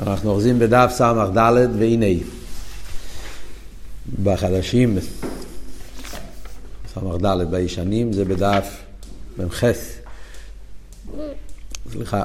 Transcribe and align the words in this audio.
אנחנו 0.00 0.30
אוחזים 0.30 0.58
בדף 0.58 0.90
ס"ד 0.94 1.38
והנה 1.78 2.06
בחדשים 4.22 4.98
ס"ד 6.94 7.26
בישנים 7.50 8.12
זה 8.12 8.24
בדף 8.24 8.82
מ"ח. 9.38 9.64
סליחה. 11.92 12.22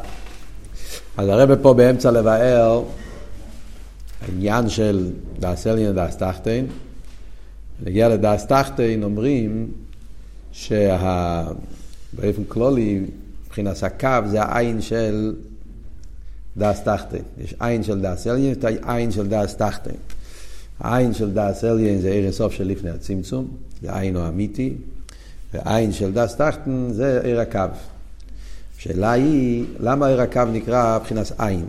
אז 1.17 1.29
הרב 1.29 1.55
פה 1.61 1.73
באמצע 1.73 2.11
לבאר 2.11 2.83
העניין 4.21 4.69
של 4.69 5.11
דאס 5.39 5.67
אליין 5.67 5.93
דאס 5.93 6.17
תחתין 6.17 6.67
נגיע 7.83 8.09
לדאס 8.09 8.47
תחתין 8.47 9.03
אומרים 9.03 9.71
שבאופן 10.51 12.43
כללי 12.47 13.01
מבחינת 13.45 13.83
הקו 13.83 14.29
זה 14.29 14.41
העין 14.43 14.81
של 14.81 15.33
דאס 16.57 16.81
תחתין. 16.83 17.21
יש 17.43 17.55
עין 17.59 17.83
של 17.83 18.01
דאס 18.01 18.27
אליין, 18.27 18.51
יש 18.51 18.57
עין 18.87 19.11
של 19.11 19.27
דאס 19.27 19.55
תחתין. 19.55 19.95
העין 20.79 21.13
של 21.13 21.31
דאס 21.31 21.63
אליין 21.63 22.01
זה 22.01 22.11
עיר 22.11 22.29
הסוף 22.29 22.53
של 22.53 22.67
לפני 22.67 22.89
הצמצום, 22.89 23.47
זה 23.81 23.99
עין 23.99 24.15
האמיתי, 24.15 24.73
ועין 25.53 25.91
של 25.91 26.11
דאס 26.11 26.35
תחתין 26.35 26.89
זה 26.91 27.21
עיר 27.23 27.39
הקו. 27.39 27.59
השאלה 28.77 29.11
היא, 29.11 29.65
למה 29.79 30.07
עיר 30.07 30.21
הקו 30.21 30.45
נקרא 30.53 30.99
מבחינת 30.99 31.31
עין? 31.37 31.65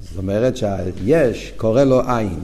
זאת 0.00 0.18
אומרת 0.18 0.56
שהיש 0.56 1.52
קורא 1.56 1.84
לו 1.84 2.00
עין. 2.08 2.40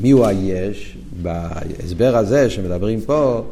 מי 0.00 0.10
הוא 0.10 0.26
היש? 0.26 0.96
בהסבר 1.22 2.16
הזה 2.16 2.50
שמדברים 2.50 3.00
פה, 3.00 3.44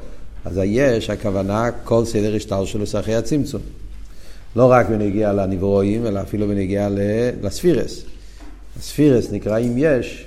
אז 0.45 0.57
היש, 0.59 1.11
הכוונה, 1.11 1.71
כל 1.85 2.05
סדר 2.05 2.37
השטר 2.37 2.65
שלו 2.65 2.85
אחרי 3.01 3.15
הצמצום. 3.15 3.63
לא 4.57 4.71
רק 4.71 4.89
בנגיע 4.89 5.33
לנברואים, 5.33 6.07
אלא 6.07 6.21
אפילו 6.21 6.49
בנגיע 6.49 6.89
לספירס. 7.43 8.03
הספירס 8.79 9.33
נקרא 9.33 9.59
אם 9.59 9.75
יש 9.77 10.27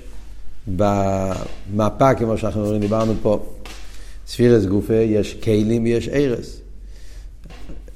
במפה, 0.76 2.14
כמו 2.14 2.38
שאנחנו 2.38 2.78
דיברנו 2.78 3.12
פה. 3.22 3.46
ספירס 4.26 4.64
גופה, 4.64 4.94
יש 4.94 5.34
כלים 5.34 5.84
ויש 5.84 6.08
ערס. 6.08 6.60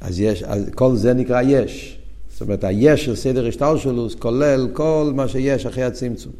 אז, 0.00 0.20
יש, 0.20 0.42
אז 0.42 0.64
כל 0.74 0.96
זה 0.96 1.14
נקרא 1.14 1.42
יש. 1.42 1.98
זאת 2.32 2.40
אומרת, 2.40 2.64
היש 2.64 3.04
של 3.04 3.16
סדר 3.16 3.46
השטלשלוס 3.46 4.14
כולל 4.14 4.68
כל 4.72 5.12
מה 5.14 5.28
שיש 5.28 5.66
אחרי 5.66 5.84
הצמצום. 5.84 6.32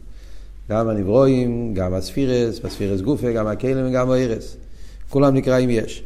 גם 0.71 0.89
הנברואים, 0.89 1.75
גם 1.75 1.95
הספירס, 1.95 2.59
בספירס 2.59 3.01
גופה, 3.01 3.33
גם 3.33 3.47
הכלים 3.47 3.87
וגם 3.89 4.11
הערס. 4.11 4.57
כולם 5.09 5.35
נקראים 5.35 5.71
יש. 5.71 6.03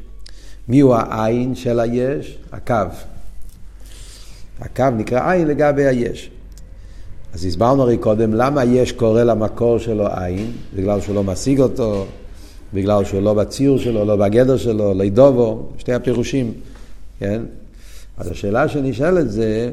מי 0.68 0.80
הוא 0.80 0.94
העין 0.94 1.54
של 1.54 1.80
היש? 1.80 2.38
הקו. 2.52 3.13
הקו 4.60 4.84
נקרא 4.96 5.32
עין 5.32 5.48
לגבי 5.48 5.84
היש. 5.84 6.30
אז 7.34 7.44
הסברנו 7.44 7.82
הרי 7.82 7.98
קודם 7.98 8.34
למה 8.34 8.60
היש 8.60 8.92
קורא 8.92 9.22
למקור 9.22 9.78
שלו 9.78 10.06
עין, 10.06 10.52
בגלל 10.76 11.00
שהוא 11.00 11.14
לא 11.14 11.24
משיג 11.24 11.60
אותו, 11.60 12.06
בגלל 12.74 13.04
שהוא 13.04 13.22
לא 13.22 13.34
בציור 13.34 13.78
שלו, 13.78 14.04
לא 14.04 14.16
בגדר 14.16 14.56
שלו, 14.56 14.94
לא 14.94 15.04
ידובו, 15.04 15.68
שתי 15.78 15.92
הפירושים, 15.92 16.52
כן? 17.18 17.42
אז 18.16 18.30
השאלה 18.30 18.68
שנשאלת 18.68 19.30
זה, 19.30 19.72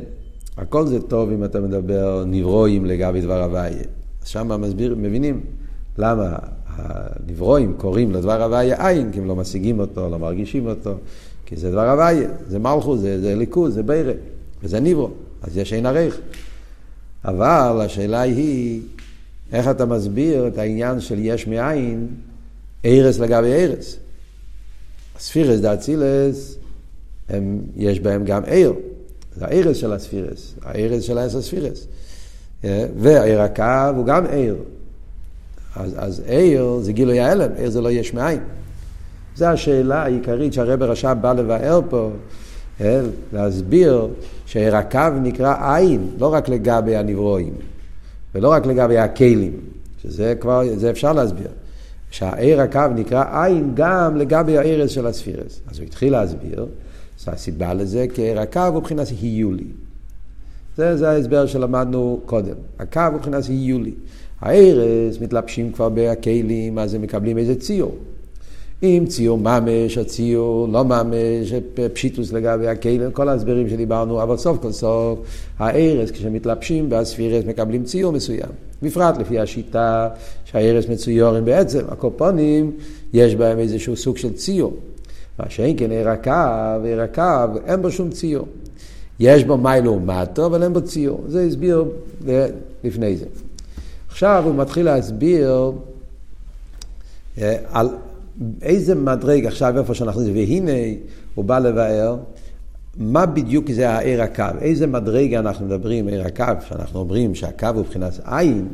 הכל 0.58 0.88
זה 0.88 1.02
טוב 1.02 1.32
אם 1.32 1.44
אתה 1.44 1.60
מדבר 1.60 2.24
נברואים 2.28 2.86
לגבי 2.86 3.22
דבר 3.22 3.44
הוויה. 3.44 3.84
אז 4.22 4.28
שם 4.28 4.62
מסביר, 4.62 4.96
מבינים 4.98 5.42
למה 5.98 6.36
הנברואים 6.68 7.74
קוראים 7.78 8.12
לדבר 8.12 8.44
הוויה 8.44 8.88
עין, 8.88 9.12
כי 9.12 9.20
הם 9.20 9.28
לא 9.28 9.36
משיגים 9.36 9.80
אותו, 9.80 10.10
לא 10.10 10.20
מרגישים 10.20 10.68
אותו, 10.68 10.94
כי 11.46 11.56
זה 11.56 11.72
דבר 11.72 11.90
הוויה, 11.90 12.30
זה 12.48 12.60
מלכו, 12.60 12.98
זה, 12.98 13.22
זה 13.22 13.36
ליכוז, 13.36 13.74
זה 13.74 13.84
בירה. 13.84 14.14
וזה 14.64 14.80
ניברו, 14.80 15.10
אז 15.42 15.58
יש 15.58 15.74
אין 15.74 15.86
ערך. 15.86 16.18
אבל 17.26 17.82
השאלה 17.86 18.22
היא, 18.22 18.82
איך 19.52 19.68
אתה 19.68 19.86
מסביר 19.86 20.48
את 20.48 20.58
העניין 20.58 21.00
של 21.00 21.20
יש 21.20 21.48
מאין, 21.48 22.08
ארס 22.86 23.20
לגבי 23.20 23.54
ארס. 23.54 23.98
הספירס 25.16 25.60
דאצילס, 25.60 26.58
יש 27.76 28.00
בהם 28.00 28.26
גם 28.26 28.44
עיר. 28.44 28.74
זה 29.36 29.46
הארס 29.46 29.78
של 29.78 29.94
הספירס, 29.94 30.54
הארס 30.62 31.04
של 31.04 31.18
העשר 31.18 31.42
ספירס. 31.42 31.88
אה, 32.64 32.86
והעיר 32.98 33.42
הקו 33.42 33.96
הוא 33.96 34.06
גם 34.06 34.26
עיר. 34.26 34.56
אז, 35.76 35.94
אז 35.98 36.22
עיר 36.26 36.80
זה 36.82 36.94
גילוי 36.94 37.20
ההלם, 37.20 37.52
עיר 37.58 37.70
זה 37.70 37.82
לא 37.82 37.92
יש 37.92 38.14
מאין. 38.14 38.40
זו 39.36 39.46
השאלה 39.46 40.04
העיקרית 40.04 40.54
שהרבר 40.54 40.92
רש"ב 40.92 41.18
בא 41.22 41.34
לבאר 41.34 41.82
פה, 41.90 42.12
אה, 42.82 43.02
להסביר 43.34 44.08
שהקו 44.52 45.00
נקרא 45.22 45.76
עין, 45.76 46.10
לא 46.20 46.34
רק 46.34 46.50
לגבי 46.50 46.96
הנברואים, 46.96 47.54
ולא 48.36 48.52
רק 48.52 48.66
לגבי 48.66 48.98
הכלים, 48.98 49.52
שזה 50.02 50.34
כבר, 50.40 50.62
זה 50.76 50.90
אפשר 50.90 51.14
להסביר. 51.14 51.48
שהעיר 52.10 52.62
הקו 52.62 52.82
נקרא 52.96 53.44
עין 53.44 53.72
גם 53.74 54.18
לגבי 54.18 54.58
הערס 54.58 54.92
של 54.92 55.08
הספירס. 55.08 55.62
אז 55.72 55.80
הוא 55.80 55.86
התחיל 55.86 56.12
להסביר, 56.12 56.66
הסיבה 57.28 57.74
לזה 57.74 58.06
כי 58.14 58.22
עיר 58.22 58.40
הקו 58.40 58.60
הוא 58.60 58.80
מבחינת 58.80 59.08
היולי. 59.22 59.68
זה, 60.78 60.98
זה 60.98 61.10
ההסבר 61.10 61.46
שלמדנו 61.46 62.20
קודם. 62.26 62.56
הקו 62.80 63.02
הוא 63.02 63.14
מבחינת 63.14 63.46
היולי. 63.46 63.94
הערס 64.42 65.22
מתלבשים 65.22 65.72
כבר 65.72 65.90
בכלים, 65.94 66.80
אז 66.80 66.94
הם 66.94 67.02
מקבלים 67.02 67.38
איזה 67.38 67.60
ציור. 67.60 67.96
אם 68.84 69.06
ציור 69.08 69.38
ממש 69.38 69.98
או 69.98 70.06
ציור 70.06 70.68
לא 70.68 70.84
ממש, 70.86 71.54
פשיטוס 71.94 72.34
לגבי 72.34 72.68
הכלים, 72.68 73.12
כל 73.12 73.30
ההסברים 73.30 73.70
שדיברנו, 73.70 74.24
אבל 74.24 74.38
סוף 74.38 74.58
כל 74.62 74.72
סוף 74.72 75.20
הארס 75.60 76.12
כשמתלבשים 76.12 76.92
והספירס 76.92 77.46
מקבלים 77.46 77.84
ציור 77.84 78.14
מסוים. 78.14 78.50
בפרט 78.82 79.18
לפי 79.18 79.40
השיטה 79.40 80.10
שהארס 80.46 80.88
מצויורים 80.90 81.46
בעצם, 81.46 81.80
הקופונים 81.90 82.72
יש 83.14 83.36
בהם 83.36 83.60
איזשהו 83.60 83.96
סוג 83.96 84.18
של 84.18 84.34
ציור. 84.34 84.74
מה 85.40 85.46
שאין 85.50 85.78
כן 85.78 85.92
עיר 85.92 86.10
הקו, 86.10 86.84
עיר 86.84 87.02
הקו, 87.02 87.60
אין 87.66 87.82
בו 87.82 87.92
שום 87.92 88.10
ציור. 88.10 88.48
יש 89.20 89.44
בו 89.44 89.58
מיילו 89.58 89.94
ומטו, 89.94 90.46
אבל 90.46 90.64
אין 90.64 90.74
בו 90.74 90.82
ציור. 90.82 91.24
זה 91.28 91.44
הסביר 91.44 91.86
לפני 92.84 93.18
זה. 93.18 93.26
עכשיו 94.08 94.44
הוא 94.46 94.56
מתחיל 94.56 94.86
להסביר 94.86 95.72
אה, 97.38 97.56
על 97.72 97.90
איזה 98.62 98.96
מדרג 98.96 99.46
עכשיו 99.46 99.80
איפה 99.80 99.94
שאנחנו, 99.94 100.22
והנה 100.34 100.72
הוא 101.36 101.46
בא 101.46 101.60
לבאר 101.60 102.18
מה 102.98 103.26
בדיוק 103.26 103.72
זה 103.72 103.90
העיר 103.90 104.22
הקו, 104.22 104.44
איזה 104.62 104.88
מדרגה 104.88 105.40
אנחנו 105.40 105.66
מדברים, 105.66 106.08
עיר 106.08 106.22
הקו, 106.28 106.54
שאנחנו 106.70 107.00
אומרים 107.00 107.36
שהקו 107.36 107.68
הוא 107.68 107.80
מבחינת 107.80 108.20
עין, 108.26 108.68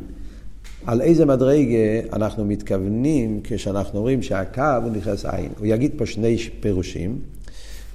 על 0.86 1.00
איזה 1.00 1.26
מדרגה 1.26 1.76
אנחנו 2.12 2.44
מתכוונים 2.44 3.40
כשאנחנו 3.44 3.98
אומרים 3.98 4.22
שהקו 4.22 4.62
הוא 4.82 4.92
נכנס 4.92 5.26
עין. 5.26 5.48
הוא 5.58 5.66
יגיד 5.66 5.92
פה 5.96 6.06
שני 6.06 6.38
פירושים. 6.60 7.18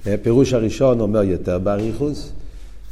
הפירוש 0.06 0.52
הראשון 0.52 1.00
אומר 1.00 1.22
יותר 1.22 1.58
באריכוס, 1.58 2.32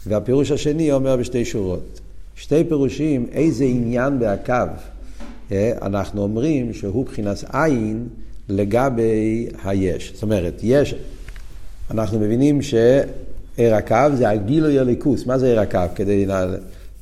והפירוש 0.06 0.50
השני 0.50 0.92
אומר 0.92 1.16
בשתי 1.16 1.44
שורות. 1.44 2.00
שתי 2.36 2.64
פירושים, 2.68 3.26
איזה 3.32 3.64
עניין 3.64 4.18
בהקו 4.18 4.52
אה, 5.52 5.72
אנחנו 5.82 6.22
אומרים 6.22 6.72
שהוא 6.72 7.02
מבחינת 7.02 7.44
עין 7.52 8.08
לגבי 8.52 9.46
היש. 9.64 10.12
זאת 10.14 10.22
אומרת, 10.22 10.60
יש, 10.62 10.94
אנחנו 11.90 12.18
מבינים 12.18 12.62
שעיר 12.62 13.74
הקו 13.74 13.96
זה 14.14 14.28
הגילוי 14.28 14.78
הליכוס. 14.78 15.26
מה 15.26 15.38
זה 15.38 15.46
עיר 15.46 15.60
הקו? 15.60 15.78
כדי, 15.94 16.26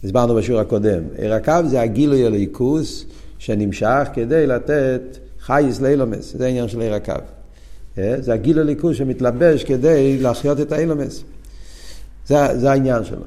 הסברנו 0.05 0.35
בשיעור 0.35 0.61
הקודם. 0.61 1.03
עיר 1.19 1.35
הקו 1.35 1.53
זה 1.67 1.81
הגילוי 1.81 2.27
הליכוס 2.27 3.05
שנמשך 3.39 4.09
כדי 4.15 4.47
לתת 4.47 5.19
חייס 5.41 5.81
לאילומס. 5.81 6.37
זה 6.37 6.47
העניין 6.47 6.69
של 6.69 6.81
עיר 6.81 6.95
הקו. 6.95 7.13
אה? 7.99 8.15
זה 8.19 8.33
הגילוי 8.33 8.63
הליכוס 8.63 8.97
שמתלבש 8.97 9.65
כדי 9.65 10.19
להחיות 10.19 10.61
את 10.61 10.73
האילומס. 10.73 11.23
זה, 12.27 12.37
זה 12.59 12.71
העניין 12.71 13.05
שלו. 13.05 13.23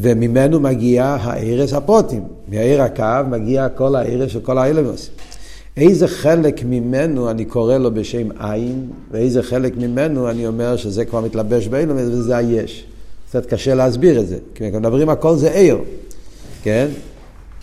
וממנו 0.00 0.60
מגיע 0.60 1.04
הארס 1.04 1.72
הפרוטים. 1.72 2.24
מהעיר 2.48 2.82
הקו 2.82 3.28
מגיע 3.30 3.68
כל 3.68 3.96
הארס 3.96 4.30
של 4.30 4.40
כל 4.40 4.58
האילומס. 4.58 5.10
איזה 5.78 6.08
חלק 6.08 6.64
ממנו 6.64 7.30
אני 7.30 7.44
קורא 7.44 7.78
לו 7.78 7.94
בשם 7.94 8.28
עין, 8.38 8.86
ואיזה 9.10 9.42
חלק 9.42 9.76
ממנו 9.76 10.30
אני 10.30 10.46
אומר 10.46 10.76
שזה 10.76 11.04
כבר 11.04 11.20
מתלבש 11.20 11.68
באילומס 11.68 12.02
וזה 12.02 12.36
היש. 12.36 12.84
קצת 13.28 13.46
קשה 13.46 13.74
להסביר 13.74 14.20
את 14.20 14.28
זה, 14.28 14.36
כי 14.54 14.70
מדברים 14.70 15.08
הכל 15.08 15.36
זה 15.36 15.52
עיר, 15.52 15.78
כן? 16.62 16.86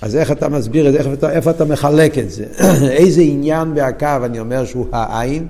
אז 0.01 0.15
איך 0.15 0.31
אתה 0.31 0.49
מסביר 0.49 0.87
את 0.87 0.93
זה, 0.93 0.99
איפה, 0.99 1.29
איפה 1.29 1.51
אתה 1.51 1.65
מחלק 1.65 2.17
את 2.17 2.31
זה? 2.31 2.45
איזה 3.01 3.21
עניין 3.21 3.73
בהקו 3.73 4.25
אני 4.25 4.39
אומר 4.39 4.65
שהוא 4.65 4.85
העין, 4.91 5.47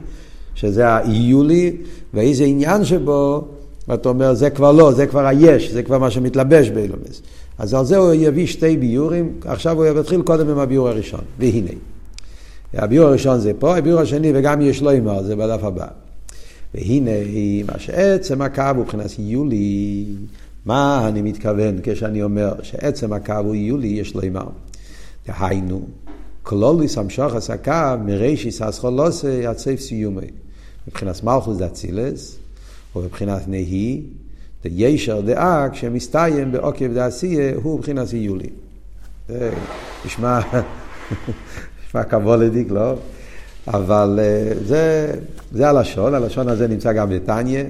שזה 0.55 0.87
האיולי, 0.87 1.75
ואיזה 2.13 2.43
עניין 2.43 2.85
שבו, 2.85 3.47
ואתה 3.87 4.09
אומר, 4.09 4.33
זה 4.33 4.49
כבר 4.49 4.71
לא, 4.71 4.91
זה 4.91 5.07
כבר 5.07 5.25
היש, 5.25 5.71
זה 5.71 5.83
כבר 5.83 5.97
מה 5.97 6.11
שמתלבש 6.11 6.69
באילומס. 6.69 7.21
אז 7.57 7.73
על 7.73 7.85
זה 7.85 7.97
הוא 7.97 8.13
יביא 8.13 8.47
שתי 8.47 8.77
ביורים, 8.77 9.33
עכשיו 9.45 9.83
הוא 9.83 9.99
יתחיל 9.99 10.21
קודם 10.21 10.49
עם 10.49 10.59
הביור 10.59 10.89
הראשון, 10.89 11.21
והנה. 11.39 11.71
הביור 12.73 13.07
הראשון 13.07 13.39
זה 13.39 13.51
פה, 13.59 13.77
הביור 13.77 13.99
השני, 13.99 14.31
וגם 14.35 14.61
יש 14.61 14.81
לו 14.81 14.97
אמר, 14.97 15.23
זה 15.23 15.35
בדף 15.35 15.63
הבא. 15.63 15.87
והנה, 16.73 17.11
מה 17.67 17.79
שעצם 17.79 18.41
הקו 18.41 18.63
הוא 18.75 18.83
מבחינת 18.83 19.19
יולי, 19.19 20.05
מה 20.65 21.07
אני 21.07 21.21
מתכוון 21.21 21.79
כשאני 21.83 22.23
אומר 22.23 22.53
שעצם 22.63 23.13
הקו 23.13 23.33
הוא 23.33 23.55
יולי 23.55 23.87
יש 23.87 24.15
לו 24.15 24.21
אימר? 24.21 24.47
דהיינו, 25.27 25.81
כלוליס 26.43 26.97
המשוך 26.97 27.33
הקו 27.49 28.03
מרישיס 28.05 28.61
אסכולוסי 28.61 29.45
עד 29.45 29.57
סעיף 29.57 29.79
סיומי. 29.79 30.27
מבחינת 30.87 31.23
מלכוס 31.23 31.57
דאצילס, 31.57 32.37
ובבחינת 32.95 33.47
נהי, 33.47 34.01
דישר 34.63 35.21
דאה 35.21 35.69
כשמסתיים 35.69 36.51
בעוקב 36.51 36.93
דעשייה 36.93 37.53
הוא 37.55 37.77
מבחינת 37.77 38.13
יולי. 38.13 38.49
נשמע, 40.05 40.39
נשמע 41.95 42.03
כבולדיק, 42.03 42.71
לא? 42.71 42.95
אבל 43.67 44.19
אה, 44.21 44.53
זה, 44.65 45.13
זה 45.51 45.69
הלשון, 45.69 46.13
הלשון 46.13 46.49
הזה 46.49 46.67
נמצא 46.67 46.93
גם 46.93 47.09
בתניא, 47.09 47.63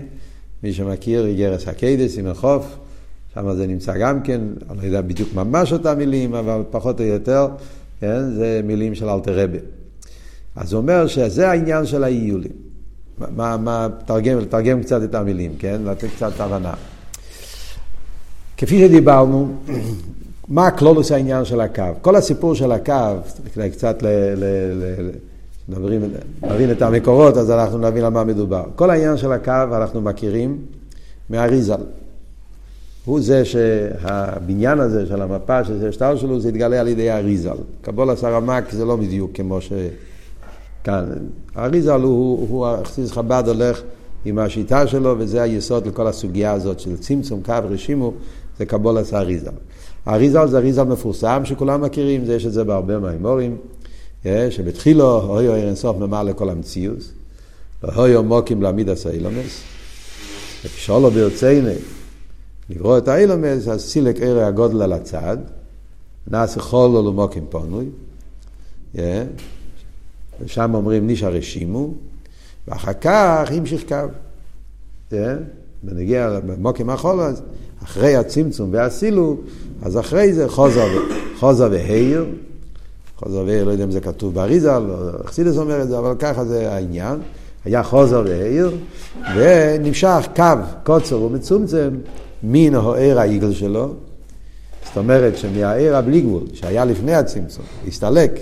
מי 0.63 0.74
שמכיר 0.74 1.25
איגרס 1.25 1.68
הקיידס 1.68 2.18
עם 2.18 2.27
החוף, 2.27 2.77
שם 3.33 3.54
זה 3.56 3.68
נמצא 3.68 3.98
גם 3.98 4.22
כן, 4.22 4.42
אני 4.69 4.77
לא 4.77 4.83
יודע 4.83 5.01
בדיוק 5.01 5.33
ממש 5.33 5.74
אותם 5.74 5.98
מילים, 5.98 6.36
אבל 6.36 6.62
פחות 6.72 7.00
או 7.00 7.06
יותר, 7.06 7.48
כן, 8.00 8.31
זה 8.36 8.62
מילים 8.63 8.95
של 8.95 9.10
אלתר 9.10 9.44
רבה. 9.44 9.57
אז 10.56 10.74
הוא 10.74 10.81
אומר 10.81 11.07
שזה 11.07 11.50
העניין 11.50 11.86
של 11.86 12.04
האיולים. 12.04 12.51
מה, 13.36 13.57
מה, 13.57 13.88
תרגם, 14.06 14.45
תרגם 14.45 14.81
קצת 14.81 15.04
את 15.04 15.16
המילים, 15.16 15.51
כן? 15.60 15.81
לתת 15.86 16.07
קצת 16.16 16.39
הבנה. 16.39 16.74
כפי 18.57 18.80
שדיברנו, 18.80 19.56
מה 20.48 20.68
הקלולוס 20.68 21.12
העניין 21.12 21.46
של 21.46 21.62
הקו? 21.62 21.84
כל 22.02 22.16
הסיפור 22.16 22.56
של 22.56 22.72
הקו, 22.72 22.94
כדי 23.54 23.70
קצת 23.70 24.04
ל, 24.04 24.08
ל, 24.08 24.44
ל, 24.74 25.10
נבין, 25.68 26.14
נבין 26.42 26.72
את 26.72 26.82
המקורות, 26.82 27.38
אז 27.38 27.52
אנחנו 27.52 27.78
נבין 27.78 28.04
על 28.04 28.12
מה 28.12 28.24
מדובר. 28.24 28.64
כל 28.76 28.90
העניין 28.90 29.18
של 29.18 29.32
הקו 29.32 29.52
אנחנו 29.52 30.02
מכירים 30.02 30.58
מהריזל. 31.30 31.82
הוא 33.06 33.22
זה 33.22 33.46
שהבניין 33.46 34.80
הזה 34.80 35.06
של 35.06 35.22
המפה 35.22 35.64
של 35.64 35.88
השטר 35.90 36.16
שלו, 36.16 36.40
זה 36.40 36.50
התגלה 36.50 36.80
על 36.80 36.88
ידי 36.88 37.10
האריזל. 37.10 37.58
קבול 37.82 38.16
סרמק 38.16 38.72
זה 38.72 38.86
לא 38.86 38.96
בדיוק 38.96 39.32
כמו 39.34 39.60
שכאן. 39.62 41.06
האריזל 41.56 42.02
הוא, 42.02 42.48
הוא 42.50 42.68
החסיס 42.68 43.12
חב"ד 43.12 43.44
הולך 43.48 43.82
עם 44.26 44.40
השיטה 44.40 44.88
שלו, 44.88 45.16
וזה 45.18 45.42
היסוד 45.42 45.88
לכל 45.88 46.08
הסוגיה 46.08 46.52
הזאת 46.52 46.80
של 46.80 46.98
צמצום 46.98 47.42
קו 47.44 47.54
רשימו, 47.70 48.14
זה 48.60 48.66
קבול 48.66 48.98
האריזל. 49.12 49.52
האריזל 50.06 50.48
זה 50.48 50.57
אריזל 50.57 50.84
מפורסם 50.84 51.42
שכולם 51.46 51.81
מכירים, 51.81 52.25
זה 52.25 52.36
יש 52.36 52.46
את 52.46 52.54
זה 52.54 52.63
בהרבה 52.63 53.00
מהאמורים. 53.00 53.57
אה, 54.25 54.52
שבתחילו 54.52 55.22
הויו 55.22 55.54
ערן 55.54 55.75
סוף 55.75 55.98
ממלא 55.98 56.34
כל 56.34 56.50
המציאוס, 56.50 57.12
והויו 57.84 58.24
מוקים 58.24 58.62
להעמיד 58.62 58.90
עשה 58.90 59.10
אילומס, 59.10 59.62
וכשאולו 60.66 61.12
ברצייני 61.12 61.75
לברוא 62.69 62.98
את 62.98 63.07
האילומס, 63.07 63.68
אז 63.68 63.81
סילק 63.81 64.22
ערי 64.22 64.44
הגודל 64.44 64.81
על 64.81 64.94
הצד, 64.94 65.38
נעשה 66.28 66.62
חולו 66.62 67.10
למוקים 67.10 67.46
פונוי, 67.50 67.86
אה, 68.98 69.24
ושם 70.42 70.75
אומרים 70.75 71.08
נישא 71.08 71.25
רשימו, 71.25 71.94
ואחר 72.68 72.94
כך 72.94 73.51
המשיך 73.51 73.84
קו. 73.88 73.96
ונגיע 75.84 76.28
אה, 76.28 76.40
למוקים 76.48 76.90
החול, 76.90 77.22
אז 77.22 77.42
אחרי 77.84 78.16
הצמצום 78.16 78.69
והסילוק, 78.74 79.42
אז 79.81 80.00
אחרי 80.00 80.33
זה 80.33 80.50
חוזר 81.39 81.68
והעיר, 81.72 82.25
חוזר 83.16 83.44
והעיר, 83.45 83.63
לא 83.63 83.72
יודע 83.72 83.83
אם 83.83 83.92
זה 83.92 84.01
כתוב 84.01 84.33
באריזה, 84.33 84.80
לא 84.80 84.95
אכסידס 85.25 85.57
אומר 85.57 85.81
את 85.81 85.88
זה, 85.88 86.00
אבל 86.00 86.16
ככה 86.19 86.45
זה 86.45 86.72
העניין. 86.72 87.19
היה 87.66 87.83
חוזר 87.83 88.24
והעיר, 88.25 88.72
ונמשך 89.36 90.27
קו 90.36 90.44
קוצר 90.83 91.22
ומצומצם 91.22 91.89
מן 92.44 92.75
העיר 92.75 93.19
העיגל 93.19 93.54
שלו. 93.54 93.94
זאת 94.86 94.98
אומרת 94.98 95.38
שמהעיר 95.38 95.95
הבלי 95.95 96.22
גבול, 96.22 96.44
שהיה 96.54 96.86
לפני 96.86 97.16
הצמצום, 97.16 97.66
הסתלק, 97.88 98.39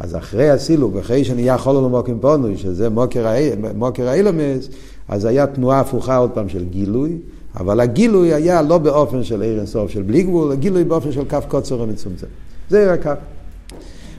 אז 0.00 0.16
אחרי 0.16 0.50
הסילוק, 0.50 0.96
אחרי 0.96 1.24
שנהיה 1.24 1.58
חולו 1.58 1.88
למוקים 1.88 2.18
פונוי, 2.20 2.56
שזה 2.56 2.90
מוקר, 2.90 3.26
מוקר 3.74 4.08
האילומס, 4.08 4.68
אז 5.08 5.24
היה 5.24 5.46
תנועה 5.46 5.80
הפוכה 5.80 6.16
עוד 6.16 6.30
פעם 6.30 6.48
של 6.48 6.64
גילוי, 6.64 7.18
אבל 7.56 7.80
הגילוי 7.80 8.34
היה 8.34 8.62
לא 8.62 8.78
באופן 8.78 9.24
של 9.24 9.42
עיר 9.42 9.58
אינסוף 9.58 9.90
של 9.90 10.02
בלי 10.02 10.22
גבול, 10.22 10.52
הגילוי 10.52 10.84
באופן 10.84 11.12
של 11.12 11.24
קו 11.24 11.38
קוצר 11.48 11.80
ומצומצם. 11.80 12.26
זה 12.70 12.80
עיר 12.80 12.90
הקו. 12.90 13.10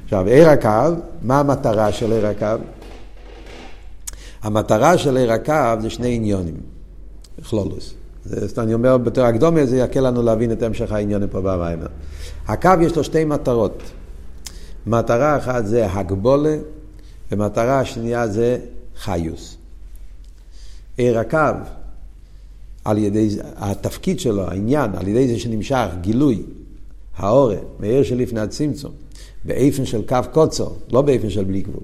עכשיו, 0.03 0.27
עיר 0.27 0.49
הקו, 0.49 1.01
מה 1.21 1.39
המטרה 1.39 1.91
של 1.91 2.11
עיר 2.11 2.27
הקו? 2.27 2.63
המטרה 4.43 4.97
של 4.97 5.17
עיר 5.17 5.31
הקו 5.31 5.81
זה 5.81 5.89
שני 5.89 6.15
עניונים, 6.15 6.55
כלולוס. 7.49 7.93
אני 8.57 8.73
אומר 8.73 8.97
בתור 8.97 9.23
הקדומה, 9.23 9.65
זה 9.65 9.77
יקל 9.77 9.99
לנו 9.99 10.23
להבין 10.23 10.51
את 10.51 10.63
המשך 10.63 10.91
העניונים 10.91 11.29
פה 11.29 11.41
במיימר. 11.41 11.87
הקו 12.47 12.71
יש 12.81 12.95
לו 12.95 13.03
שתי 13.03 13.25
מטרות. 13.25 13.83
מטרה 14.87 15.37
אחת 15.37 15.65
זה 15.65 15.91
הגבולה, 15.91 16.57
ומטרה 17.31 17.79
השנייה 17.79 18.27
זה 18.27 18.57
חיוס. 18.97 19.57
עיר 20.97 21.19
הקו, 21.19 21.37
על 22.87 22.97
ידי, 22.97 23.29
התפקיד 23.55 24.19
שלו, 24.19 24.43
העניין, 24.43 24.91
על 24.95 25.07
ידי 25.07 25.27
זה 25.27 25.39
שנמשך 25.39 25.87
גילוי 26.01 26.43
האורן, 27.15 27.57
מעיר 27.79 28.03
שלפני 28.03 28.39
הצמצום, 28.39 28.91
באיפן 29.45 29.85
של 29.85 30.07
קו 30.07 30.17
קוצו, 30.31 30.69
לא 30.91 31.01
באיפן 31.01 31.29
של 31.29 31.43
בלי 31.43 31.61
גבול. 31.61 31.83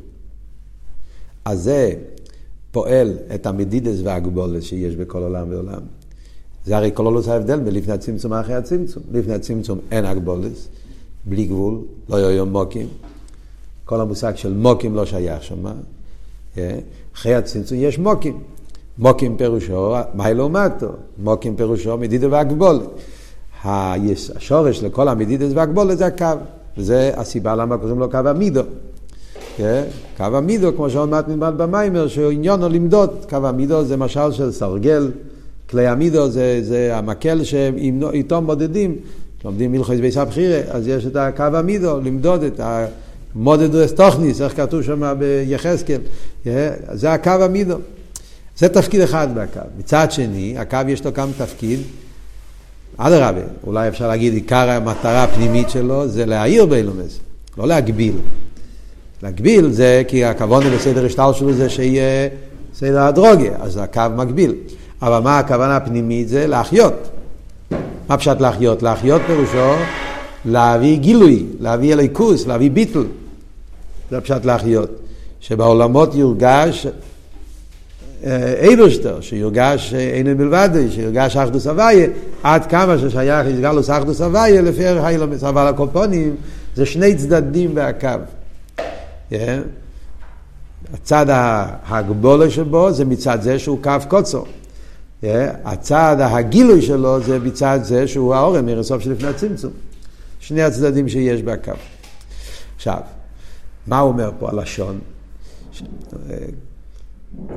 אז 1.45 1.63
זה 1.63 1.94
פועל 2.71 3.17
את 3.35 3.45
המדידס 3.45 4.00
והגבולת 4.03 4.63
שיש 4.63 4.95
בכל 4.95 5.23
עולם 5.23 5.47
ועולם. 5.50 5.81
זה 6.65 6.77
הרי 6.77 6.91
כל 6.94 7.05
עולוס 7.05 7.27
ההבדל 7.27 7.59
בין 7.59 7.73
לפני 7.73 7.94
הצמצום 7.94 8.31
ואחרי 8.31 8.55
הצמצום. 8.55 9.03
לפני 9.11 9.33
הצמצום 9.33 9.79
אין 9.91 10.05
הגבולס, 10.05 10.67
בלי 11.25 11.45
גבול, 11.45 11.81
לא 12.09 12.15
יהיו 12.15 12.45
מוקים. 12.45 12.88
כל 13.85 14.01
המושג 14.01 14.35
של 14.35 14.53
מוקים 14.53 14.95
לא 14.95 15.05
שייך 15.05 15.44
שם. 15.44 15.65
אה? 16.57 16.79
אחרי 17.15 17.35
הצמצום 17.35 17.77
יש 17.81 18.00
מוקים. 18.00 18.39
מוקים 18.98 19.38
פירושו, 19.38 19.95
מה 20.13 20.34
לעומתו? 20.34 20.88
מוקים 21.24 21.56
פירושו 21.56 21.98
מדידה 21.98 22.28
והגבולת. 22.31 22.81
השורש 23.66 24.84
לכל 24.84 25.07
המדידס 25.07 25.51
והגבולת 25.56 25.98
זה 25.98 26.06
הקו. 26.06 26.25
וזה 26.78 27.12
הסיבה 27.16 27.56
למה 27.56 27.78
קוראים 27.78 28.00
לו 28.00 28.10
קו 28.10 28.18
המידו. 28.18 28.62
כן? 29.57 29.84
קו 30.18 30.24
המידו, 30.24 30.75
כמו 30.75 30.90
שעוד 30.90 31.10
מעט 31.10 31.28
נלמד 31.28 31.54
במיימר, 31.57 32.07
שעניון 32.07 32.62
הוא 32.62 32.69
למדוד. 32.69 33.10
קו 33.30 33.48
המידו 33.48 33.84
זה 33.84 33.98
משל 33.98 34.31
של 34.31 34.51
סרגל, 34.51 35.12
כלי 35.69 35.88
המידו 35.88 36.30
זה, 36.30 36.60
זה 36.63 36.98
המקל 36.98 37.44
שאיתו 37.44 38.42
מודדים. 38.42 38.96
לומדים 39.46 39.72
מלכוס 39.72 40.00
ביס 40.00 40.17
הבחירה, 40.17 40.60
אז 40.70 40.88
יש 40.88 41.06
את 41.06 41.15
הקו 41.15 41.44
המידו, 41.44 42.00
למדוד 42.00 42.44
את 42.44 42.60
המודדו 43.36 43.86
אסטוכניס, 43.86 44.41
איך 44.41 44.58
כתוב 44.58 44.82
שם 44.82 45.13
ביחזקאל. 45.20 46.00
זה 46.94 47.13
הקו 47.13 47.29
המידו. 47.29 47.75
זה 48.57 48.69
תפקיד 48.69 49.01
אחד 49.01 49.27
בקו. 49.36 49.60
מצד 49.79 50.12
שני, 50.12 50.55
הקו 50.57 50.77
יש 50.88 51.05
לו 51.05 51.12
גם 51.12 51.29
תפקיד 51.38 51.79
אדרבה, 52.98 53.41
אולי 53.67 53.88
אפשר 53.88 54.07
להגיד, 54.07 54.33
עיקר 54.33 54.69
המטרה 54.69 55.24
הפנימית 55.24 55.69
שלו 55.69 56.07
זה 56.07 56.25
להעיר 56.25 56.65
באילומס, 56.65 57.19
לא 57.57 57.67
להגביל. 57.67 58.15
להגביל 59.24 59.72
זה 59.72 60.03
כי 60.07 60.25
הכוונה 60.25 60.69
בסדר 60.69 61.05
השטר 61.05 61.33
שלו 61.33 61.53
זה 61.53 61.69
שיהיה 61.69 62.29
סדר 62.75 63.01
הדרוגיה, 63.01 63.53
אז 63.62 63.77
הקו 63.77 64.01
מגביל. 64.15 64.55
אבל 65.01 65.19
מה 65.19 65.39
הכוונה 65.39 65.75
הפנימית 65.75 66.27
זה 66.27 66.48
להחיות. 66.48 67.10
מה 68.10 68.17
פשט 68.17 68.41
להחיות? 68.41 68.83
להחיות 68.83 69.22
פירושו 69.27 69.74
להביא 70.45 70.98
גילוי, 70.98 71.45
להביא 71.60 71.93
אליקוס, 71.93 72.48
להביא 72.48 72.72
ביטל. 72.72 73.03
זה 74.12 74.22
פשט 74.22 74.45
להחיות. 74.45 74.89
שבעולמות 75.39 76.15
יורגש 76.15 76.88
אייברשטר, 78.62 79.22
שיורגש 79.22 79.94
אין 79.94 80.38
מלבד, 80.38 80.70
שיורגש 80.89 81.38
אחדוס 81.38 81.68
הוויה, 81.68 82.08
עד 82.44 82.65
כמה 82.65 82.98
ששייך 82.98 83.48
איסגלוס 83.48 83.89
אחדוס 83.89 84.22
הוויה, 84.22 84.62
לפי 84.62 84.88
היילומס, 84.88 85.44
אבל 85.44 85.68
הקופונים 85.68 86.36
זה 86.75 86.86
שני 86.86 87.15
צדדים 87.15 87.75
בהקו. 87.75 88.08
הצד 90.94 91.25
הגבולה 91.86 92.50
שבו 92.50 92.92
זה 92.92 93.06
מצד 93.06 93.42
זה 93.42 93.60
שהוא 93.60 93.80
קו 93.84 93.92
קוצו. 94.08 94.46
הצד 95.65 96.18
הגילוי 96.20 96.82
שלו 96.82 97.22
זה 97.22 97.39
מצד 97.39 97.80
זה 97.84 98.08
שהוא 98.08 98.36
האורם, 98.36 98.65
מרסוף 98.65 99.03
שלפני 99.03 99.27
הצמצום. 99.27 99.72
שני 100.39 100.62
הצדדים 100.62 101.10
שיש 101.10 101.42
בהקו. 101.42 101.72
עכשיו, 102.75 103.00
מה 103.88 104.00
הוא 104.00 104.12
אומר 104.12 104.32
פה 104.39 104.50
הלשון? 104.50 105.00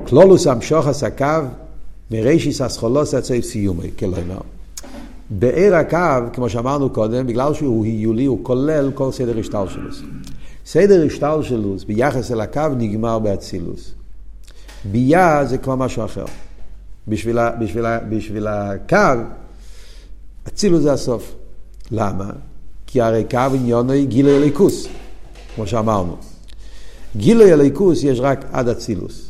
כלולוס 0.06 0.46
המשוך 0.46 0.86
עסקיו 0.86 1.44
מרישיס 2.10 2.60
אסכולוס 2.60 3.14
עצי 3.14 3.42
סיומי, 3.42 3.90
כלומר. 3.98 4.40
בעיר 5.30 5.76
הקו, 5.76 6.32
כמו 6.32 6.48
שאמרנו 6.48 6.90
קודם, 6.90 7.26
בגלל 7.26 7.54
שהוא 7.54 7.84
היולי, 7.84 8.24
הוא 8.24 8.38
כולל 8.42 8.90
כל 8.94 9.12
סדר 9.12 9.38
השטלשלוס. 9.38 10.02
סדר 10.66 11.06
השטלשלוס 11.06 11.84
ביחס 11.84 12.32
אל 12.32 12.40
הקו 12.40 12.68
נגמר 12.76 13.18
באצילוס. 13.18 13.92
ביה 14.84 15.44
זה 15.44 15.58
כבר 15.58 15.76
משהו 15.76 16.04
אחר. 16.04 16.24
בשביל, 17.08 17.38
בשביל, 17.60 17.84
בשביל 18.08 18.46
הקו, 18.46 18.96
אצילוס 20.48 20.82
זה 20.82 20.92
הסוף. 20.92 21.34
למה? 21.90 22.30
כי 22.86 23.00
הרי 23.00 23.24
קו 23.30 23.38
עניון 23.54 23.90
היא 23.90 24.06
גילוי 24.06 24.36
הליכוס, 24.36 24.88
כמו 25.54 25.66
שאמרנו. 25.66 26.16
גילוי 27.16 27.52
הליכוס 27.52 28.04
יש 28.04 28.20
רק 28.20 28.44
עד 28.52 28.68
אצילוס. 28.68 29.25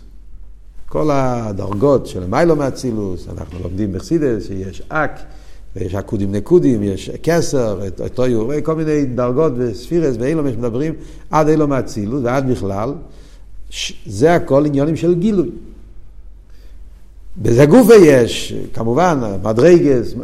כל 0.96 1.10
הדרגות 1.12 2.06
של 2.06 2.26
מיילו 2.26 2.56
מאצילוס, 2.56 3.26
אנחנו 3.32 3.58
לומדים 3.62 3.92
בחסידס 3.92 4.46
שיש 4.46 4.82
אק, 4.88 5.20
ויש 5.76 5.94
עקודים 5.94 6.32
נקודים, 6.32 6.82
יש 6.82 7.10
כסר, 7.22 7.80
טויו, 8.14 8.48
כל 8.62 8.74
מיני 8.74 9.04
דרגות 9.04 9.52
וספירס 9.56 10.16
ואילום 10.18 10.46
מדברים 10.46 10.94
עד 11.30 11.48
אילו 11.48 11.68
מאצילוס 11.68 12.20
ועד 12.24 12.50
בכלל, 12.50 12.94
זה 14.06 14.34
הכל 14.34 14.66
עניונים 14.66 14.96
של 14.96 15.14
גילוי. 15.14 15.50
בזה 17.42 17.66
גופה 17.66 17.94
יש, 17.94 18.54
כמובן, 18.74 19.20
מדרגס, 19.42 20.14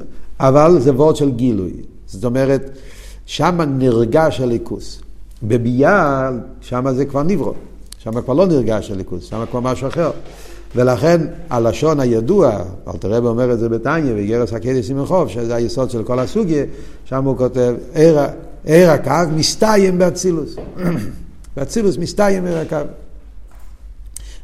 אבל 0.41 0.81
זה 0.81 0.93
וורד 0.93 1.17
של 1.17 1.31
גילוי. 1.31 1.73
זאת 2.07 2.25
אומרת, 2.25 2.71
שם 3.27 3.61
נרגש 3.79 4.41
הליכוס. 4.41 5.01
בביאה, 5.43 6.31
שם 6.61 6.93
זה 6.93 7.05
כבר 7.05 7.23
נברו. 7.23 7.55
שם 7.99 8.21
כבר 8.21 8.35
לא 8.35 8.47
נרגש 8.47 8.91
הליכוס, 8.91 9.25
שם 9.25 9.45
כבר 9.51 9.61
משהו 9.61 9.89
אחר. 9.89 10.11
ולכן 10.77 11.21
הלשון 11.51 12.01
הידוע, 12.01 12.59
אלתר 12.89 13.13
רבי 13.13 13.27
אומר 13.27 13.53
את 13.53 13.59
זה 13.59 13.69
בתניא, 13.69 14.13
וגרס 14.17 14.53
הקדש 14.53 14.87
סימכוב, 14.87 15.29
שזה 15.29 15.55
היסוד 15.55 15.91
של 15.91 16.03
כל 16.03 16.19
הסוגיה, 16.19 16.65
שם 17.05 17.25
הוא 17.25 17.37
כותב, 17.37 17.75
ער 18.67 18.91
הקו 18.91 19.31
מסתיים 19.37 19.99
באצילוס. 19.99 20.57
באצילוס 21.57 21.97
מסתיים 21.99 22.47
ער 22.47 22.59
הקו. 22.59 22.77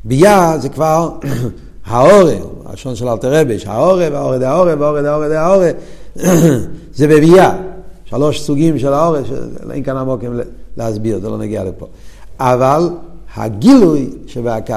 ביה 0.04 0.58
זה 0.58 0.68
כבר 0.68 1.10
האורן, 1.86 2.42
הלשון 2.66 2.96
של 2.96 3.08
אלתר 3.08 3.40
רבי, 3.40 3.56
האורן 3.66 4.12
והאורן 4.12 4.42
והאורן 4.42 4.80
והאורן 4.80 5.04
והאורן 5.04 5.30
והאורן, 5.30 5.72
זה 6.98 7.06
בביאה. 7.06 7.56
שלוש 8.04 8.40
סוגים 8.40 8.78
של 8.78 8.92
האורן, 8.92 9.22
אין 9.70 9.84
כאן 9.84 9.96
עמוקים 9.96 10.40
להסביר, 10.76 11.20
זה 11.20 11.28
לא 11.28 11.38
נגיע 11.38 11.64
לפה. 11.64 11.86
אבל 12.40 12.90
הגילוי 13.36 14.10
שבהקו, 14.26 14.74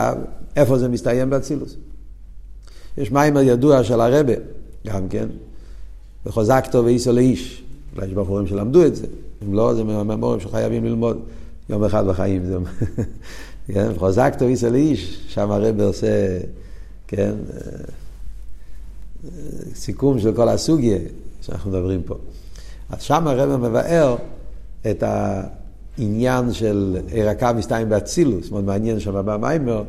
איפה 0.55 0.77
זה 0.77 0.87
מסתיים 0.87 1.29
באצילוס? 1.29 1.75
יש 2.97 3.11
מים 3.11 3.37
ידוע 3.37 3.83
של 3.83 4.01
הרבה, 4.01 4.33
גם 4.87 5.09
כן, 5.09 5.27
וחוזקתו 6.25 6.85
ואיסו 6.85 7.11
לאיש. 7.11 7.63
אולי 7.95 8.07
יש 8.07 8.13
בחורים 8.13 8.47
שלמדו 8.47 8.85
את 8.85 8.95
זה, 8.95 9.07
אם 9.43 9.53
לא, 9.53 9.73
זה 9.73 9.83
מהממורים 9.83 10.39
שחייבים 10.39 10.85
ללמוד 10.85 11.19
יום 11.69 11.83
אחד 11.83 12.07
בחיים. 12.07 12.45
זה... 12.45 12.57
כן? 13.73 13.91
חוזקתו 13.97 14.45
ואיסו 14.45 14.69
לאיש, 14.69 15.25
שם 15.27 15.51
הרבה 15.51 15.85
עושה, 15.85 16.39
כן, 17.07 17.31
סיכום 19.75 20.19
של 20.19 20.33
כל 20.33 20.49
הסוגיה 20.49 20.97
שאנחנו 21.41 21.71
מדברים 21.71 22.01
פה. 22.03 22.15
אז 22.89 23.01
שם 23.01 23.27
הרב 23.27 23.55
מבאר 23.55 24.15
את 24.91 25.03
העניין 25.03 26.53
של 26.53 26.97
ערקה 27.11 27.53
מסתיים 27.53 27.89
באצילוס, 27.89 28.51
מאוד 28.51 28.63
מעניין 28.63 28.99
שם 28.99 29.25
במיימר, 29.25 29.77
הוא 29.77 29.85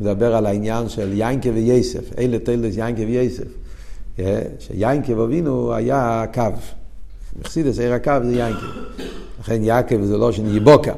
מדבר 0.00 0.34
על 0.34 0.46
העניין 0.46 0.88
של 0.88 1.12
יינקה 1.12 1.50
וייסף, 1.54 2.18
אלה 2.18 2.38
תלדס 2.38 2.76
יינקה 2.76 3.02
וייסף, 3.02 3.48
שיינקה 4.58 5.12
אבינו 5.12 5.74
היה 5.74 6.24
קו, 6.34 6.42
מחסידס 7.40 7.78
עיר 7.78 7.92
הקו 7.92 8.12
זה 8.24 8.36
יינקה, 8.36 8.66
לכן 9.40 9.64
יעקב 9.64 10.02
זה 10.02 10.16
לא 10.16 10.32
שני 10.32 10.56
יבוקה. 10.56 10.92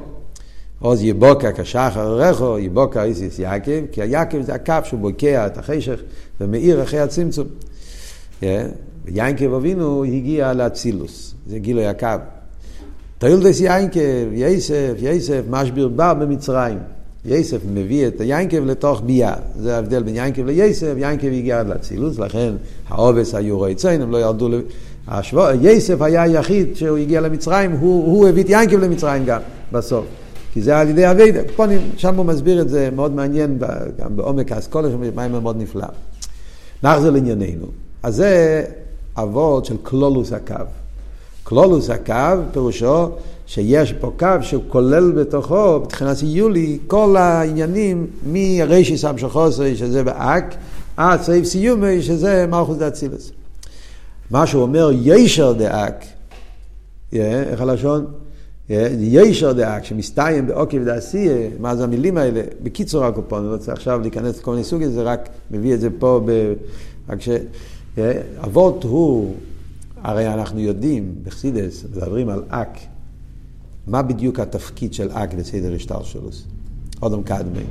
עוז 0.80 1.02
יבוקה 1.02 1.52
כשחר 1.52 2.16
רחו, 2.16 2.58
יבוקה 2.58 3.04
איסיס 3.04 3.38
יעקב, 3.38 3.86
כי 3.92 4.02
היעקב 4.02 4.42
זה 4.42 4.54
הקו 4.54 4.74
שהוא 4.84 5.00
בוקע 5.00 5.46
את 5.46 5.58
החשך 5.58 6.00
ומאיר 6.40 6.82
אחרי 6.82 7.00
הצמצום. 7.00 7.46
ויינקב 9.04 9.54
אבינו 9.54 10.04
הגיע 10.04 10.52
לאצילוס, 10.52 11.34
זה 11.46 11.58
גילוי 11.58 11.86
הקו. 11.86 12.08
תאילדס 13.18 13.60
יינקב, 13.60 14.32
יסף, 14.32 14.94
יסף, 14.98 15.40
משביר 15.50 15.88
בר 15.88 16.14
במצרים. 16.14 16.78
יסף 17.24 17.58
מביא 17.74 18.06
את 18.06 18.20
היינקב 18.20 18.64
לתוך 18.64 19.02
ביאה. 19.06 19.34
זה 19.58 19.76
ההבדל 19.76 20.02
בין 20.02 20.16
יינקב 20.16 20.46
ליסף, 20.46 20.94
יינקב 20.96 21.26
הגיע 21.26 21.62
לאצילוס, 21.62 22.18
לכן 22.18 22.52
העובס 22.88 23.34
היו 23.34 23.58
רועי 23.58 23.74
ציין, 23.74 24.02
הם 24.02 24.10
לא 24.10 24.18
ירדו 24.18 24.48
ל... 24.48 24.60
השבוע, 25.08 25.50
יסף 25.60 26.02
היה 26.02 26.22
היחיד 26.22 26.76
שהוא 26.76 26.98
הגיע 26.98 27.20
למצרים, 27.20 27.72
הוא, 27.72 28.04
הוא 28.06 28.28
הביא 28.28 28.42
את 28.42 28.48
יינקב 28.48 28.76
למצרים 28.76 29.24
גם, 29.24 29.40
בסוף. 29.72 30.04
כי 30.52 30.62
זה 30.62 30.78
על 30.78 30.88
ידי 30.88 31.10
אביידה. 31.10 31.40
שם 31.96 32.16
הוא 32.16 32.26
מסביר 32.26 32.60
את 32.60 32.68
זה 32.68 32.88
מאוד 32.96 33.14
מעניין, 33.14 33.58
גם 33.98 34.16
בעומק 34.16 34.52
האסכולה, 34.52 34.88
מים 35.14 35.32
מאוד 35.32 35.56
נפלא. 35.62 35.86
נחזור 36.82 37.10
לענייננו. 37.10 37.66
אז 38.02 38.16
זה 38.16 38.64
אבות 39.18 39.64
של 39.64 39.76
קלולוס 39.82 40.32
הקו. 40.32 40.54
קלולוס 41.50 41.90
הקו 41.90 42.42
פירושו 42.52 43.08
שיש 43.46 43.92
פה 43.92 44.12
קו 44.18 44.26
שהוא 44.42 44.62
כולל 44.68 45.12
בתוכו, 45.12 45.80
בתחילת 45.80 46.16
יולי, 46.22 46.78
כל 46.86 47.16
העניינים 47.16 48.06
מרישי 48.26 48.96
סמשו 48.96 49.28
חוסרי, 49.28 49.76
שזה 49.76 50.04
באק, 50.04 50.54
עד 50.96 51.22
סעיף 51.22 51.44
סיומי, 51.44 52.02
שזה 52.02 52.46
מלכוס 52.46 52.76
דאצילס. 52.76 53.32
מה 54.30 54.46
שהוא 54.46 54.62
אומר, 54.62 54.90
ישר 54.94 55.52
דאק, 55.52 56.04
איך 57.12 57.60
הלשון? 57.60 58.06
ישר 59.00 59.52
דאק, 59.52 59.84
שמסתיים 59.84 60.46
באוקיב 60.46 60.84
דעשייה, 60.84 61.48
מה 61.58 61.76
זה 61.76 61.84
המילים 61.84 62.16
האלה? 62.16 62.42
בקיצור 62.62 63.04
הקופון, 63.04 63.38
אני 63.38 63.48
לא 63.48 63.52
רוצה 63.52 63.72
עכשיו 63.72 64.00
להיכנס 64.00 64.38
לכל 64.38 64.50
מיני 64.50 64.64
סוגים, 64.64 64.90
זה 64.90 65.02
רק 65.02 65.28
מביא 65.50 65.74
את 65.74 65.80
זה 65.80 65.88
פה. 65.98 66.20
רק 67.08 67.20
ש... 67.20 67.28
אבות 68.44 68.84
הוא, 68.84 69.34
הרי 70.02 70.34
אנחנו 70.34 70.60
יודעים, 70.60 71.14
בחסידס, 71.22 71.84
מדברים 71.84 72.28
על 72.28 72.42
אק, 72.48 72.78
מה 73.86 74.02
בדיוק 74.02 74.40
התפקיד 74.40 74.94
של 74.94 75.10
אק 75.10 75.34
בסדר 75.34 75.74
השטלשלוס? 75.74 76.44
אודם 77.02 77.22
קדמי. 77.22 77.64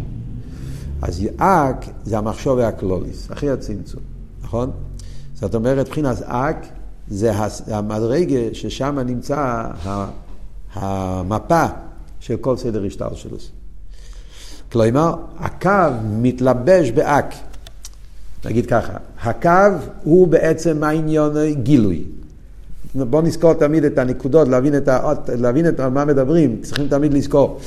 אז 1.01 1.24
אק 1.38 1.86
זה 2.03 2.17
המחשוב 2.17 2.57
והקלוליס, 2.57 3.31
אחרי 3.31 3.50
הצמצום, 3.50 4.01
נכון? 4.43 4.71
זאת 5.33 5.55
אומרת, 5.55 5.88
מבחינת 5.88 6.21
אק 6.21 6.65
זה 7.07 7.31
המדרגה 7.67 8.39
ששם 8.53 9.00
נמצא 9.00 9.65
המפה 10.74 11.65
של 12.19 12.38
כל 12.38 12.57
סדר 12.57 12.86
השטלשלוס. 12.86 13.51
כלומר, 14.71 15.15
הקו 15.38 15.71
מתלבש 16.05 16.91
באק. 16.91 17.33
נגיד 18.45 18.65
ככה, 18.65 18.93
הקו 19.21 19.50
הוא 20.03 20.27
בעצם 20.27 20.83
העניין 20.83 21.31
גילוי. 21.63 22.03
בואו 22.96 23.22
נזכור 23.22 23.53
תמיד 23.53 23.84
את 23.84 23.98
הנקודות, 23.98 24.48
להבין 24.48 24.77
את, 24.77 24.88
האות, 24.88 25.29
להבין 25.29 25.67
את 25.67 25.79
מה 25.79 26.05
מדברים, 26.05 26.58
צריכים 26.62 26.88
תמיד 26.88 27.13
לזכור. 27.13 27.58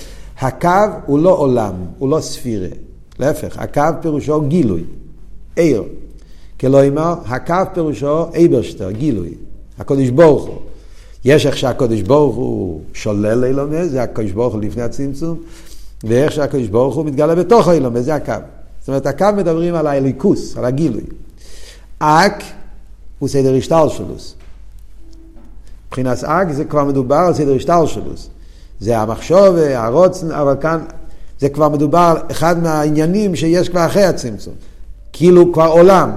הקו 0.41 0.69
הוא 1.07 1.19
לא 1.19 1.31
עולם, 1.31 1.75
הוא 1.99 2.09
לא 2.09 2.21
ספירה. 2.21 2.69
להפך, 3.19 3.59
הקו 3.59 3.83
פירושו 4.01 4.41
גילוי, 4.41 4.85
עיר. 5.57 5.85
כלומר, 6.61 7.15
הקו 7.27 7.55
פירושו 7.75 8.33
אייברשטר, 8.35 8.91
גילוי. 8.91 9.35
הקודש 9.79 10.09
ברוך 10.09 10.47
הוא. 10.47 10.59
יש 11.25 11.47
איך 11.47 11.57
שהקודש 11.57 12.01
ברוך 12.01 12.37
הוא 12.37 12.81
שולל 12.93 13.45
אילומס, 13.45 13.89
זה 13.89 14.03
הקודש 14.03 14.31
ברוך 14.31 14.55
הוא 14.55 14.63
לפני 14.63 14.83
הצמצום, 14.83 15.39
ואיך 16.05 16.33
שהקודש 16.33 16.67
ברוך 16.67 16.95
הוא 16.95 17.05
מתגלה 17.05 17.35
בתוך 17.35 17.69
אילומס, 17.69 18.05
זה 18.05 18.15
הקו. 18.15 18.33
זאת 18.81 18.89
אומרת, 18.89 19.07
הקו 19.07 19.27
מדברים 19.37 19.75
על 19.75 19.87
האליקוס, 19.87 20.57
על 20.57 20.65
הגילוי. 20.65 21.03
אק 21.99 22.43
הוא 23.19 23.29
סדר 23.29 23.55
השטלשלוס. 23.55 24.35
מבחינת 25.93 26.25
אק 26.25 26.53
זה 26.53 26.65
כבר 26.65 26.85
מדובר 26.85 27.17
על 27.17 27.35
סדר 27.35 27.55
השטלשלוס. 27.55 28.29
זה 28.81 28.99
המחשוב, 28.99 29.57
הרוצן, 29.57 30.31
אבל 30.31 30.55
כאן 30.61 30.79
זה 31.41 31.49
כבר 31.49 31.69
מדובר 31.69 32.15
על 32.17 32.17
אחד 32.31 32.63
מהעניינים 32.63 33.37
שיש 33.37 33.69
כבר 33.69 33.87
אחרי 33.87 34.05
הצמצום. 34.05 34.55
כאילו 35.13 35.53
כבר 35.53 35.67
עולם. 35.67 36.11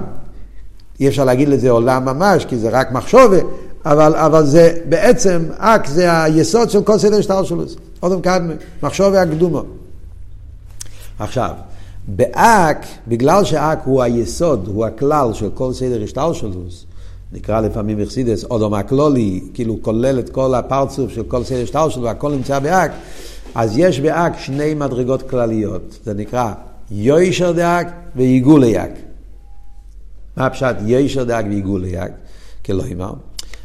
אי 1.00 1.08
אפשר 1.08 1.24
להגיד 1.24 1.48
לזה 1.48 1.70
עולם 1.70 2.04
ממש, 2.04 2.44
כי 2.44 2.56
זה 2.56 2.68
רק 2.70 2.92
מחשובה, 2.92 3.36
אבל, 3.84 4.14
אבל 4.14 4.46
זה 4.46 4.78
בעצם, 4.88 5.44
אק 5.58 5.86
זה 5.86 6.22
היסוד 6.22 6.70
של 6.70 6.82
כל 6.82 6.98
סדר 6.98 7.18
השטלשלוס. 7.18 7.76
עוד 8.00 8.20
פעם, 8.22 8.50
מחשובה 8.82 9.22
הקדומו. 9.22 9.62
עכשיו, 11.18 11.50
באק, 12.08 12.86
בגלל 13.08 13.44
שאק 13.44 13.78
הוא 13.84 14.02
היסוד, 14.02 14.68
הוא 14.74 14.86
הכלל 14.86 15.32
של 15.32 15.50
כל 15.54 15.72
סדר 15.72 16.02
השטלשלוס, 16.02 16.86
נקרא 17.32 17.60
לפעמים 17.60 18.00
אכסידס 18.00 18.44
אודום 18.44 18.74
הכלולי, 18.74 19.40
כאילו 19.54 19.78
כולל 19.82 20.18
את 20.18 20.28
כל 20.28 20.54
הפרצוף 20.54 21.12
של 21.12 21.22
כל 21.22 21.44
סדר 21.44 21.62
השטלשלוס 21.62 21.96
והכל 22.04 22.32
נמצא 22.32 22.58
באק, 22.58 22.92
אז 23.54 23.78
יש 23.78 24.00
באק 24.00 24.38
שני 24.38 24.74
מדרגות 24.74 25.22
כלליות, 25.22 25.98
זה 26.04 26.14
נקרא 26.14 26.52
יוישר 26.90 27.52
דאק 27.52 27.88
ועיגולי 28.16 28.82
אק. 28.84 28.90
מה 30.36 30.46
הפשט 30.46 30.76
יוישר 30.86 31.24
דאק 31.24 31.44
ועיגולי 31.48 32.02
אק? 32.02 32.12
כלומר, 32.64 33.12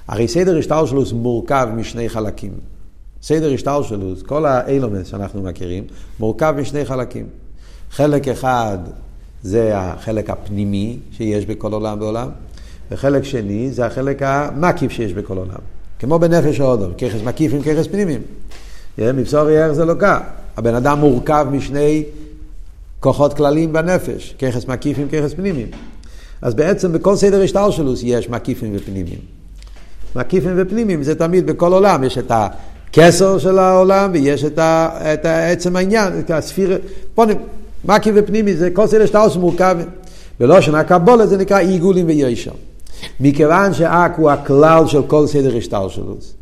הרי 0.08 0.28
סדר 0.28 0.58
השטלשלוס 0.58 1.12
מורכב 1.12 1.68
משני 1.76 2.10
חלקים. 2.10 2.52
סדר 3.22 3.54
השטלשלוס, 3.54 4.22
כל 4.22 4.46
האילומס 4.46 5.08
שאנחנו 5.08 5.42
מכירים, 5.42 5.84
מורכב 6.20 6.56
משני 6.58 6.86
חלקים. 6.86 7.26
חלק 7.92 8.28
אחד 8.28 8.78
זה 9.44 9.78
החלק 9.78 10.30
הפנימי 10.30 10.98
שיש 11.12 11.46
בכל 11.46 11.74
עולם 11.74 12.02
ועולם, 12.02 12.30
וחלק 12.92 13.24
שני 13.24 13.72
זה 13.72 13.86
החלק 13.86 14.22
המקיף 14.22 14.92
שיש 14.92 15.14
בכל 15.14 15.38
עולם. 15.38 15.60
כמו 16.00 16.20
בנפש 16.20 16.60
האודום, 16.60 16.94
ככס 16.94 17.22
מקיף 17.24 17.54
עם 17.54 17.62
ככס 17.62 17.88
פנימיים. 17.88 18.22
מבשור 18.98 19.50
יאר 19.50 19.74
זה 19.74 19.86
לא 19.86 19.94
כך. 20.00 20.20
הבן 20.58 20.76
אדם 20.76 21.00
מורכב 21.00 21.48
משני 21.52 22.04
כוחות 23.00 23.34
כלליים 23.34 23.74
בנפש, 23.74 24.36
ככס 24.40 24.66
מקיף 24.66 24.98
עם 25.00 25.08
ככס 25.08 25.34
פנימיים. 25.34 25.68
אז 26.42 26.54
בעצם 26.54 26.94
בכל 26.94 27.16
סדר 27.16 27.42
השטלשלוס 27.42 28.00
יש 28.04 28.30
מקיפים 28.30 28.74
ופנימיים. 28.76 29.20
מקיפים 30.16 30.54
ופנימיים 30.58 31.04
זה 31.04 31.16
תמיד 31.16 31.46
בכל 31.46 31.74
עולם, 31.74 32.04
יש 32.04 32.18
את 32.18 32.32
הכסר 32.32 33.38
של 33.38 33.60
העולם 33.60 34.10
ויש 34.14 34.44
את, 34.44 34.60
ה, 34.60 34.90
את 35.14 35.26
עצם 35.26 35.76
העניין, 35.76 36.20
את 36.20 36.32
הספיר, 36.32 36.80
פונים, 37.16 37.38
מקיף 37.86 38.16
ופנימי 38.18 38.56
זה 38.56 38.70
כל 38.74 38.88
סדר 38.88 39.04
השטלשלוס 39.04 39.36
מורכב. 39.36 39.78
בלושן 40.40 40.76
הקבולה 40.76 41.28
זה 41.28 41.38
נקרא 41.38 41.60
עיגולים 41.60 42.08
וישר. 42.08 42.52
מכיוון 43.20 43.74
שאק 43.74 44.12
הוא 44.18 44.30
הכלל 44.30 44.88
של 44.88 45.02
כל 45.08 45.28
סדר 45.28 45.58
השטלשלוס, 45.58 46.34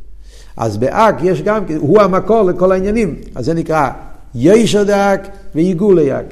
אז 0.58 0.78
באק 0.78 1.16
יש 1.24 1.42
גם, 1.42 1.64
הוא 1.78 2.02
המקור 2.02 2.42
לכל 2.42 2.72
העניינים, 2.72 3.16
אז 3.36 3.46
זה 3.46 3.54
נקרא 3.54 3.90
ישר 4.36 4.84
דאק 4.84 5.28
ועיגול 5.56 6.00
ליאק. 6.00 6.26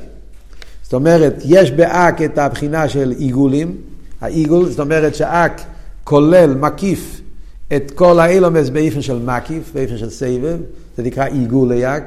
זאת 0.84 0.94
אומרת, 0.94 1.42
יש 1.46 1.72
באק 1.72 2.22
את 2.22 2.38
הבחינה 2.38 2.90
של 2.90 3.14
עיגולים, 3.18 3.76
העיגול, 4.22 4.70
זאת 4.70 4.80
אומרת 4.80 5.16
שאק 5.16 5.62
כולל, 6.04 6.54
מקיף 6.54 7.22
את 7.76 7.92
כל 7.92 8.20
האילומס 8.20 8.70
באיפן 8.70 9.02
של 9.02 9.20
מקיף, 9.26 9.72
באיפן 9.74 9.98
של 9.98 10.10
סבב, 10.10 10.58
זה 10.98 11.04
נקרא 11.04 11.26
עיגול 11.26 11.74
ליאק, 11.74 12.04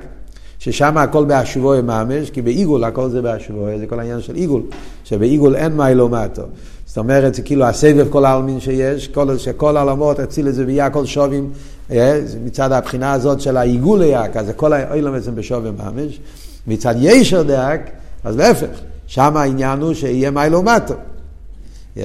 ששם 0.58 0.98
הכל 0.98 1.24
באשבוי 1.24 1.82
ממש, 1.82 2.30
כי 2.30 2.42
בעיגול 2.42 2.84
הכל 2.84 3.10
זה 3.10 3.22
באשבוי, 3.22 3.78
זה 3.78 3.86
כל 3.86 4.00
העניין 4.00 4.20
של 4.20 4.34
עיגול, 4.34 4.62
שבעיגול 5.04 5.56
אין 5.56 5.76
מיילומטו. 5.76 6.42
זאת 6.90 6.98
אומרת, 6.98 7.34
זה 7.34 7.42
כאילו 7.42 7.64
הסבב 7.64 8.06
כל 8.10 8.24
העלמין 8.24 8.60
שיש, 8.60 9.08
כל, 9.08 9.38
שכל 9.38 9.76
העולמות 9.76 10.20
אציל 10.20 10.48
את 10.48 10.54
זה 10.54 10.66
ויהיה 10.66 10.90
כל 10.90 11.06
שובים, 11.06 11.50
אה, 11.90 12.20
מצד 12.44 12.72
הבחינה 12.72 13.12
הזאת 13.12 13.40
של 13.40 13.56
העיגול 13.56 14.00
ליאק, 14.00 14.36
אז 14.36 14.50
כל 14.56 14.72
האילומס 14.72 15.28
הם 15.28 15.34
בשווי 15.34 15.70
ממש. 15.70 16.20
מצד 16.66 16.94
ישר 16.98 17.42
דאק, 17.42 17.90
אז 18.24 18.36
להפך, 18.36 18.80
שם 19.06 19.36
העניין 19.36 19.80
הוא 19.80 19.94
שיהיה 19.94 20.30
מיילומטו. 20.30 20.94
Yeah. 21.96 22.00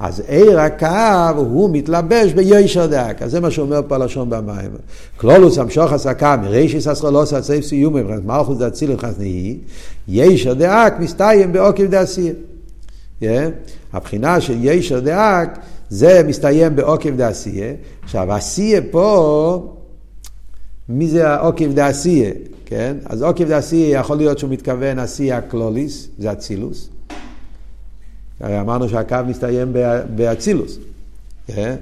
אז 0.00 0.22
עיר 0.28 0.60
הקו 0.60 1.36
הוא 1.36 1.70
מתלבש 1.72 2.32
בישר 2.32 2.86
דאק, 2.86 3.22
אז 3.22 3.30
זה 3.30 3.40
מה 3.40 3.50
שאומר 3.50 3.80
פה 3.88 3.96
לשון 3.96 4.30
במים. 4.30 4.70
כלולוס 5.16 5.58
המשוך 5.58 5.92
עסקה 5.92 6.36
מרישיס 6.36 6.88
אסכולוס 6.88 7.32
עד 7.32 7.42
סעיף 7.42 7.64
סיום, 7.64 7.94
מבחינת 7.94 8.24
מלכוס 8.24 8.58
דאציל 8.58 8.92
מבחינת 8.92 9.18
נהי, 9.18 9.58
ישר 10.08 10.54
דאק 10.54 11.00
מסתיים 11.00 11.52
בעוקב 11.52 11.84
דעשייה. 11.84 12.32
Yeah. 13.24 13.74
הבחינה 13.92 14.40
של 14.40 14.56
ישר 14.60 15.00
דאק 15.00 15.58
זה 15.90 16.22
מסתיים 16.26 16.76
בעוקב 16.76 17.16
דעשייה. 17.16 17.72
עכשיו 18.02 18.32
עשייה 18.32 18.80
פה, 18.90 19.74
מי 20.88 21.08
זה 21.08 21.28
העוקב 21.28 21.72
דעשייה? 21.72 22.30
כן? 22.66 22.96
אז 23.06 23.22
עוקב 23.22 23.48
דעשייה 23.48 24.00
יכול 24.00 24.16
להיות 24.16 24.38
שהוא 24.38 24.50
מתכוון 24.50 24.98
עשייה 24.98 25.40
קלוליס, 25.40 26.08
זה 26.18 26.32
אצילוס. 26.32 26.88
הרי 28.40 28.60
אמרנו 28.60 28.88
שהקו 28.88 29.16
מסתיים 29.26 29.72
באצילוס. 30.16 30.78
כן? 31.46 31.74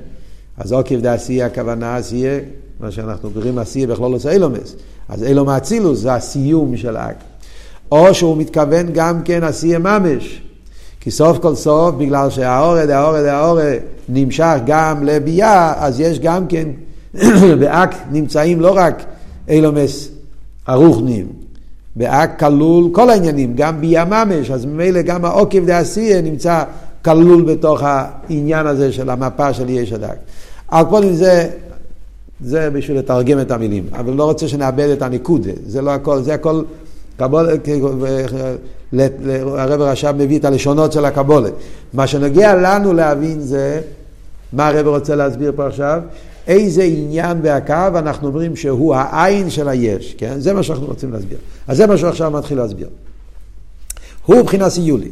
אז 0.57 0.73
עוקב 0.73 1.01
דעשייה 1.01 1.47
הכוונה 1.47 1.97
עשייה, 1.97 2.39
מה 2.81 2.91
שאנחנו 2.91 3.31
קוראים 3.31 3.59
עשייה 3.59 3.87
בכלולוס 3.87 4.27
אילומס. 4.27 4.77
אז 5.09 5.25
אילום 5.25 5.49
האצילוס 5.49 5.99
זה 5.99 6.15
הסיום 6.15 6.77
של 6.77 6.97
אק. 6.97 7.17
או 7.93 8.15
שהוא 8.15 8.37
מתכוון 8.37 8.87
גם 8.93 9.23
כן 9.23 9.45
עשייה 9.45 9.79
ממש. 9.79 10.43
כי 11.03 11.11
סוף 11.11 11.39
כל 11.39 11.55
סוף, 11.55 11.95
בגלל 11.95 12.31
שהאורד, 12.31 12.91
האורד, 12.91 13.25
האורד 13.25 13.79
נמשך 14.09 14.57
גם 14.67 15.05
לביאה, 15.05 15.85
אז 15.85 16.01
יש 16.01 16.21
גם 16.21 16.47
כן, 16.47 16.69
באק 17.61 17.95
נמצאים 18.11 18.61
לא 18.61 18.77
רק 18.77 19.05
אילומס 19.49 20.09
הרוחנים, 20.67 21.27
באק 21.97 22.39
כלול 22.39 22.89
כל 22.93 23.11
העניינים, 23.11 23.53
גם 23.57 23.81
ביאה 23.81 24.05
ממש, 24.05 24.51
אז 24.51 24.65
ממילא 24.65 25.03
גם 25.03 25.25
העוקב 25.25 25.67
דעשייה 25.67 26.23
נמצא 26.23 26.65
כלול 27.05 27.43
בתוך 27.43 27.83
העניין 27.83 28.67
הזה 28.67 28.93
של 28.93 29.11
המפה 29.11 29.53
של 29.53 29.71
יש 29.71 29.93
הדק. 29.93 30.17
על 30.69 30.85
כל 30.91 31.13
זה, 31.13 31.49
זה 32.41 32.71
בשביל 32.71 32.99
לתרגם 32.99 33.41
את 33.41 33.51
המילים, 33.51 33.85
אבל 33.93 34.13
לא 34.13 34.25
רוצה 34.25 34.49
שנאבד 34.49 34.89
את 34.89 35.03
הניקוד, 35.03 35.47
זה 35.67 35.83
לא 35.83 35.91
הכל, 35.91 36.23
זה 36.23 36.35
הכל, 36.35 36.63
קבול, 37.17 37.49
הרב 39.59 39.81
הרש"ב 39.81 40.13
מביא 40.17 40.39
את 40.39 40.45
הלשונות 40.45 40.93
של 40.93 41.05
הקבולה. 41.05 41.49
מה 41.95 42.07
שנוגע 42.07 42.55
לנו 42.55 42.93
להבין 42.93 43.41
זה, 43.41 43.81
מה 44.53 44.69
הרב 44.69 44.87
רוצה 44.87 45.15
להסביר 45.15 45.53
פה 45.57 45.67
עכשיו? 45.67 46.03
איזה 46.47 46.83
עניין 46.83 47.43
בהקו 47.43 47.99
אנחנו 47.99 48.29
אומרים 48.29 48.57
שהוא 48.57 48.95
העין 48.95 49.51
של 49.51 49.69
היש, 49.69 50.15
כן? 50.19 50.41
זה 50.41 50.53
מה 50.53 50.63
שאנחנו 50.63 50.87
רוצים 50.87 51.13
להסביר. 51.13 51.39
אז 51.69 51.77
זה 51.77 51.87
מה 51.87 51.97
שהוא 51.97 52.09
עכשיו 52.09 52.31
מתחיל 52.31 52.59
להסביר. 52.59 52.89
הוא 54.27 54.37
מבחינה 54.37 54.71
סיולי. 54.71 55.11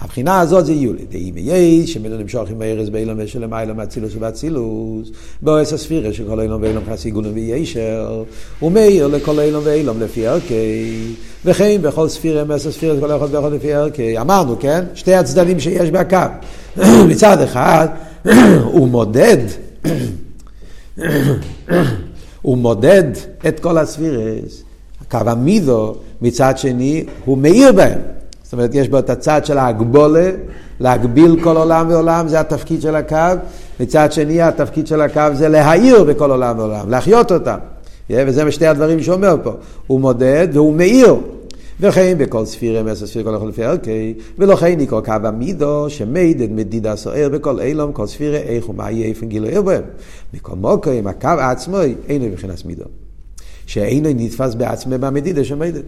הבחינה 0.00 0.40
הזאת 0.40 0.66
זה 0.66 0.72
יולי. 0.72 1.04
דאי 1.10 1.30
מייש, 1.30 1.92
שמילא 1.92 2.16
נמשוך 2.16 2.50
עם 2.50 2.62
הארז 2.62 2.90
באילום 2.90 3.18
המיילום 3.42 3.76
מאצילוס 3.76 4.16
ובאצילוס, 4.16 5.10
באוס 5.42 5.72
הספירה 5.72 6.12
שכל 6.12 6.40
אילום 6.40 6.62
ואילום 6.62 6.84
חס 6.92 7.04
עיגולים 7.04 7.32
ויישר, 7.34 8.24
ומאיר 8.62 9.06
לכל 9.06 9.40
אילום 9.40 9.62
ואילום 9.66 10.00
לפי 10.00 10.26
ערכי, 10.26 11.14
וכן 11.44 11.82
בכל 11.82 12.08
ספירה 12.08 12.44
מאס 12.44 12.66
הספירה 12.66 13.00
כל 13.00 13.16
אחד 13.16 13.34
ואחד 13.34 13.52
לפי 13.52 13.72
ערכי. 13.72 14.18
אמרנו, 14.18 14.56
כן? 14.60 14.84
שתי 14.94 15.14
הצדדים 15.14 15.60
שיש 15.60 15.90
בהקו. 15.90 16.16
מצד 17.10 17.42
אחד, 17.42 17.88
הוא 18.72 18.88
מודד 18.88 19.38
הוא 22.42 22.58
מודד 22.58 23.04
את 23.48 23.60
כל 23.60 23.78
הספירס, 23.78 24.62
קו 25.10 25.18
המידו, 25.26 25.94
מצד 26.20 26.58
שני, 26.58 27.04
הוא 27.24 27.38
מאיר 27.38 27.72
בהם. 27.72 28.17
זאת 28.48 28.52
אומרת, 28.52 28.74
יש 28.74 28.88
בו 28.88 28.98
את 28.98 29.10
הצד 29.10 29.44
של 29.44 29.58
ההגבולה, 29.58 30.30
להגביל 30.80 31.42
כל 31.42 31.56
עולם 31.56 31.86
ועולם, 31.90 32.28
זה 32.28 32.40
התפקיד 32.40 32.82
של 32.82 32.94
הקו. 32.94 33.16
מצד 33.80 34.12
שני, 34.12 34.42
התפקיד 34.42 34.86
של 34.86 35.00
הקו 35.00 35.22
זה 35.32 35.48
להאיר 35.48 36.04
בכל 36.04 36.30
עולם 36.30 36.58
ועולם, 36.58 36.90
להחיות 36.90 37.32
אותם. 37.32 37.58
וזה 38.10 38.44
משתי 38.44 38.66
הדברים 38.66 39.02
שאומר 39.02 39.36
פה. 39.42 39.52
הוא 39.86 40.00
מודד 40.00 40.48
והוא 40.52 40.74
מאיר. 40.74 41.14
וכן 41.80 42.14
בכל 42.18 42.46
ספירה 42.46 42.82
מסר 42.82 43.06
ספיר 43.06 43.22
כל 43.22 43.34
יכול 43.34 43.48
לפי 43.48 43.64
ערכי, 43.64 44.14
ולכן 44.38 44.74
נקרא 44.78 45.00
קו 45.00 45.12
המידו 45.24 45.86
שמיידד 45.88 46.52
מדידה 46.52 46.96
סוער 46.96 47.28
בכל 47.28 47.60
אילום, 47.60 47.92
כל 47.92 48.06
ספירה 48.06 48.38
איך 48.38 48.68
ומה 48.68 48.90
יהיה 48.90 49.06
איפן 49.06 49.26
גילוי 49.26 49.62
בהם. 49.62 49.82
מכל 50.34 50.56
מוקרים 50.56 51.06
הקו 51.06 51.28
עצמו 51.28 51.78
אינו 52.08 52.24
מבחינת 52.24 52.64
מידו. 52.66 52.84
שאינו 53.66 54.08
נתפס 54.14 54.54
בעצמו 54.54 54.98
במדידה 54.98 55.44
שמיידד. 55.44 55.82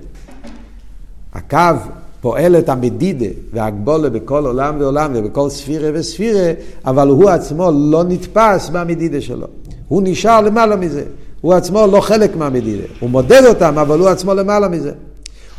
הקו 1.32 1.76
פועל 2.20 2.59
את 2.59 2.68
המדידה 2.68 3.26
והגבולה 3.52 4.11
בכל 4.11 4.46
עולם 4.46 4.76
ועולם 4.80 5.12
ובכל 5.14 5.50
ספירה 5.50 5.90
וספירה, 5.94 6.52
אבל 6.85 7.09
הוא 7.09 7.30
עצמו 7.30 7.70
לא 7.74 8.04
נתפס 8.04 8.68
במדידה 8.72 9.20
שלו. 9.20 9.46
הוא 9.88 10.02
נשאר 10.04 10.40
למעלה 10.40 10.76
מזה. 10.76 11.04
הוא 11.40 11.54
עצמו 11.54 11.87
לא 11.87 12.00
חלק 12.00 12.37
מהמדידה. 12.37 12.85
הוא 13.00 13.11
מודד 13.11 13.42
אותם, 13.48 13.78
אבל 13.78 13.98
הוא 13.98 14.09
עצמו 14.09 14.35
למעלה 14.35 14.68
מזה. 14.68 14.92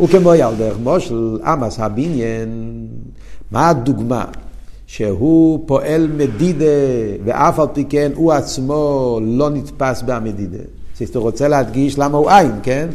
וכמו 0.02 0.32
על 0.32 0.56
דרך 0.56 0.78
מושל 0.84 1.40
אמס 1.54 1.80
הבניין, 1.80 2.88
מה 3.52 3.70
הדוגמה? 3.70 4.26
שהוא 4.88 5.64
פועל 5.66 6.08
מדידה 6.18 6.66
ואף 7.26 7.60
על 7.60 7.68
פי 7.74 7.86
כן 7.90 8.12
הוא 8.16 8.32
עצמו 8.32 9.20
לא 9.24 9.50
נתפס 9.50 10.02
במדידה. 10.06 10.64
זאת 11.00 11.16
רוצה 11.16 11.48
להדגיש 11.48 12.00
למה 12.00 12.18
הוא 12.18 12.30
עין, 12.30 12.52
כן? 12.64 12.88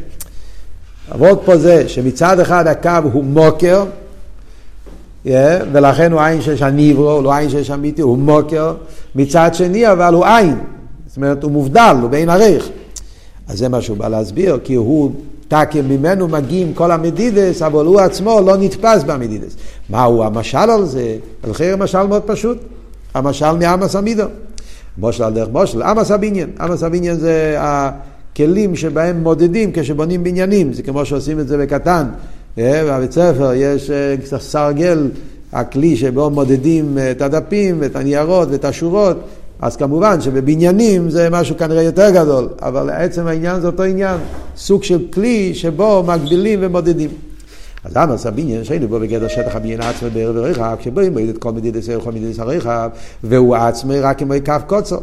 עבוד 1.10 1.38
פה 1.44 1.56
זה 1.56 1.88
שמצד 1.88 2.40
אחד 2.40 2.66
הקו 2.66 3.08
הוא 3.12 3.24
מוקר, 3.24 3.84
yeah, 5.26 5.28
ולכן 5.72 6.12
הוא 6.12 6.20
עין 6.20 6.42
שיש 6.42 6.62
הניברו, 6.62 7.10
הוא 7.10 7.22
לא 7.22 7.34
עין 7.34 7.50
שיש 7.50 7.70
אמיתי, 7.70 8.02
הוא 8.02 8.18
מוקר. 8.18 8.74
מצד 9.14 9.50
שני 9.54 9.92
אבל 9.92 10.14
הוא 10.14 10.24
עין, 10.24 10.58
זאת 11.06 11.16
אומרת 11.16 11.42
הוא 11.42 11.52
מובדל, 11.52 11.96
הוא 12.02 12.10
בין 12.10 12.28
ערך. 12.28 12.68
אז 13.48 13.58
זה 13.58 13.68
מה 13.68 13.80
שהוא 13.80 13.96
בא 13.96 14.08
להסביר, 14.08 14.58
כי 14.64 14.74
הוא 14.74 15.10
תקי 15.48 15.80
ממנו 15.80 16.28
מגיעים 16.28 16.74
כל 16.74 16.90
המדידס, 16.90 17.62
אבל 17.62 17.86
הוא 17.86 18.00
עצמו 18.00 18.40
לא 18.46 18.56
נתפס 18.56 19.02
במדידס. 19.02 19.56
מהו 19.90 20.24
המשל 20.24 20.58
על 20.58 20.84
זה? 20.84 21.16
לכן 21.48 21.74
משל 21.78 22.06
מאוד 22.06 22.22
פשוט. 22.26 22.58
המשל 23.14 23.52
מאמס 23.52 23.96
המידו. 23.96 24.24
מושל 24.98 25.24
על 25.24 25.32
דרך 25.32 25.48
מושל, 25.52 25.82
אמס 25.82 26.10
הבניין. 26.10 26.50
אמס 26.64 26.82
הבניין 26.82 27.16
זה 27.16 27.56
הכלים 28.36 28.76
שבהם 28.76 29.22
מודדים 29.22 29.70
כשבונים 29.74 30.24
בניינים. 30.24 30.72
זה 30.72 30.82
כמו 30.82 31.04
שעושים 31.04 31.40
את 31.40 31.48
זה 31.48 31.58
בקטן. 31.58 32.06
אה, 32.58 32.84
בבית 32.84 33.12
ספר 33.12 33.52
יש 33.54 33.90
אה, 33.90 34.38
סרגל, 34.38 35.10
הכלי 35.52 35.96
שבו 35.96 36.30
מודדים 36.30 36.98
את 37.10 37.22
הדפים, 37.22 37.84
את 37.84 37.96
הניירות 37.96 38.48
ואת 38.50 38.64
השורות. 38.64 39.16
אז 39.60 39.76
כמובן 39.76 40.20
שבבניינים 40.20 41.10
זה 41.10 41.30
משהו 41.30 41.56
כנראה 41.56 41.82
יותר 41.82 42.10
גדול, 42.10 42.48
אבל 42.62 42.90
עצם 42.90 43.26
העניין 43.26 43.60
זה 43.60 43.66
אותו 43.66 43.82
עניין, 43.82 44.16
סוג 44.56 44.82
של 44.82 44.98
כלי 45.12 45.54
שבו 45.54 46.02
מגבילים 46.06 46.58
ומודדים. 46.62 47.10
אז 47.84 47.96
אמר 47.96 48.18
סבינין 48.18 48.64
שאין 48.64 48.86
בו 48.86 49.00
בגדר 49.00 49.28
שטח 49.28 49.56
הבניין 49.56 49.80
עצמו 49.80 50.08
בערב 50.12 50.36
הרחב, 50.36 50.76
כשבו 50.80 51.00
אם 51.00 51.30
את 51.30 51.38
כל 51.38 51.52
מדידת 51.52 51.88
ערך 51.88 52.02
וכל 52.02 52.12
מדידת 52.12 52.38
הרחב, 52.38 52.90
והוא 53.24 53.56
עצמו 53.56 53.92
רק 54.02 54.18
כמו 54.18 54.34
קו 54.44 54.52
קוצר, 54.66 54.98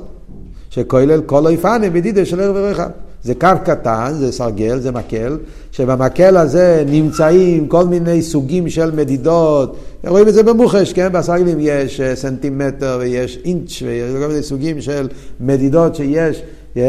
שכולל 0.69 1.22
כל 1.22 1.48
איפנה 1.48 1.89
מדידה 1.89 2.26
של 2.26 2.39
ערב 2.39 2.56
הרחב. 2.56 2.89
זה 3.23 3.36
קו 3.36 3.47
קטן, 3.65 4.13
זה 4.19 4.31
סרגל, 4.31 4.79
זה 4.79 4.91
מקל, 4.91 5.38
שבמקל 5.71 6.38
הזה 6.38 6.83
נמצאים 6.88 7.67
כל 7.67 7.86
מיני 7.86 8.21
סוגים 8.21 8.69
של 8.69 8.91
מדידות, 8.91 9.77
רואים 10.07 10.27
את 10.27 10.33
זה 10.33 10.43
במוחש, 10.43 10.93
כן? 10.93 11.12
בסרגלים 11.12 11.57
יש 11.59 12.01
אה, 12.01 12.15
סנטימטר 12.15 12.97
ויש 13.01 13.39
אינץ' 13.45 13.81
ויש 13.81 14.12
כל 14.21 14.27
מיני 14.27 14.43
סוגים 14.43 14.81
של 14.81 15.07
מדידות 15.39 15.95
שיש, 15.95 16.43
yeah, 16.75 16.79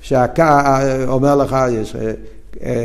שאומר 0.00 1.36
לך, 1.36 1.56
יש 1.70 1.96
אה, 2.62 2.84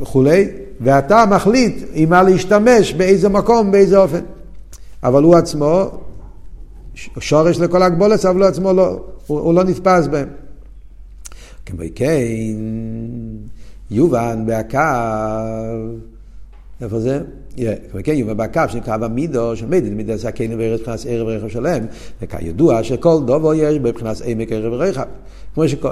וכולי, 0.00 0.48
ואתה 0.80 1.24
מחליט 1.30 1.84
עם 1.92 2.10
מה 2.10 2.22
להשתמש, 2.22 2.92
באיזה 2.92 3.28
מקום, 3.28 3.72
באיזה 3.72 3.98
אופן. 3.98 4.20
אבל 5.02 5.22
הוא 5.22 5.36
עצמו, 5.36 5.90
שורש 7.18 7.60
לכל 7.60 7.82
הגבולת, 7.82 8.24
אבל 8.24 8.40
הוא 8.40 8.48
עצמו 8.48 8.72
לא, 8.72 9.00
הוא, 9.26 9.40
הוא 9.40 9.54
לא 9.54 9.64
נתפס 9.64 10.06
בהם. 10.06 10.43
כמו 11.66 11.78
כן, 11.94 12.22
יובן 13.90 14.46
בהקו, 14.46 14.78
איפה 16.80 17.00
זה? 17.00 17.20
כמו 17.90 18.00
כן, 18.04 18.12
יובן 18.12 18.36
בהקו 18.36 18.60
שנקרא 18.68 18.96
במידו, 18.96 19.56
שמדד 19.56 19.92
מידע 19.92 20.16
זקנו 20.16 20.58
וארץ 20.58 20.80
מבחינת 20.80 21.00
ערב 21.08 21.28
רכב 21.28 21.48
שלם, 21.48 21.86
וכידוע 22.22 22.82
שכל 22.82 23.18
דובו 23.24 23.54
יש 23.54 23.78
בבחינת 23.78 24.16
עמק 24.24 24.52
ערב 24.52 24.72
רכב. 24.72 25.02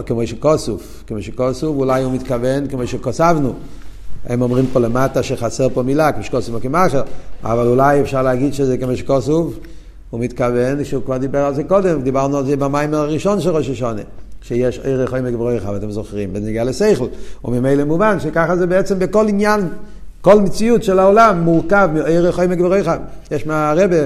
כמו 0.07 0.27
שכוסוף, 0.27 1.05
כמו 1.07 1.23
שכוסוף, 1.23 1.77
אולי 1.77 2.03
הוא 2.03 2.13
מתכוון 2.13 2.69
כמו 2.69 2.87
שכוסבנו. 2.87 3.53
הם 4.27 4.43
אומרים 4.43 4.67
פה 4.73 4.81
למטה 4.81 5.23
שחסר 5.23 5.69
פה 5.69 5.83
מילה, 5.83 6.13
כמו 6.13 6.23
שכוסוף 6.23 6.55
וכמאחר, 6.59 7.03
אבל 7.43 7.67
אולי 7.67 8.01
אפשר 8.01 8.23
להגיד 8.23 8.55
שזה 8.55 8.79
כמו 8.79 8.97
שכוסוף, 8.97 9.59
הוא 10.11 10.21
מתכוון 10.21 10.85
שהוא 10.85 11.03
כבר 11.03 11.17
דיבר 11.17 11.39
על 11.39 11.55
זה 11.55 11.65
קודם, 11.65 12.03
דיברנו 12.03 12.39
על 12.39 12.47
זה 12.47 12.57
במים 12.57 12.95
הראשון 12.95 13.41
של 13.41 13.51
ראש 13.51 13.69
השונה. 13.69 14.03
שיש 14.42 14.81
ערך 14.85 15.14
עמק 15.14 15.35
וברך, 15.35 15.66
אתם 15.76 15.90
זוכרים, 15.90 16.33
בנגיעה 16.33 16.64
לסייכל, 16.64 17.07
וממילא 17.44 17.85
מובן 17.85 18.20
שככה 18.20 18.57
זה 18.57 18.66
בעצם 18.66 18.98
בכל 18.98 19.28
עניין, 19.28 19.61
כל 20.20 20.40
מציאות 20.40 20.83
של 20.83 20.98
העולם 20.98 21.40
מורכב 21.40 21.88
מערך 21.94 22.38
עמק 22.38 22.61
וברך. 22.61 22.90
יש 23.31 23.46
מהרבה 23.46 23.96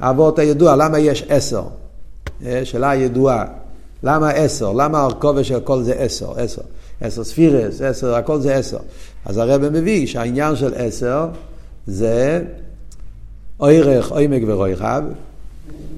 האבות 0.00 0.38
הידוע, 0.38 0.76
למה 0.76 0.98
יש 0.98 1.24
עשר? 1.28 1.62
אה, 2.46 2.60
שאלה 2.64 2.94
ידועה, 2.94 3.44
למה 4.02 4.30
עשר? 4.30 4.72
למה 4.72 5.00
הרכובה 5.00 5.44
של 5.44 5.56
הכל 5.56 5.82
זה 5.82 5.92
עשר? 5.92 6.32
עשר. 6.36 6.62
עשר 7.00 7.24
ספירס, 7.24 7.80
עשר, 7.80 8.14
הכל 8.14 8.40
זה 8.40 8.54
עשר. 8.54 8.78
אז 9.24 9.38
הרב 9.38 9.68
מביא 9.68 10.06
שהעניין 10.06 10.56
של 10.56 10.72
עשר 10.76 11.28
זה 11.86 12.42
ערך 13.60 14.12
עמק 14.12 14.42
ורחב, 14.46 15.02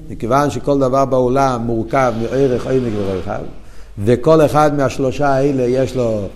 מכיוון 0.09 0.49
שכל 0.49 0.79
דבר 0.79 1.05
בעולם 1.05 1.61
מורכב 1.61 2.13
מערך 2.21 2.67
עמק 2.67 2.93
ורחב, 2.97 3.41
וכל 3.99 4.41
אחד 4.41 4.77
מהשלושה 4.77 5.27
האלה 5.27 5.63
יש 5.63 5.95
לו 5.95 6.27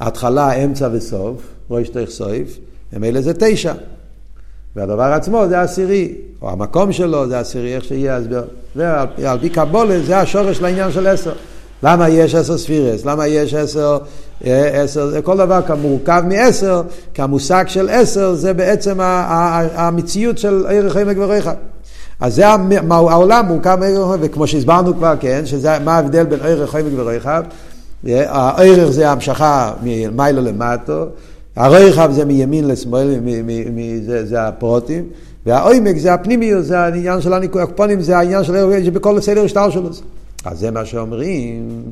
התחלה, 0.00 0.52
אמצע 0.52 0.88
וסוף, 0.92 1.42
תוך 1.68 2.08
סויף, 2.08 2.58
ממילא 2.92 3.20
זה 3.20 3.32
תשע. 3.38 3.72
והדבר 4.76 5.02
עצמו 5.02 5.44
זה 5.48 5.60
עשירי, 5.60 6.14
או 6.42 6.50
המקום 6.50 6.92
שלו 6.92 7.28
זה 7.28 7.38
עשירי, 7.38 7.74
איך 7.74 7.84
שיהיה 7.84 8.16
הסבר. 8.16 8.44
ועל 8.76 9.38
פי 9.40 9.48
קבולה 9.48 10.02
זה 10.02 10.18
השורש 10.18 10.60
לעניין 10.60 10.92
של 10.92 11.06
עשר. 11.06 11.32
למה 11.82 12.08
יש 12.08 12.34
עשר 12.34 12.58
ספירס? 12.58 13.04
למה 13.04 13.26
יש 13.26 13.54
עשר, 13.54 13.98
אה, 14.46 14.82
עשר, 14.82 15.22
כל 15.22 15.36
דבר 15.36 15.60
מורכב 15.80 16.22
מעשר, 16.28 16.82
כי 17.14 17.22
המושג 17.22 17.64
של 17.68 17.88
עשר 17.88 18.34
זה 18.34 18.52
בעצם 18.52 18.96
המציאות 19.74 20.38
של 20.38 20.66
ערך 20.68 20.96
עמק 20.96 21.16
ורחב. 21.20 21.54
אז 22.20 22.34
זה 22.34 22.46
העולם 22.90 23.46
מורכב 23.46 23.76
מערך, 23.80 24.18
וכמו 24.20 24.46
שהסברנו 24.46 24.94
כבר, 24.94 25.14
כן, 25.20 25.46
שזה 25.46 25.78
מה 25.84 25.96
ההבדל 25.96 26.24
בין 26.24 26.38
ערך 26.42 26.74
עמק 26.74 26.92
ורחב. 26.96 27.42
הערך 28.06 28.90
זה 28.90 29.10
המשכה 29.10 29.72
ממיילו 29.82 30.42
למטו, 30.42 31.04
הרחב 31.56 32.10
זה 32.12 32.24
מימין 32.24 32.68
לשמאל, 32.68 33.20
זה, 34.06 34.26
זה 34.26 34.42
הפרוטים, 34.42 35.04
והעומק 35.46 35.96
זה 35.96 36.14
הפנימיות, 36.14 36.64
זה 36.64 36.78
העניין 36.78 37.20
של 37.20 37.32
הניקופונים, 37.32 38.00
זה 38.00 38.18
העניין 38.18 38.44
של 38.44 38.56
ערך, 38.56 38.84
שבכל 38.84 39.20
סדר 39.20 39.46
שטר 39.46 39.70
שלו. 39.70 39.88
אז 40.44 40.58
זה 40.58 40.70
מה 40.70 40.84
שאומרים, 40.84 41.82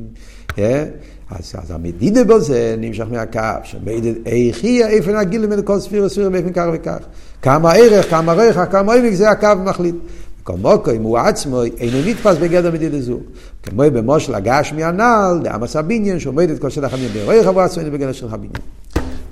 אז, 1.31 1.55
אז 1.63 1.71
המדידה 1.71 2.25
בו 2.25 2.41
זה 2.41 2.75
נמשך 2.79 3.05
מהקו, 3.11 3.41
שמדיד 3.65 4.17
איכי 4.27 4.85
איפה 4.85 5.13
נגיל 5.13 5.43
למד 5.43 5.65
כל 5.65 5.81
ספיר 5.81 6.05
וספיר 6.05 6.31
באופן 6.31 6.53
כך 6.53 6.67
וכך. 6.73 6.99
כמה 7.43 7.73
ערך, 7.73 8.11
כמה 8.11 8.33
ריח, 8.33 8.59
כמה 8.71 8.95
עמק, 8.95 9.15
זה 9.15 9.31
הקו 9.31 9.49
מחליט. 9.65 9.95
כל 10.43 10.57
מוקוים 10.57 11.03
הוא 11.03 11.19
עצמו 11.19 11.63
אינו 11.63 12.11
נתפס 12.11 12.37
בגדר 12.37 12.71
מדידה 12.71 13.01
זו. 13.01 13.19
כמו 13.63 13.83
במושל 13.93 14.35
הגשמי 14.35 14.85
הנ"ל, 14.85 15.41
דאמס 15.43 15.77
הבניין, 15.77 16.21
שעומד 16.21 16.51
את 16.51 16.59
כל 16.59 16.71
שטח 16.71 16.95
הבניין 16.95 17.27
בריח 17.27 17.47
הוא 17.47 17.61
עצמו 17.61 17.83
אינו 17.83 17.93
בגדר 17.93 18.13
של 18.13 18.27
הבניין. 18.31 18.53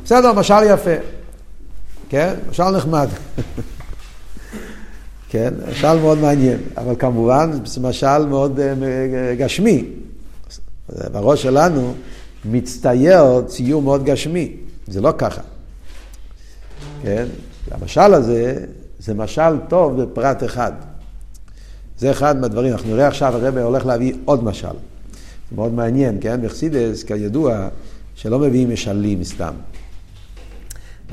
בסדר, 0.05 0.33
משל 0.33 0.63
יפה. 0.67 0.95
כן? 2.09 2.35
משל 2.51 2.71
נחמד. 2.71 3.09
כן? 5.31 5.55
משל 5.71 5.99
מאוד 5.99 6.19
מעניין, 6.19 6.59
אבל 6.77 6.95
כמובן 6.99 7.51
זה 7.65 7.81
משל 7.81 8.27
מאוד 8.27 8.59
uh, 8.59 9.39
גשמי. 9.39 9.85
בראש 11.13 11.43
שלנו 11.43 11.95
מצטייר 12.45 13.43
ציור 13.47 13.83
מאוד 13.83 14.05
גשמי, 14.05 14.57
זה 14.87 15.01
לא 15.01 15.13
ככה. 15.19 15.41
כן? 17.03 17.27
המשל 17.71 18.15
הזה 18.15 18.65
זה 18.99 19.15
משל 19.15 19.57
טוב 19.69 20.03
בפרט 20.03 20.45
אחד. 20.45 20.73
זה 21.99 22.11
אחד 22.11 22.41
מהדברים, 22.41 22.73
אנחנו 22.73 22.91
נראה 22.91 23.07
עכשיו 23.07 23.35
הרב 23.35 23.59
הולך 23.59 23.87
להביא 23.87 24.15
עוד 24.25 24.45
משל. 24.45 24.69
זה 24.69 25.57
מאוד 25.57 25.73
מעניין, 25.73 26.19
כן? 26.21 26.41
בחסידס, 26.43 27.03
כידוע, 27.03 27.69
שלא 28.15 28.39
מביאים 28.39 28.73
משלים 28.73 29.25
סתם. 29.25 29.53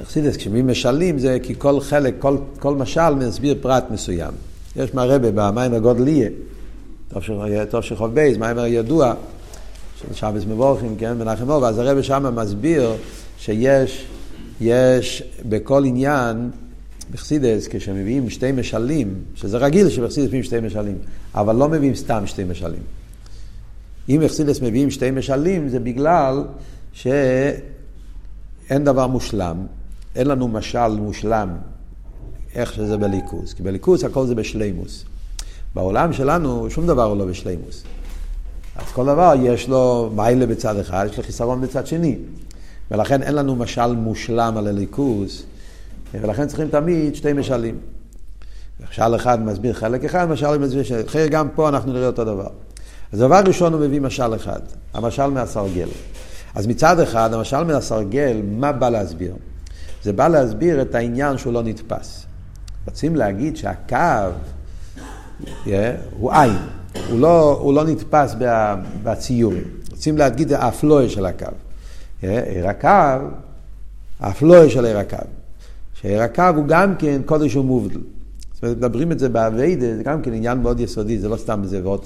בחסידס, 0.02 0.38
כשמביאים 0.38 0.68
משלים 0.68 1.20
זה 1.20 1.38
כי 1.44 1.54
כל 1.58 1.80
חלק, 1.80 2.16
כל, 2.20 2.38
כל 2.60 2.76
משל 2.76 3.16
מסביר 3.16 3.58
פרט 3.62 3.86
מסוים. 3.92 4.34
יש 4.76 4.94
מהרבה 4.94 5.32
במים 5.32 5.74
הגודליה, 5.74 6.30
טוב 7.70 7.82
של 7.82 7.96
חוב 7.96 8.14
בייז, 8.14 8.38
מים 8.38 8.58
ידוע, 8.68 9.14
של 10.02 10.14
שבס 10.14 10.46
מבורכים, 10.46 10.96
כן, 11.00 11.18
מנחם 11.18 11.50
אור, 11.50 11.68
אז 11.68 11.80
הרב 11.80 12.02
שם 12.02 12.36
מסביר 12.36 12.94
שיש 13.38 14.06
יש 14.62 15.24
בכל 15.50 15.86
עניין, 15.86 16.50
בחסידס, 17.12 17.68
כשמביאים 17.70 18.30
שתי 18.30 18.52
משלים, 18.52 19.14
שזה 19.36 19.58
רגיל 19.58 19.90
שבחסידס 19.90 20.28
מביאים 20.28 20.44
שתי 20.44 20.60
משלים, 20.60 20.98
אבל 21.36 21.56
לא 21.56 21.70
מביאים 21.70 21.96
סתם 21.96 22.24
שתי 22.26 22.44
משלים. 22.44 22.82
אם 24.10 24.22
בחסידס 24.26 24.62
מביאים 24.62 24.92
שתי 24.92 25.12
משלים, 25.12 25.70
זה 25.70 25.80
בגלל 25.80 26.44
שאין 26.94 28.84
דבר 28.84 29.08
מושלם, 29.08 29.58
אין 30.18 30.28
לנו 30.28 30.48
משל 30.48 30.88
מושלם 30.88 31.50
איך 32.56 32.74
שזה 32.74 32.98
בליכוס, 32.98 33.54
כי 33.54 33.64
בליכוס 33.64 34.04
הכל 34.04 34.28
זה 34.28 34.36
בשלימוס. 34.36 35.06
בעולם 35.76 36.14
שלנו 36.14 36.70
שום 36.70 36.88
דבר 36.88 37.04
הוא 37.04 37.18
לא 37.18 37.26
בשלימוס. 37.26 37.84
אז 38.76 38.92
כל 38.92 39.06
דבר 39.06 39.34
יש 39.40 39.70
לו 39.70 40.12
מיילה 40.16 40.46
בצד 40.46 40.80
אחד, 40.80 41.08
יש 41.10 41.18
לו 41.18 41.24
חיסרון 41.24 41.62
בצד 41.62 41.88
שני. 41.88 42.18
ולכן 42.92 43.24
אין 43.24 43.36
לנו 43.36 43.56
משל 43.56 43.96
מושלם 43.96 44.58
על 44.58 44.68
הליכוס, 44.68 45.44
ולכן 46.14 46.48
צריכים 46.48 46.68
תמיד 46.68 47.16
שתי 47.16 47.34
משלים. 47.34 47.78
משל 48.90 49.16
אחד 49.16 49.42
מסביר 49.42 49.74
חלק 49.74 50.04
אחד, 50.04 50.30
משל 50.30 50.58
מסביר 50.58 50.84
חלק, 51.08 51.32
גם 51.32 51.50
פה 51.56 51.70
אנחנו 51.70 51.94
נראה 51.94 52.08
אותו 52.08 52.24
דבר. 52.24 52.50
אז 53.12 53.20
דבר 53.20 53.42
ראשון 53.46 53.74
הוא 53.74 53.82
מביא 53.82 54.02
משל 54.02 54.36
אחד, 54.36 54.60
המשל 54.94 55.28
מהסרגל. 55.28 55.88
אז 56.56 56.68
מצד 56.68 57.00
אחד, 57.00 57.34
המשל 57.34 57.64
מהסרגל, 57.64 58.42
מה 58.52 58.72
בא 58.72 58.90
להסביר? 58.90 59.34
זה 60.04 60.14
בא 60.14 60.28
להסביר 60.28 60.82
את 60.82 60.96
העניין 60.96 61.38
שהוא 61.38 61.54
לא 61.54 61.64
נתפס. 61.64 62.26
רוצים 62.86 63.16
להגיד 63.16 63.58
שהקו 63.58 63.96
yeah, 65.66 65.70
הוא 66.20 66.32
עין, 66.32 66.58
הוא 67.10 67.20
לא, 67.20 67.60
הוא 67.62 67.74
לא 67.74 67.84
נתפס 67.84 68.36
בציורים. 69.04 69.64
רוצים 69.92 70.18
להגיד 70.18 70.54
האפלואי 70.54 71.10
של 71.10 71.26
הקו. 71.26 71.46
עיר 72.22 72.68
הקו, 72.68 73.26
האפלואי 74.20 74.70
של 74.70 74.86
עיר 74.86 74.98
הקו. 74.98 75.18
שעיר 75.94 76.22
הקו 76.22 76.44
הוא 76.56 76.66
גם 76.68 76.96
כן 76.96 77.22
קודש 77.26 77.56
ומובדל. 77.56 78.00
זאת 78.54 78.64
אומרת, 78.64 78.78
מדברים 78.78 79.12
את 79.12 79.20
זה 79.20 79.30
באביידה, 79.30 79.96
זה 79.96 80.04
גם 80.04 80.22
כן 80.22 80.34
עניין 80.34 80.58
מאוד 80.58 80.80
יסודי, 80.80 81.20
זה 81.20 81.30
לא 81.30 81.38
סתם 81.38 81.62
ועוד. 81.84 82.06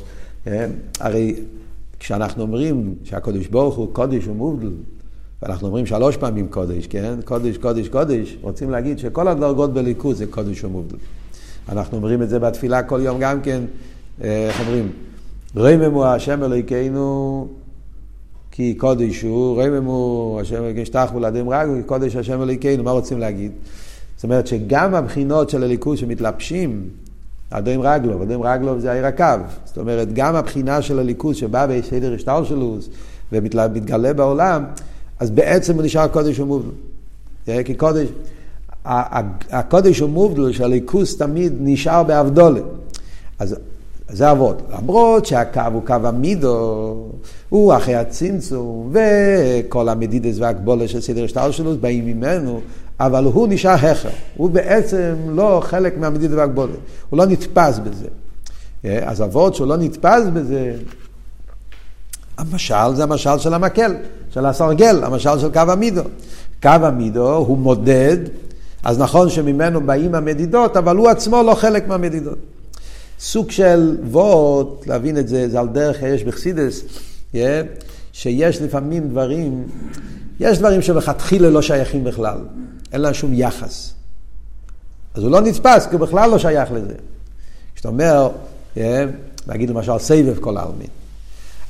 הרי 0.99 1.35
כשאנחנו 1.99 2.41
אומרים 2.41 2.95
שהקודש 3.03 3.47
ברוך 3.47 3.75
הוא 3.75 3.93
קודש 3.93 4.27
ומובדל, 4.27 4.71
ואנחנו 5.41 5.67
אומרים 5.67 5.85
שלוש 5.85 6.17
פעמים 6.17 6.47
קודש, 6.47 6.87
כן? 6.87 7.13
קודש, 7.25 7.57
קודש, 7.57 7.87
קודש. 7.87 8.37
רוצים 8.41 8.69
להגיד 8.69 8.99
שכל 8.99 9.27
הדרגות 9.27 9.73
בליכוז 9.73 10.17
זה 10.17 10.25
קודש 10.25 10.63
ומובדל. 10.63 10.97
אנחנו 11.69 11.97
אומרים 11.97 12.21
את 12.21 12.29
זה 12.29 12.39
בתפילה 12.39 12.83
כל 12.83 12.99
יום 13.03 13.17
גם 13.19 13.41
כן, 13.41 13.61
איך 14.21 14.59
אומרים? 14.59 14.91
רממו 15.57 16.05
השם 16.05 16.43
אלוהיכנו 16.43 17.47
כי 18.51 18.73
קודש 18.73 19.21
הוא, 19.21 19.63
רמם 19.63 19.85
הוא, 19.85 20.41
השם 20.41 20.63
ישתח 20.77 21.11
ולאדם 21.15 21.49
רגו, 21.49 21.73
כי 21.75 21.83
קודש 21.83 22.15
השם 22.15 22.41
אלוהינו, 22.41 22.83
מה 22.83 22.91
רוצים 22.91 23.19
להגיד? 23.19 23.51
זאת 24.15 24.23
אומרת 24.23 24.47
שגם 24.47 24.95
הבחינות 24.95 25.49
של 25.49 25.63
הליכוז 25.63 25.99
שמתלבשים, 25.99 26.89
אדם 27.49 27.81
רגלוב, 27.81 28.21
אדם 28.21 28.41
רגלוב 28.43 28.79
זה 28.79 28.91
העיר 28.91 29.05
הקו. 29.05 29.25
זאת 29.65 29.77
אומרת, 29.77 30.13
גם 30.13 30.35
הבחינה 30.35 30.81
של 30.81 30.99
הליכוז 30.99 31.35
שבא 31.35 31.65
בסדר 31.65 32.13
השטר 32.13 32.43
שלו 32.43 32.77
ומתגלה 33.31 34.13
בעולם, 34.13 34.63
אז 35.21 35.29
בעצם 35.29 35.75
הוא 35.75 35.83
נשאר 35.83 36.07
קודש 36.07 36.39
ומובדל. 36.39 36.71
כי 37.65 37.75
קודש, 37.75 38.07
הקודש 39.51 40.01
ומובדל 40.01 40.51
שהליכוז 40.51 41.17
תמיד 41.17 41.53
נשאר 41.59 42.03
באבדולה. 42.03 42.61
אז 43.39 43.55
זה 44.09 44.31
אבות. 44.31 44.61
למרות 44.73 45.25
שהקו 45.25 45.61
הוא 45.73 45.81
קו 45.85 45.93
המידו, 45.93 46.95
הוא 47.49 47.73
אחרי 47.75 47.95
הצמצום, 47.95 48.93
וכל 48.93 49.89
המדידס 49.89 50.35
והגבולה 50.39 50.87
של 50.87 51.01
סדר 51.01 51.23
השטר 51.23 51.51
שלו 51.51 51.77
באים 51.77 52.05
ממנו, 52.05 52.61
אבל 52.99 53.23
הוא 53.23 53.47
נשאר 53.47 53.71
הכר. 53.71 54.09
הוא 54.37 54.49
בעצם 54.49 55.15
לא 55.29 55.61
חלק 55.63 55.97
מהמדידס 55.97 56.33
והגבולה. 56.33 56.73
הוא 57.09 57.17
לא 57.17 57.25
נתפס 57.25 57.79
בזה. 57.79 58.07
אז 59.01 59.21
אבות 59.21 59.55
שהוא 59.55 59.67
לא 59.67 59.77
נתפס 59.77 60.23
בזה, 60.33 60.73
המשל 62.41 62.95
זה 62.95 63.03
המשל 63.03 63.37
של 63.37 63.53
המקל, 63.53 63.95
של 64.33 64.45
הסרגל, 64.45 65.03
המשל 65.03 65.39
של 65.39 65.51
קו 65.53 65.59
המידו. 65.59 66.01
קו 66.61 66.69
המידו 66.69 67.35
הוא 67.35 67.57
מודד, 67.57 68.17
אז 68.83 68.99
נכון 68.99 69.29
שממנו 69.29 69.81
באים 69.81 70.15
המדידות, 70.15 70.77
אבל 70.77 70.97
הוא 70.97 71.09
עצמו 71.09 71.43
לא 71.43 71.55
חלק 71.55 71.87
מהמדידות. 71.87 72.37
סוג 73.19 73.51
של 73.51 73.97
וורט, 74.03 74.87
להבין 74.87 75.17
את 75.17 75.27
זה, 75.27 75.49
זה 75.49 75.59
על 75.59 75.67
דרך 75.67 76.01
יש 76.01 76.23
בחסידס, 76.23 76.83
yeah, 77.33 77.37
שיש 78.13 78.61
לפעמים 78.61 79.09
דברים, 79.09 79.63
יש 80.39 80.57
דברים 80.59 80.81
שמלכתחילה 80.81 81.49
לא 81.49 81.61
שייכים 81.61 82.03
בכלל, 82.03 82.37
אין 82.93 83.01
להם 83.01 83.13
שום 83.13 83.33
יחס. 83.33 83.93
אז 85.13 85.23
הוא 85.23 85.31
לא 85.31 85.41
נתפס, 85.41 85.85
כי 85.85 85.95
הוא 85.95 86.01
בכלל 86.01 86.29
לא 86.29 86.37
שייך 86.37 86.71
לזה. 86.71 86.95
כשאתה 87.75 87.87
אומר, 87.87 88.29
yeah, 88.75 88.79
נגיד 89.47 89.69
למשל 89.69 89.97
סבב 89.97 90.39
כל 90.39 90.57
העלמין, 90.57 90.87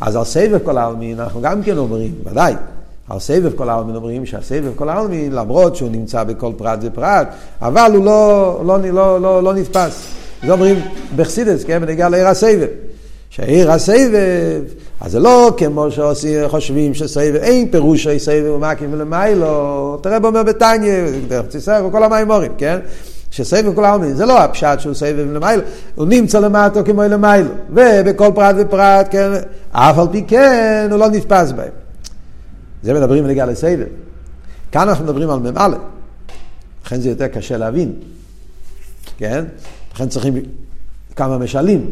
אז 0.02 0.16
על 0.16 0.24
סבב 0.24 0.58
כל 0.64 0.78
העלמין 0.78 1.20
אנחנו 1.20 1.42
גם 1.42 1.64
כן 1.64 1.78
אומרים, 1.78 2.12
ודאי, 2.26 2.54
על 3.10 3.20
סבב 3.20 3.52
כל 3.56 3.70
העלמין 3.70 3.96
אומרים 3.96 4.26
שהסבב 4.26 4.72
כל 4.76 4.90
העלמין, 4.90 5.32
למרות 5.32 5.76
שהוא 5.76 5.90
נמצא 5.92 6.24
בכל 6.24 6.52
פרט 6.58 6.80
ופרט, 6.82 7.28
אבל 7.62 7.92
הוא 7.96 8.06
לא, 8.06 8.62
לא, 8.66 8.78
לא, 8.80 9.22
לא, 9.22 9.44
לא 9.44 9.54
נתפס. 9.54 10.08
זה 10.46 10.52
אומרים 10.52 10.76
בחסידס, 11.16 11.64
כן, 11.64 11.82
בנגיע 11.82 12.10
לעיר 12.10 12.28
הסבב. 12.28 12.68
שעיר 13.30 13.72
הסבב, 13.72 14.62
אז 15.02 15.12
זה 15.12 15.20
לא 15.20 15.52
כמו 15.58 15.88
שחושבים 15.92 16.94
שסבב, 16.94 17.36
אין 17.36 17.72
פירוש 17.72 18.04
של 18.04 18.20
סבב 18.20 18.52
ומקים 18.56 18.94
ולמיילו, 18.94 19.98
תראה 20.04 20.20
בו 20.20 20.32
בתניא, 20.32 20.94
דרך 21.28 21.48
ציסר 21.48 21.86
וכל 21.88 22.04
המימורים, 22.04 22.52
כן? 22.58 22.80
שסבב 23.32 23.76
כל 23.76 23.86
העלמין, 23.86 24.16
זה 24.16 24.26
לא 24.26 24.40
הפשט 24.40 24.80
שהוא 24.80 24.94
סבב 24.94 25.28
למיילו, 25.34 25.64
הוא 25.96 26.06
נמצא 26.08 26.40
למטו 26.40 26.86
כמו 26.86 27.04
למיילו, 27.04 27.50
ובכל 27.70 28.32
פרט 28.36 28.56
ופרט, 28.60 29.08
כן, 29.12 29.32
אף 29.72 29.98
על 29.98 30.08
פי 30.12 30.24
כן 30.28 30.88
הוא 30.92 31.00
לא 31.00 31.10
נתפס 31.10 31.52
בהם. 31.52 31.70
זה 32.84 32.94
מדברים 32.94 33.24
בנגיע 33.24 33.46
לסבב. 33.46 33.86
כאן 34.72 34.90
אנחנו 34.90 35.06
מדברים 35.06 35.30
על 35.30 35.40
מ"א, 35.40 35.68
לכן 36.86 37.02
זה 37.02 37.10
יותר 37.10 37.28
קשה 37.28 37.58
להבין, 37.58 37.94
כן? 39.18 39.46
לכן 39.94 40.10
צריכים 40.10 40.34
כמה 41.16 41.38
משלים. 41.38 41.92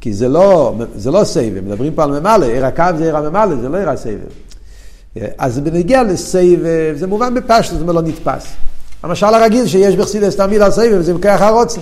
כי 0.00 0.12
זה 0.12 0.28
לא, 0.28 0.74
זה 0.96 1.10
לא 1.10 1.24
סבב, 1.24 1.64
מדברים 1.64 1.94
פה 1.94 2.04
על 2.04 2.20
ממלא, 2.20 2.44
עיר 2.44 2.66
הקו 2.66 2.84
זה 2.98 3.04
עיר 3.04 3.16
הממלא, 3.16 3.56
זה 3.56 3.68
לא 3.68 3.76
עיר 3.76 3.90
הסבב. 3.90 4.18
אז 5.38 5.58
בנגיע 5.58 6.02
לסבב, 6.02 6.94
זה 6.94 7.06
מובן 7.06 7.34
בפשטות, 7.34 7.78
זה 7.78 7.84
לא 7.84 8.02
נתפס. 8.02 8.46
המשל 9.02 9.26
הרגיל 9.26 9.66
שיש 9.66 9.96
בחסידס 9.96 10.36
תמיד 10.36 10.62
על 10.62 10.70
סבב, 10.70 11.00
זה 11.00 11.12
ככה 11.22 11.50
רוצה. 11.50 11.80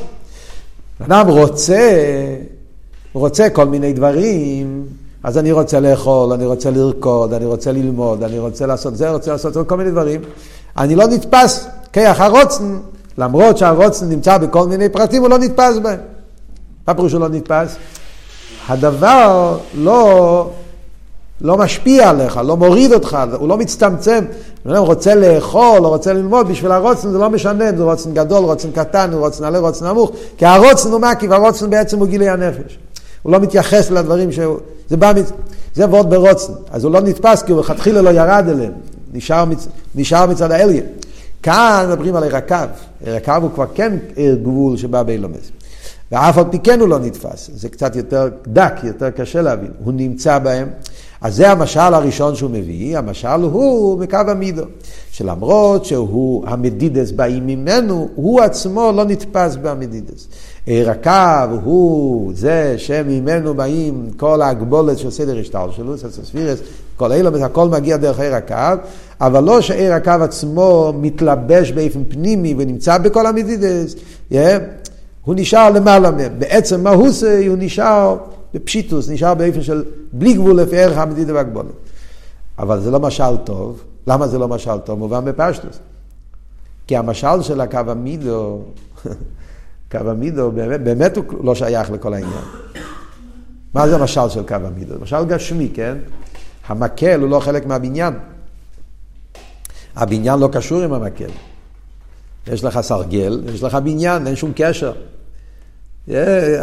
אדם 1.07 1.29
רוצה, 1.29 1.91
רוצה 3.13 3.51
כל 3.51 3.65
מיני 3.65 3.93
דברים, 3.93 4.87
אז 5.23 5.39
אני 5.39 5.53
רוצה 5.53 5.81
לאכול, 5.81 6.33
אני 6.33 6.47
רוצה 6.47 6.71
לרקוד, 6.71 7.33
אני 7.33 7.45
רוצה 7.45 7.73
ללמוד, 7.73 8.23
אני 8.23 8.39
רוצה 8.39 8.67
לעשות 8.67 8.97
זה, 8.97 9.11
רוצה 9.11 9.33
לעשות 9.33 9.69
כל 9.69 9.77
מיני 9.77 9.91
דברים. 9.91 10.21
אני 10.79 10.97
לא 10.97 11.07
נתפס 11.07 11.67
כיח 11.93 12.21
הרוצן, 12.21 12.79
למרות 13.19 13.59
שהרוצן 13.59 14.09
נמצא 14.09 14.39
בכל 14.39 14.67
מיני 14.67 14.89
פרטים, 14.89 15.23
הוא 15.23 15.31
לא 15.31 15.39
נתפס 15.39 15.79
בהם. 15.83 15.99
מה 16.89 16.95
פירוש 16.95 17.13
הוא 17.13 17.21
לא 17.21 17.29
נתפס? 17.29 17.77
הדבר 18.69 19.59
לא, 19.75 20.51
לא 21.41 21.57
משפיע 21.57 22.11
עליך, 22.11 22.41
לא 22.45 22.57
מוריד 22.57 22.93
אותך, 22.93 23.19
הוא 23.39 23.49
לא 23.49 23.57
מצטמצם. 23.57 24.25
הוא 24.65 24.77
רוצה 24.77 25.15
לאכול, 25.15 25.85
או 25.85 25.89
רוצה 25.89 26.13
ללמוד, 26.13 26.49
בשביל 26.49 26.73
הרוצן 26.73 27.11
זה 27.11 27.19
לא 27.19 27.31
משנה 27.31 27.71
אם 27.71 27.77
זה 27.77 27.83
רוצן 27.83 28.15
גדול, 28.15 28.45
רוצן 28.45 28.71
קטן, 28.71 29.11
רוצן 29.13 29.45
עלה, 29.45 29.59
רוצן 29.59 29.87
נמוך, 29.87 30.11
כי 30.37 30.47
הרוצן 30.47 30.93
הוא 30.93 31.01
מקיף, 31.01 31.31
הרוצן 31.31 31.71
בעצם 31.71 31.99
הוא 31.99 32.07
גילי 32.07 32.29
הנפש. 32.29 32.79
הוא 33.23 33.33
לא 33.33 33.41
מתייחס 33.41 33.91
לדברים 33.91 34.33
שהוא... 34.33 34.59
זה 34.89 34.97
בא... 34.97 35.13
מצ... 35.17 35.33
זה 35.75 35.91
ועוד 35.91 36.11
ברוצן. 36.11 36.53
אז 36.71 36.85
הוא 36.85 36.93
לא 36.93 37.01
נתפס 37.01 37.43
כי 37.43 37.53
הוא 37.53 37.61
לכתחילה 37.61 38.03
לא 38.03 38.11
ירד 38.11 38.45
אליהם. 38.49 38.73
נשאר, 39.13 39.45
מצ... 39.45 39.69
נשאר 39.95 40.27
מצד 40.27 40.53
האליה. 40.53 40.83
כאן 41.43 41.87
מדברים 41.89 42.17
על. 42.17 42.25
עיר 42.25 42.37
הקו 43.17 43.33
הוא 43.43 43.51
כבר 43.55 43.67
כן 43.75 43.97
גבול 44.17 44.77
שבא 44.77 45.03
באילומס. 45.03 45.51
ואף 46.13 46.39
על 46.39 46.45
פי 46.51 46.59
כן 46.59 46.81
הוא 46.81 46.89
לא 46.89 46.99
נתפס. 46.99 47.51
זה 47.55 47.69
קצת 47.69 47.97
יותר 47.97 48.29
דק, 48.47 48.75
יותר 48.83 49.11
קשה 49.11 49.43
להבין. 49.43 49.71
הוא 49.85 49.93
נמצא 49.93 50.39
בהם. 50.39 50.69
אז 51.21 51.37
זה 51.37 51.51
המשל 51.51 51.81
הראשון 51.81 52.35
שהוא 52.35 52.51
מביא, 52.51 52.99
המשל 52.99 53.43
הוא 53.43 53.99
מקו 53.99 54.19
המידו. 54.29 54.63
שלמרות 55.13 55.85
שהוא 55.85 56.45
המדידס 56.47 57.11
באים 57.11 57.47
ממנו, 57.47 58.09
הוא 58.15 58.41
עצמו 58.41 58.93
לא 58.97 59.05
נתפס 59.05 59.57
במדידס. 59.63 60.29
הקו 60.69 61.57
הוא 61.65 62.33
זה 62.35 62.75
שממנו 62.77 63.55
באים 63.55 64.09
כל 64.17 64.43
ההגבולת 64.43 64.99
של 64.99 65.11
סדר 65.11 65.39
השטר 65.39 65.71
שלו, 65.71 65.99
ספירס, 65.99 66.59
כל 66.97 67.13
אלה, 67.13 67.47
הכל 67.47 67.69
מגיע 67.69 67.97
דרך 67.97 68.21
עיר 68.21 68.35
הקו, 68.35 68.83
אבל 69.21 69.45
לא 69.45 69.61
שעיר 69.61 69.93
הקו 69.93 70.11
עצמו 70.11 70.93
מתלבש 71.01 71.73
באופן 71.73 72.05
פנימי 72.09 72.55
ונמצא 72.59 72.99
בכל 72.99 73.27
המדידס, 73.27 73.95
yeah, 74.33 74.37
הוא 75.25 75.35
נשאר 75.39 75.71
למעלה 75.71 76.11
מהם. 76.11 76.33
בעצם 76.39 76.83
מה 76.83 76.91
הוא 76.91 77.09
עושה, 77.09 77.49
הוא 77.49 77.57
נשאר 77.59 78.17
בפשיטוס, 78.55 79.09
נשאר 79.09 79.35
באופן 79.35 79.63
של 79.63 79.85
בלי 80.13 80.33
גבול 80.33 80.61
לפי 80.61 80.79
ערך 80.79 80.99
המדידה 80.99 81.35
והגבולת. 81.35 81.73
אבל 82.59 82.81
זה 82.81 82.91
לא 82.91 83.01
משל 83.01 83.37
טוב. 83.45 83.85
למה 84.07 84.29
זה 84.29 84.39
לא 84.39 84.49
משל 84.49 84.79
טוב? 84.79 84.99
מובן 84.99 85.25
בפשטוס. 85.25 85.79
כי 86.87 86.97
המשל 86.97 87.43
של 87.43 87.61
הקו 87.61 87.79
המידו, 87.87 88.63
קו 89.93 89.99
המידו 89.99 90.51
באמת, 90.51 90.81
באמת 90.81 91.17
הוא 91.17 91.25
לא 91.45 91.55
שייך 91.55 91.91
לכל 91.91 92.15
העניין. 92.15 92.45
מה 93.75 93.89
זה 93.89 93.97
המשל 93.97 94.29
של 94.29 94.43
קו 94.43 94.55
המידו? 94.55 94.95
משל 95.01 95.25
גשמי, 95.25 95.71
כן? 95.75 95.99
המקל 96.67 97.21
הוא 97.21 97.29
לא 97.29 97.41
חלק 97.41 97.67
מהבניין. 97.67 98.15
הבניין 99.97 100.39
לא 100.39 100.49
קשור 100.53 100.81
עם 100.81 100.93
המקל. 100.93 101.31
יש 102.47 102.65
לך 102.65 102.81
סרגל, 102.81 103.43
יש 103.55 103.63
לך 103.63 103.75
בניין, 103.75 104.27
אין 104.27 104.37
שום 104.37 104.53
קשר. 104.57 104.93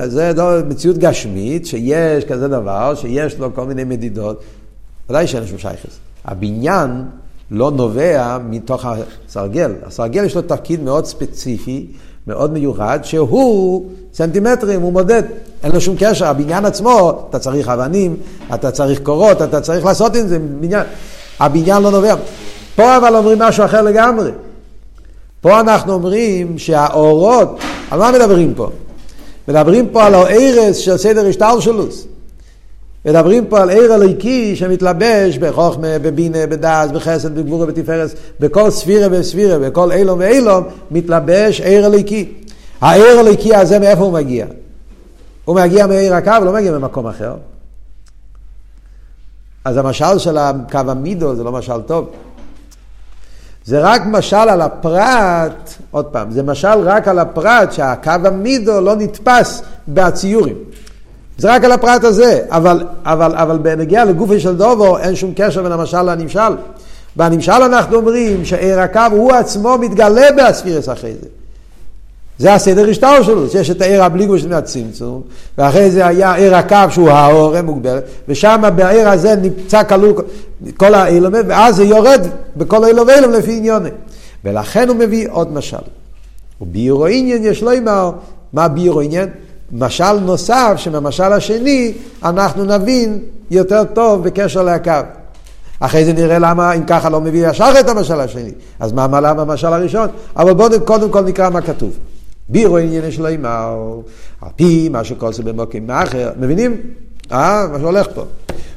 זה 0.06 0.32
מציאות 0.68 0.98
גשמית, 0.98 1.66
שיש 1.66 2.26
כזה 2.26 2.48
דבר, 2.48 2.96
שיש 2.96 3.40
לו 3.40 3.56
כל 3.56 3.66
מיני 3.66 3.84
מדידות, 3.84 4.42
ודאי 5.10 5.28
שאין 5.28 5.48
שום 5.48 5.58
שייכס. 5.58 6.00
הבניין 6.26 7.04
לא 7.52 7.72
נובע 7.72 8.38
מתוך 8.50 8.86
הסרגל. 8.86 9.72
הסרגל 9.86 10.24
יש 10.24 10.36
לו 10.36 10.42
תפקיד 10.42 10.84
מאוד 10.84 11.06
ספציפי, 11.06 11.88
מאוד 12.28 12.54
מיוחד, 12.54 13.00
שהוא 13.04 13.86
סנטימטרים, 14.14 14.82
הוא 14.82 14.94
מודד. 14.94 15.24
אין 15.64 15.72
לו 15.72 15.82
שום 15.82 15.96
קשר, 16.00 16.26
הבניין 16.26 16.66
עצמו, 16.66 17.26
אתה 17.30 17.40
צריך 17.40 17.70
אבנים, 17.70 18.18
אתה 18.54 18.72
צריך 18.72 19.00
קורות, 19.04 19.42
אתה 19.42 19.62
צריך 19.62 19.86
לעשות 19.86 20.16
עם 20.16 20.28
זה 20.28 20.40
בניין. 20.40 20.84
הבניין 21.40 21.84
לא 21.84 21.92
נובע. 21.92 22.16
פה 22.76 22.98
אבל 22.98 23.16
אומרים 23.16 23.40
משהו 23.40 23.66
אחר 23.66 23.82
לגמרי. 23.82 24.32
פה 25.42 25.60
אנחנו 25.60 25.94
אומרים 25.94 26.58
שהאורות, 26.58 27.60
על 27.92 28.00
מה 28.00 28.12
מדברים 28.12 28.54
פה? 28.56 28.70
מדברים 29.48 29.90
פה 29.90 30.06
על 30.06 30.14
הארס 30.14 30.78
של 30.78 30.98
סדר 30.98 31.28
השטלשלוס. 31.28 32.08
מדברים 33.06 33.46
פה 33.46 33.62
על 33.62 33.70
עיר 33.70 33.96
אלוהיקי 33.96 34.56
שמתלבש 34.56 35.38
בחוכמה, 35.38 36.00
בבינה, 36.00 36.48
בדעת, 36.48 36.92
בחסד, 36.92 37.36
בגבורה, 37.36 37.66
בתפארת, 37.66 38.10
בכל 38.40 38.70
ספירה 38.70 39.08
וספירה, 39.12 39.60
בכל 39.60 39.92
אילום 39.92 40.20
ואילום, 40.20 40.64
מתלבש 40.92 41.62
עיר 41.62 41.86
אלוהיקי. 41.86 42.34
העיר 42.82 43.20
אלוהיקי 43.20 43.56
הזה, 43.56 43.80
מאיפה 43.80 44.04
הוא 44.04 44.14
מגיע? 44.14 44.46
הוא 45.46 45.56
מגיע 45.56 45.88
מעיר 45.88 46.16
הקו, 46.16 46.32
הוא 46.38 46.46
לא 46.46 46.54
מגיע 46.54 46.72
ממקום 46.72 47.08
אחר. 47.08 47.36
אז 49.66 49.78
המשל 49.78 50.18
של 50.18 50.38
הקו 50.38 50.78
המידו 50.88 51.36
זה 51.36 51.44
לא 51.44 51.52
משל 51.52 51.82
טוב. 51.82 52.10
זה 53.68 53.80
רק 53.80 54.02
משל 54.06 54.36
על 54.36 54.62
הפרט, 54.62 55.74
עוד 55.92 56.06
פעם, 56.06 56.32
זה 56.32 56.44
משל 56.44 56.80
רק 56.84 57.08
על 57.08 57.20
הפרט 57.20 57.72
שהקו 57.72 58.12
המידו 58.26 58.82
לא 58.82 58.96
נתפס 58.96 59.62
בציורים. 59.88 60.56
זה 61.38 61.56
רק 61.56 61.64
על 61.64 61.72
הפרט 61.72 62.04
הזה, 62.04 62.42
אבל, 62.50 62.86
אבל, 63.04 63.36
אבל 63.36 63.58
בנגיעה 63.58 64.06
לגופי 64.06 64.40
של 64.40 64.56
דובו 64.58 64.98
אין 64.98 65.16
שום 65.16 65.34
קשר 65.36 65.64
בין 65.64 65.72
המשל 65.72 66.02
לנמשל. 66.02 66.58
בנמשל 67.16 67.52
אנחנו 67.52 67.96
אומרים 67.96 68.46
שעיר 68.46 68.80
הקו 68.80 69.02
הוא 69.12 69.32
עצמו 69.32 69.78
מתגלה 69.78 70.32
באספירס 70.36 70.90
אחרי 70.90 71.14
זה. 71.22 71.28
זה 72.39 72.54
הסדר 72.54 72.89
השטר 72.89 73.23
שלו, 73.23 73.50
שיש 73.50 73.69
את 73.69 73.82
העיר 73.82 74.04
הבלי 74.04 74.28
של 74.39 74.54
הצמצום, 74.54 75.21
ואחרי 75.58 75.91
זה 75.91 76.08
היה 76.08 76.34
עיר 76.34 76.56
הקו 76.56 76.78
שהוא 76.89 77.10
האור 77.10 77.56
המוגבלת, 77.56 78.04
ושם 78.28 78.63
בעיר 78.76 79.10
הזה 79.10 79.36
נמצא 79.36 79.84
כלול 79.84 80.13
כל 80.78 80.93
האילומה, 80.93 81.38
ואז 81.47 81.76
זה 81.76 81.84
יורד 81.84 82.28
בכל 82.58 82.84
האילום 82.84 83.08
ואילום 83.08 83.32
לפי 83.32 83.58
עניוני. 83.58 83.89
ולכן 84.45 84.89
הוא 84.89 84.97
מביא 84.97 85.28
עוד 85.32 85.54
משל. 85.54 85.78
וביורו 86.62 87.06
עניין 87.06 87.45
יש 87.45 87.63
לו 87.63 87.78
אמר, 87.78 88.12
מה 88.54 88.67
ביורו 88.67 89.02
עניין? 89.02 89.30
משל 89.71 90.19
נוסף, 90.19 90.73
שממשל 90.76 91.34
השני 91.34 91.93
אנחנו 92.23 92.65
נבין 92.65 93.19
יותר 93.52 93.84
טוב 93.84 94.23
בקשר 94.23 94.63
לקו. 94.63 94.91
אחרי 95.80 96.06
זה 96.06 96.13
נראה 96.13 96.39
למה, 96.39 96.73
אם 96.73 96.84
ככה 96.84 97.10
לא 97.10 97.21
מביא 97.21 97.50
ישר 97.50 97.71
את 97.80 97.89
המשל 97.89 98.19
השני. 98.19 98.52
אז 98.80 98.91
מה 98.91 99.08
מעלה 99.08 99.34
במשל 99.34 99.67
הראשון? 99.67 100.08
אבל 100.38 100.54
בואו 100.54 100.82
קודם 100.86 101.10
כל 101.10 101.21
נקרא 101.21 101.50
מה 101.50 101.62
כתוב. 101.62 101.91
בירו 102.50 102.78
עניין 102.78 103.04
יש 103.04 103.20
לו 103.20 103.30
אמר, 103.36 104.00
על 104.42 104.50
פי 104.56 104.90
מה 104.90 105.04
שכל 105.04 105.34
זה 105.34 105.44
במוקים 105.44 105.88
מאחר. 105.88 106.32
מבינים? 106.40 106.82
אה, 107.32 107.68
מה 107.72 107.80
שהולך 107.80 108.08
פה. 108.14 108.26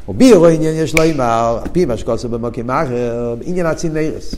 ובירו 0.08 0.46
עניין 0.46 0.74
יש 0.76 0.94
לו 0.94 1.02
אמר, 1.14 1.58
על 1.62 1.68
פי 1.72 1.84
מה 1.84 1.96
שכל 1.96 2.18
זה 2.18 2.28
במוקים 2.28 2.66
מאחר, 2.66 3.34
עניין 3.44 3.66
הצינרס. 3.66 4.34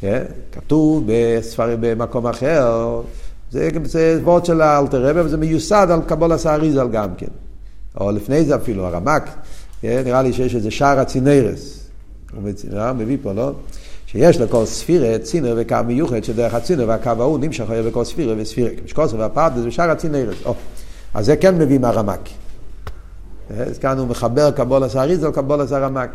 כן? 0.00 0.22
כתוב 0.52 1.04
בספר, 1.06 1.76
במקום 1.80 2.26
אחר, 2.26 3.00
זה, 3.50 3.68
זה 3.84 4.20
וורד 4.22 4.44
של 4.44 4.60
האלתר 4.60 5.06
רבי, 5.06 5.20
וזה 5.20 5.36
מיוסד 5.36 5.86
על 5.90 6.00
קבול 6.06 6.32
הסאריזל 6.32 6.88
גם 6.88 7.08
כן. 7.16 7.26
או 8.00 8.10
לפני 8.12 8.44
זה 8.44 8.56
אפילו, 8.56 8.86
הרמק, 8.86 9.30
כן? 9.80 10.02
נראה 10.04 10.22
לי 10.22 10.32
שיש 10.32 10.54
איזה 10.54 10.70
שער 10.70 10.98
הצינרס. 10.98 11.88
הוא 12.34 12.42
מביא 12.94 13.16
פה, 13.22 13.32
לא? 13.32 13.52
שיש 14.10 14.40
לכל 14.40 14.64
ספירה 14.66 15.18
צינר 15.18 15.54
וקו 15.58 15.76
מיוחד, 15.86 16.24
שדרך 16.24 16.54
הצינר 16.54 16.84
והקו 16.88 17.10
ההוא 17.18 17.38
נמשך 17.38 17.70
היה 17.70 17.82
בכל 17.82 18.04
ספירה 18.04 18.34
וספירה. 18.38 18.70
משקוסר 18.84 19.18
והפרדס 19.18 19.60
ושאר 19.64 19.90
הצינרס. 19.90 20.36
אז 21.14 21.26
זה 21.26 21.36
כן 21.36 21.58
מביא 21.58 21.78
מהרמק. 21.78 22.28
אז 23.58 23.78
כאן 23.78 23.98
הוא 23.98 24.08
מחבר 24.08 24.50
קבולס 24.50 24.96
האריזל, 24.96 25.30
קבולס 25.30 25.72
הרמק. 25.72 26.10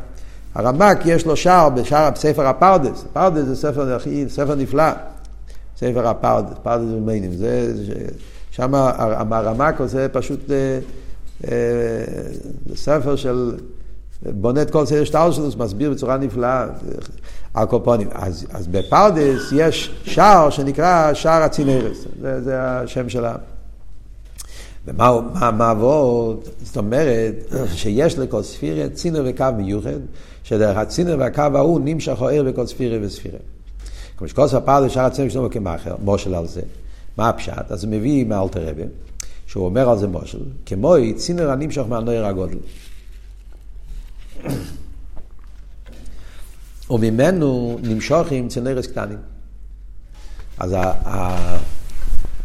הרמק 0.56 0.98
יש 1.06 1.26
לו 1.26 1.36
שער 1.36 1.70
בשער 1.70 2.10
בספר 2.10 2.48
הפרדס. 2.48 3.06
פרדס 3.14 3.46
זה 3.46 3.56
ספר, 3.56 3.98
ספר 4.28 4.56
נפלא. 4.56 4.92
ספר 5.78 6.08
הפרדס, 6.08 6.54
פרדס 6.64 6.86
ומיינים. 6.98 7.34
זה, 7.34 7.74
שם 8.52 8.74
הרמק 8.74 9.80
עושה 9.80 10.08
פשוט 10.10 10.52
אה, 10.52 10.80
אה, 11.52 11.56
ספר 12.76 13.16
של... 13.16 13.56
בונה 14.26 14.62
את 14.62 14.72
כל 14.72 14.86
סדר 14.86 15.04
שטר 15.04 15.30
מסביר 15.58 15.92
בצורה 15.92 16.18
נפלאה. 16.18 16.66
הקופונים. 17.56 18.08
אז, 18.12 18.46
אז 18.54 18.68
בפרדס 18.68 19.52
יש 19.56 19.92
שער 20.04 20.50
שנקרא 20.50 21.14
שער 21.14 21.44
הצינרס, 21.44 22.06
זה, 22.22 22.42
זה 22.42 22.62
השם 22.62 23.10
שלה. 23.10 23.36
ומה 24.88 25.22
מה, 25.34 25.52
מה 25.52 25.70
עבוד? 25.70 26.40
זאת 26.62 26.78
אומרת 26.78 27.54
שיש 27.74 28.18
לכל 28.18 28.44
ספירה 28.44 28.90
צינר 28.90 29.24
וקו 29.26 29.46
מיוחד, 29.58 30.00
שדרך 30.44 30.78
הצינר 30.78 31.16
והקו 31.20 31.42
ההוא 31.42 31.80
נמשך 31.84 32.22
האר 32.22 32.44
בכל 32.44 32.68
ספירה 32.68 32.98
וספירה. 33.02 33.40
כמו 34.18 34.28
שכל 34.28 34.48
ספר 34.48 34.82
זה 34.82 34.90
שער 34.90 35.06
הצינר 35.06 35.30
שלו 35.30 35.50
כמאחר, 35.50 35.96
מושל 36.04 36.36
על 36.36 36.48
זה. 36.48 36.62
מה 37.18 37.30
הפשט? 37.30 37.72
אז 37.72 37.84
הוא 37.84 37.92
מביא 37.92 38.26
מאלתר 38.26 38.70
רבי, 38.70 38.84
שהוא 39.48 39.66
אומר 39.66 39.90
על 39.90 39.98
זה 39.98 40.08
מושל, 40.08 40.40
כמו 40.66 40.96
צינר 41.16 41.52
הנמשך 41.52 41.84
מהנויר 41.90 42.26
הגודל. 42.26 42.58
וממנו 46.90 47.78
נמשוך 47.84 48.28
עם 48.32 48.48
צנרס 48.48 48.88
קטנים. 48.88 49.18
אז 50.60 50.76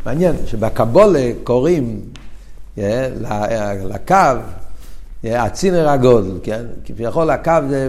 מעניין 0.06 0.36
שבקבולה 0.46 1.30
קוראים 1.44 2.00
לקו 3.84 4.16
הצינר 5.24 5.88
הגודל, 5.88 6.38
כן? 6.42 6.64
כביכול 6.84 7.30
הקו 7.30 7.52
זה 7.68 7.88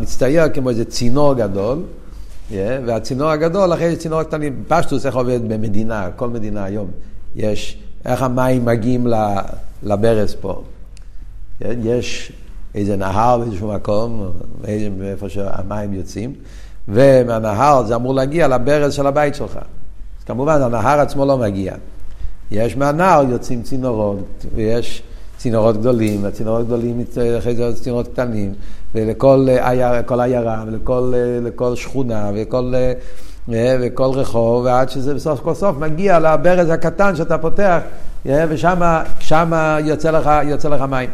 מצטייר 0.00 0.48
כמו 0.54 0.70
איזה 0.70 0.84
צינור 0.84 1.34
גדול, 1.34 1.82
והצינור 2.50 3.30
הגדול 3.30 3.74
אחרי 3.74 3.96
צינור 3.96 4.22
קטנים, 4.22 4.64
פשטוס 4.68 5.06
איך 5.06 5.16
עובד 5.16 5.48
במדינה, 5.48 6.08
כל 6.16 6.28
מדינה 6.28 6.64
היום, 6.64 6.90
יש, 7.36 7.78
איך 8.04 8.22
המים 8.22 8.64
מגיעים 8.64 9.06
לברז 9.82 10.34
פה. 10.40 10.62
יש 11.60 12.32
איזה 12.74 12.96
נהר 12.96 13.38
באיזשהו 13.38 13.72
מקום, 13.72 14.32
איפה 15.02 15.28
שהמים 15.28 15.94
יוצאים, 15.94 16.34
ומהנהר 16.88 17.82
זה 17.84 17.94
אמור 17.94 18.14
להגיע 18.14 18.48
לברז 18.48 18.92
של 18.92 19.06
הבית 19.06 19.34
שלך. 19.34 19.56
אז 20.18 20.24
כמובן 20.26 20.62
הנהר 20.62 21.00
עצמו 21.00 21.26
לא 21.26 21.38
מגיע. 21.38 21.74
יש 22.50 22.76
מהנהר 22.76 23.24
יוצאים 23.30 23.62
צינורות, 23.62 24.46
ויש 24.54 25.02
צינורות 25.36 25.76
גדולים, 25.76 26.24
הצינורות 26.24 26.66
גדולים 26.66 27.04
אחרי 27.38 27.54
זה 27.56 27.74
צינורות 27.74 28.08
קטנים, 28.08 28.54
ולכל 28.94 29.46
כל 30.06 30.20
עיירה, 30.20 30.64
ולכל 30.66 31.74
שכונה, 31.74 32.30
וכל, 32.34 32.74
וכל 33.48 34.10
רחוב, 34.14 34.64
ועד 34.64 34.88
שזה 34.88 35.14
בסוף 35.14 35.40
כל 35.40 35.54
סוף 35.54 35.76
מגיע 35.76 36.18
לברז 36.18 36.68
הקטן 36.70 37.16
שאתה 37.16 37.38
פותח, 37.38 37.78
ושם 38.26 39.52
יוצא 39.84 40.42
יוצא 40.44 40.68
לך 40.68 40.84
מים. 40.88 41.10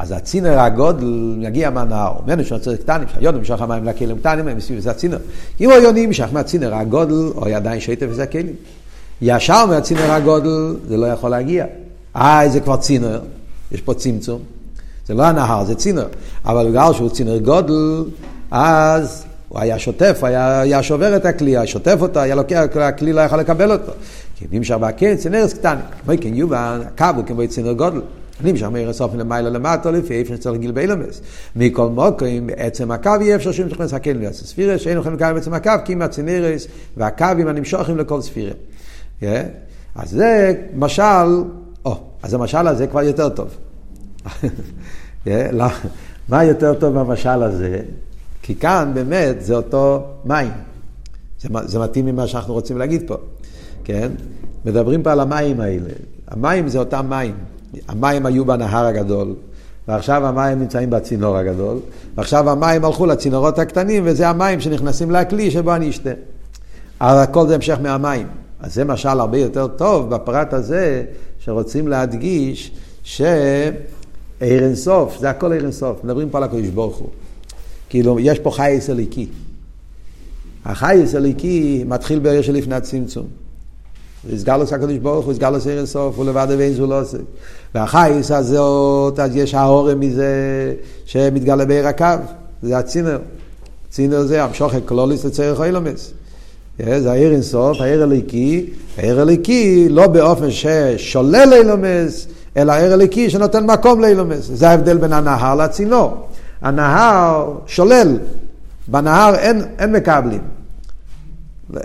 אז 0.00 0.12
הצינר 0.12 0.60
הגודל 0.60 1.34
מגיע 1.38 1.70
מהנהר, 1.70 2.12
ממנו 2.26 2.44
שנוצר 2.44 2.76
קטנים, 2.76 3.08
שהיום 3.14 3.36
נמשך 3.36 3.60
המים 3.60 3.84
לכלים 3.84 4.18
קטנים, 4.18 4.48
הם 4.48 4.56
מסביב 4.56 4.78
לזה 4.78 4.90
הצינר. 4.90 5.18
אם 5.60 5.70
היה 5.70 5.92
נמשך 5.92 6.28
מהצינר 6.32 6.74
הגודל, 6.74 7.32
או 7.34 7.46
עדיין 7.46 7.80
שטף 7.80 8.06
וזה 8.08 8.22
הכלים. 8.22 8.54
ישר 9.22 9.66
מהצינר 9.66 10.12
הגודל 10.12 10.76
זה 10.88 10.96
לא 10.96 11.06
יכול 11.06 11.30
להגיע. 11.30 11.64
אה, 12.16 12.48
זה 12.48 12.60
כבר 12.60 12.76
צינר, 12.76 13.20
יש 13.72 13.80
פה 13.80 13.94
צמצום. 13.94 14.40
זה 15.06 15.14
לא 15.14 15.22
הנהר, 15.22 15.64
זה 15.64 15.74
צינר. 15.74 16.06
אבל 16.44 16.68
בגלל 16.68 16.92
שהוא 16.92 17.10
צינר 17.10 17.38
גודל, 17.38 18.04
אז 18.50 19.24
הוא 19.48 19.58
היה 19.60 19.78
שוטף, 19.78 20.18
היה, 20.22 20.60
היה 20.60 20.82
שובר 20.82 21.16
את 21.16 21.26
הכלי, 21.26 21.56
היה 21.56 21.66
שוטף 21.66 21.96
אותו, 22.00 22.20
היה 22.20 22.34
לוקח, 22.34 22.62
הכלי 22.80 23.12
לא 23.12 23.20
יכול 23.20 23.38
לקבל 23.38 23.72
אותו. 23.72 23.92
כי 24.36 24.46
נמשך 24.50 24.74
בהקל, 24.74 25.14
צינרס 25.14 25.52
קטנים. 25.52 25.84
כמו 26.04 26.14
כן 26.20 26.34
יובן, 26.34 26.80
הקו 26.86 27.16
הוא 27.16 27.24
כמו 27.26 27.48
צינר 27.48 27.72
גודל. 27.72 28.00
נמשך 28.44 28.66
מאיר 28.66 28.90
הסוף 28.90 29.14
למעלה 29.14 29.50
למטה 29.50 29.90
לפי 29.90 30.14
איפה 30.14 30.36
שצריך 30.36 30.60
גיל 30.60 30.72
באילומס. 30.72 31.20
מכל 31.56 31.88
מוקרים, 31.88 32.46
בעצם 32.46 32.90
הקו 32.90 33.10
יהיה 33.20 33.36
אפשר 33.36 33.52
שהוא 33.52 33.66
נכנס 33.66 33.94
הקל 33.94 34.12
לעשות 34.12 34.46
ספירה, 34.46 34.78
שאין 34.78 34.98
לכם 34.98 35.14
לקיים 35.14 35.34
בעצם 35.34 35.54
הקו, 35.54 35.72
כי 35.84 35.92
עם 35.92 36.02
הצינרס 36.02 36.66
והקווים 36.96 37.48
הנמשכים 37.48 37.98
לכל 37.98 38.20
ספירה. 38.20 38.52
אז 39.94 40.10
זה 40.10 40.54
משל, 40.76 41.44
או, 41.84 41.96
אז 42.22 42.34
המשל 42.34 42.66
הזה 42.66 42.86
כבר 42.86 43.02
יותר 43.02 43.28
טוב. 43.28 43.48
לא, 45.52 45.66
מה 46.28 46.44
יותר 46.44 46.74
טוב 46.74 46.98
במשל 46.98 47.42
הזה? 47.42 47.80
כי 48.42 48.54
כאן 48.54 48.90
באמת 48.94 49.36
זה 49.40 49.54
אותו 49.54 50.06
מים. 50.24 50.50
זה, 51.40 51.48
זה 51.64 51.78
מתאים 51.78 52.06
ממה 52.06 52.26
שאנחנו 52.26 52.54
רוצים 52.54 52.78
להגיד 52.78 53.02
פה, 53.06 53.16
כן? 53.84 54.12
מדברים 54.64 55.02
פה 55.02 55.12
על 55.12 55.20
המים 55.20 55.60
האלה. 55.60 55.90
המים 56.28 56.68
זה 56.68 56.78
אותם 56.78 57.06
מים. 57.08 57.34
המים 57.88 58.26
היו 58.26 58.44
בנהר 58.44 58.86
הגדול, 58.86 59.34
ועכשיו 59.88 60.26
המים 60.26 60.58
נמצאים 60.58 60.90
בצינור 60.90 61.36
הגדול, 61.36 61.78
ועכשיו 62.14 62.50
המים 62.50 62.84
הלכו 62.84 63.06
לצינורות 63.06 63.58
הקטנים, 63.58 64.02
וזה 64.06 64.28
המים 64.28 64.60
שנכנסים 64.60 65.10
לכלי 65.10 65.50
שבו 65.50 65.74
אני 65.74 65.90
אשתה. 65.90 66.10
אבל 67.00 67.18
הכל 67.18 67.46
זה 67.46 67.54
המשך 67.54 67.78
מהמים. 67.82 68.26
אז 68.60 68.74
זה 68.74 68.84
משל 68.84 69.08
הרבה 69.08 69.38
יותר 69.38 69.66
טוב 69.66 70.10
בפרט 70.10 70.52
הזה, 70.52 71.04
שרוצים 71.38 71.88
להדגיש 71.88 72.72
שעיר 73.02 73.72
אינסוף, 74.40 75.16
זה 75.18 75.30
הכל 75.30 75.52
עיר 75.52 75.62
אינסוף, 75.62 76.04
מדברים 76.04 76.30
פה 76.30 76.38
על 76.38 76.44
הקדוש 76.44 76.66
ברוך 76.66 76.96
הוא. 76.96 77.08
כאילו, 77.88 78.20
יש 78.20 78.38
פה 78.38 78.50
חייס 78.50 78.90
אליקי. 78.90 79.26
החייס 80.64 81.14
אליקי 81.14 81.84
מתחיל 81.86 82.18
בעיר 82.18 82.42
שלפני 82.42 82.74
הצמצום. 82.74 83.26
איסגלוס 84.28 84.72
הקדוש 84.72 84.98
ברוך 84.98 85.24
הוא, 85.24 85.32
איסגלוס 85.32 85.66
עיר 85.66 85.78
אינסוף, 85.78 86.16
הוא 86.16 86.24
לבד 86.24 86.46
ואין 86.58 86.72
זו 86.72 86.86
לא 86.86 87.00
עושה. 87.00 87.18
והחייס 87.74 88.30
הזאת, 88.30 89.18
אז 89.18 89.36
יש 89.36 89.54
ההורם 89.54 90.00
מזה 90.00 90.74
שמתגלה 91.04 91.64
בעיר 91.64 91.86
הקו, 91.86 92.06
זה 92.62 92.78
הצינר. 92.78 93.18
צינר 93.90 94.22
זה 94.22 94.44
המשוך 94.44 94.74
קלוליס 94.86 95.24
לצריך 95.24 95.60
אילומס. 95.60 96.12
זה 96.78 97.10
העיר 97.10 97.32
אינסוף, 97.32 97.80
העיר 97.80 98.02
הליקי, 98.02 98.70
העיר 98.96 99.20
הליקי 99.20 99.88
לא 99.88 100.06
באופן 100.06 100.50
ששולל 100.50 101.52
אילומס, 101.52 102.26
אלא 102.56 102.72
העיר 102.72 102.92
הליקי 102.92 103.30
שנותן 103.30 103.66
מקום 103.66 104.00
לאילומס. 104.00 104.50
זה 104.54 104.68
ההבדל 104.68 104.96
בין 104.96 105.12
הנהר 105.12 105.54
לצינור. 105.54 106.26
הנהר 106.62 107.52
שולל, 107.66 108.18
בנהר 108.88 109.34
אין, 109.34 109.62
אין 109.78 109.92
מקבלים. 109.92 110.40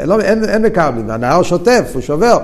לא, 0.06 0.20
אין, 0.20 0.44
אין 0.44 0.62
מקבלים, 0.62 1.10
הנהר 1.10 1.44
שוטף, 1.44 1.92
הוא 1.94 2.02
שובר. 2.02 2.38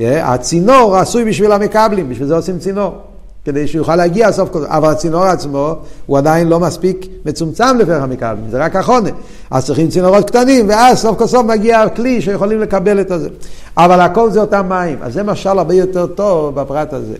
הצינור 0.00 0.96
עשוי 0.96 1.24
בשביל 1.24 1.52
המקבלים, 1.52 2.08
בשביל 2.08 2.28
זה 2.28 2.34
עושים 2.34 2.58
צינור. 2.58 2.98
כדי 3.44 3.68
שהוא 3.68 3.78
יוכל 3.78 3.96
להגיע 3.96 4.32
סוף 4.32 4.48
כל 4.50 4.64
אבל 4.66 4.88
הצינור 4.88 5.24
עצמו 5.24 5.76
הוא 6.06 6.18
עדיין 6.18 6.48
לא 6.48 6.60
מספיק 6.60 7.06
מצומצם 7.24 7.78
לפרח 7.78 8.02
המקבלים, 8.02 8.50
זה 8.50 8.58
רק 8.58 8.76
החונה. 8.76 9.10
אז 9.50 9.66
צריכים 9.66 9.88
צינורות 9.88 10.30
קטנים, 10.30 10.68
ואז 10.68 10.98
סוף 10.98 11.18
כל 11.18 11.26
סוף 11.26 11.46
מגיע 11.46 11.80
הכלי 11.80 12.22
שיכולים 12.22 12.60
לקבל 12.60 13.00
את 13.00 13.10
הזה. 13.10 13.28
אבל 13.76 14.00
הכל 14.00 14.30
זה 14.30 14.40
אותם 14.40 14.66
מים, 14.68 14.98
אז 15.02 15.14
זה 15.14 15.22
משל 15.22 15.58
הרבה 15.58 15.74
יותר 15.74 16.06
טוב 16.06 16.60
בפרט 16.60 16.92
הזה. 16.92 17.14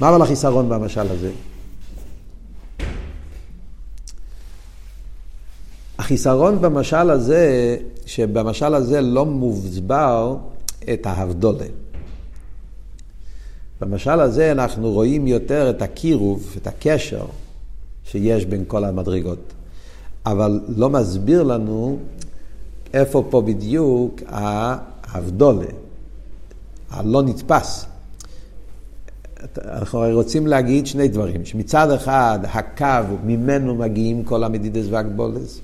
מה 0.00 0.08
אבל 0.08 0.22
החיסרון 0.22 0.68
במשל 0.68 1.06
הזה? 1.10 1.28
החיסרון 6.10 6.60
במשל 6.60 7.10
הזה, 7.10 7.76
שבמשל 8.06 8.74
הזה 8.74 9.00
לא 9.00 9.26
מוסבר 9.26 10.36
את 10.92 11.06
ההבדולה. 11.06 11.64
במשל 13.80 14.20
הזה 14.20 14.52
אנחנו 14.52 14.90
רואים 14.90 15.26
יותר 15.26 15.70
את 15.70 15.82
הקירוב, 15.82 16.54
את 16.56 16.66
הקשר 16.66 17.24
שיש 18.04 18.46
בין 18.46 18.64
כל 18.66 18.84
המדרגות. 18.84 19.52
אבל 20.26 20.60
לא 20.68 20.90
מסביר 20.90 21.42
לנו 21.42 21.98
איפה 22.94 23.24
פה 23.30 23.42
בדיוק 23.42 24.20
ההבדולה, 24.26 25.70
הלא 26.90 27.22
נתפס. 27.22 27.86
אנחנו 29.64 30.04
רוצים 30.12 30.46
להגיד 30.46 30.86
שני 30.86 31.08
דברים, 31.08 31.44
שמצד 31.44 31.90
אחד 31.90 32.38
הקו, 32.42 33.16
ממנו 33.24 33.74
מגיעים 33.74 34.24
כל 34.24 34.44
המדידס 34.44 34.86
והגבולס, 34.90 35.60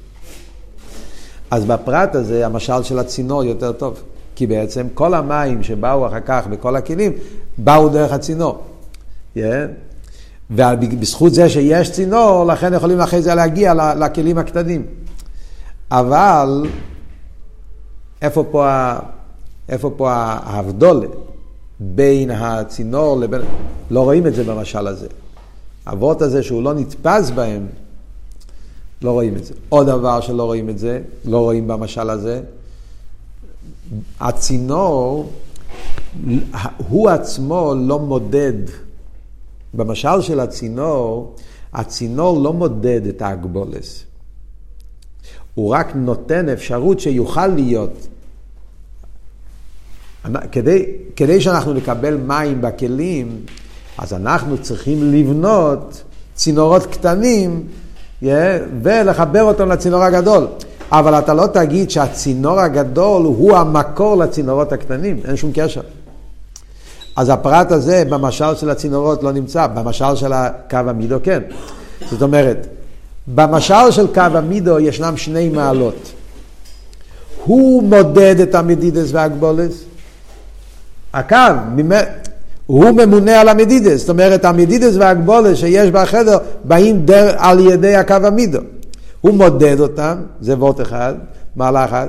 אז 1.50 1.64
בפרט 1.64 2.14
הזה 2.14 2.46
המשל 2.46 2.82
של 2.82 2.98
הצינור 2.98 3.44
יותר 3.44 3.72
טוב. 3.72 4.02
כי 4.36 4.46
בעצם 4.46 4.86
כל 4.94 5.14
המים 5.14 5.62
שבאו 5.62 6.06
אחר 6.06 6.20
כך 6.20 6.46
בכל 6.46 6.76
הכלים, 6.76 7.12
באו 7.58 7.88
דרך 7.88 8.12
הצינור. 8.12 8.62
Yeah. 9.36 9.40
ובזכות 10.50 11.34
זה 11.34 11.48
שיש 11.48 11.92
צינור, 11.92 12.44
לכן 12.46 12.74
יכולים 12.74 13.00
אחרי 13.00 13.22
זה 13.22 13.34
להגיע 13.34 13.74
לכלים 13.74 14.38
הקטנים. 14.38 14.86
אבל 15.90 16.66
איפה 18.22 18.44
פה, 18.50 18.92
איפה 19.68 19.90
פה 19.96 20.12
ההבדולה 20.12 21.06
בין 21.80 22.30
הצינור 22.30 23.20
לבין... 23.20 23.40
לא 23.90 24.00
רואים 24.00 24.26
את 24.26 24.34
זה 24.34 24.44
במשל 24.44 24.86
הזה. 24.86 25.06
האבות 25.86 26.22
הזה 26.22 26.42
שהוא 26.42 26.62
לא 26.62 26.74
נתפס 26.74 27.30
בהם, 27.30 27.66
לא 29.02 29.10
רואים 29.10 29.36
את 29.36 29.44
זה. 29.44 29.54
עוד 29.68 29.86
דבר 29.86 30.20
שלא 30.20 30.42
רואים 30.42 30.70
את 30.70 30.78
זה, 30.78 31.00
לא 31.24 31.38
רואים 31.38 31.68
במשל 31.68 32.10
הזה, 32.10 32.40
הצינור, 34.20 35.32
הוא 36.88 37.08
עצמו 37.08 37.74
לא 37.78 37.98
מודד. 37.98 38.52
במשל 39.74 40.20
של 40.20 40.40
הצינור, 40.40 41.34
הצינור 41.72 42.40
לא 42.40 42.52
מודד 42.52 43.06
את 43.06 43.22
האגבולס. 43.22 44.04
הוא 45.54 45.70
רק 45.74 45.92
נותן 45.94 46.48
אפשרות 46.48 47.00
שיוכל 47.00 47.46
להיות. 47.46 48.06
כדי, 50.52 50.86
כדי 51.16 51.40
שאנחנו 51.40 51.72
נקבל 51.72 52.16
מים 52.16 52.60
בכלים, 52.60 53.40
אז 53.98 54.12
אנחנו 54.12 54.62
צריכים 54.62 55.12
לבנות 55.12 56.02
צינורות 56.34 56.86
קטנים 56.86 57.66
ולחבר 58.82 59.42
אותם 59.42 59.68
לצינור 59.68 60.02
הגדול. 60.02 60.46
אבל 60.92 61.18
אתה 61.18 61.34
לא 61.34 61.46
תגיד 61.46 61.90
שהצינור 61.90 62.60
הגדול 62.60 63.22
הוא 63.22 63.56
המקור 63.56 64.16
לצינורות 64.16 64.72
הקטנים, 64.72 65.20
אין 65.24 65.36
שום 65.36 65.50
קשר. 65.54 65.80
אז 67.16 67.28
הפרט 67.28 67.72
הזה 67.72 68.04
במשל 68.08 68.54
של 68.54 68.70
הצינורות 68.70 69.22
לא 69.22 69.32
נמצא, 69.32 69.66
במשל 69.66 70.16
של 70.16 70.32
הקו 70.32 70.76
המידו 70.76 71.16
כן. 71.22 71.42
זאת 72.10 72.22
אומרת, 72.22 72.66
במשל 73.34 73.90
של 73.90 74.06
קו 74.14 74.20
המידו 74.20 74.78
ישנם 74.78 75.16
שני 75.16 75.48
מעלות. 75.48 76.12
הוא 77.44 77.82
מודד 77.82 78.40
את 78.40 78.54
המדידס 78.54 79.08
והגבולס. 79.12 79.84
הקו, 81.12 81.36
הוא 82.66 82.90
ממונה 82.90 83.40
על 83.40 83.48
המדידס, 83.48 84.00
זאת 84.00 84.08
אומרת 84.08 84.44
המדידס 84.44 84.94
והגבולס 84.96 85.58
שיש 85.58 85.90
בחדר 85.90 86.38
באים 86.64 87.06
דר, 87.06 87.34
על 87.38 87.60
ידי 87.60 87.96
הקו 87.96 88.14
המידו. 88.14 88.58
הוא 89.20 89.34
מודד 89.34 89.80
אותם, 89.80 90.16
זה 90.40 90.54
וורט 90.54 90.80
אחד, 90.80 91.14
מעלה 91.56 91.84
אחת. 91.84 92.08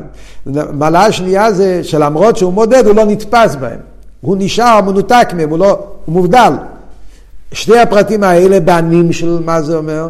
מעלה 0.72 1.06
השנייה 1.06 1.52
זה 1.52 1.84
שלמרות 1.84 2.38
שהוא 2.38 2.54
מודד, 2.54 2.88
הוא 2.88 2.96
לא 2.96 3.06
נתפס 3.06 3.56
בהם. 3.56 3.80
הוא 4.22 4.36
נשאר 4.40 4.82
מנותק 4.82 5.28
מהם, 5.36 5.50
הוא, 5.50 5.60
לא, 5.60 5.80
הוא 6.06 6.14
מובדל. 6.16 6.54
שני 7.52 7.80
הפרטים 7.80 8.24
האלה 8.24 8.60
בנים 8.60 9.14
של 9.14 9.40
מה 9.46 9.62
זה 9.62 9.78
אומר? 9.78 10.10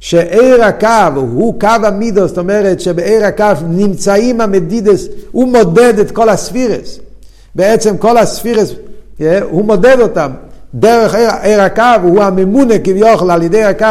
שעיר 0.00 0.64
הקו 0.64 1.20
הוא 1.20 1.60
קו 1.60 1.68
המידו, 1.82 2.28
זאת 2.28 2.38
אומרת 2.38 2.80
שבעיר 2.80 3.24
הקו 3.24 3.52
נמצאים 3.68 4.40
המדידס, 4.40 5.06
הוא 5.32 5.48
מודד 5.48 5.98
את 5.98 6.10
כל 6.10 6.28
הספירס. 6.28 6.98
בעצם 7.54 7.96
כל 7.96 8.18
הספירס, 8.18 8.72
הוא 9.50 9.64
מודד 9.64 10.00
אותם. 10.00 10.30
דרך 10.74 11.14
עיר 11.42 11.62
הקו, 11.62 11.82
הוא 12.02 12.22
הממונה 12.22 12.78
כביכול 12.78 13.30
על 13.30 13.42
ידי 13.42 13.64
הקו, 13.64 13.86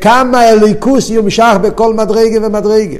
כמה 0.00 0.50
אליקוס 0.50 1.10
יומשך 1.10 1.54
בכל 1.62 1.94
מדרגה 1.94 2.46
ומדרגה. 2.46 2.96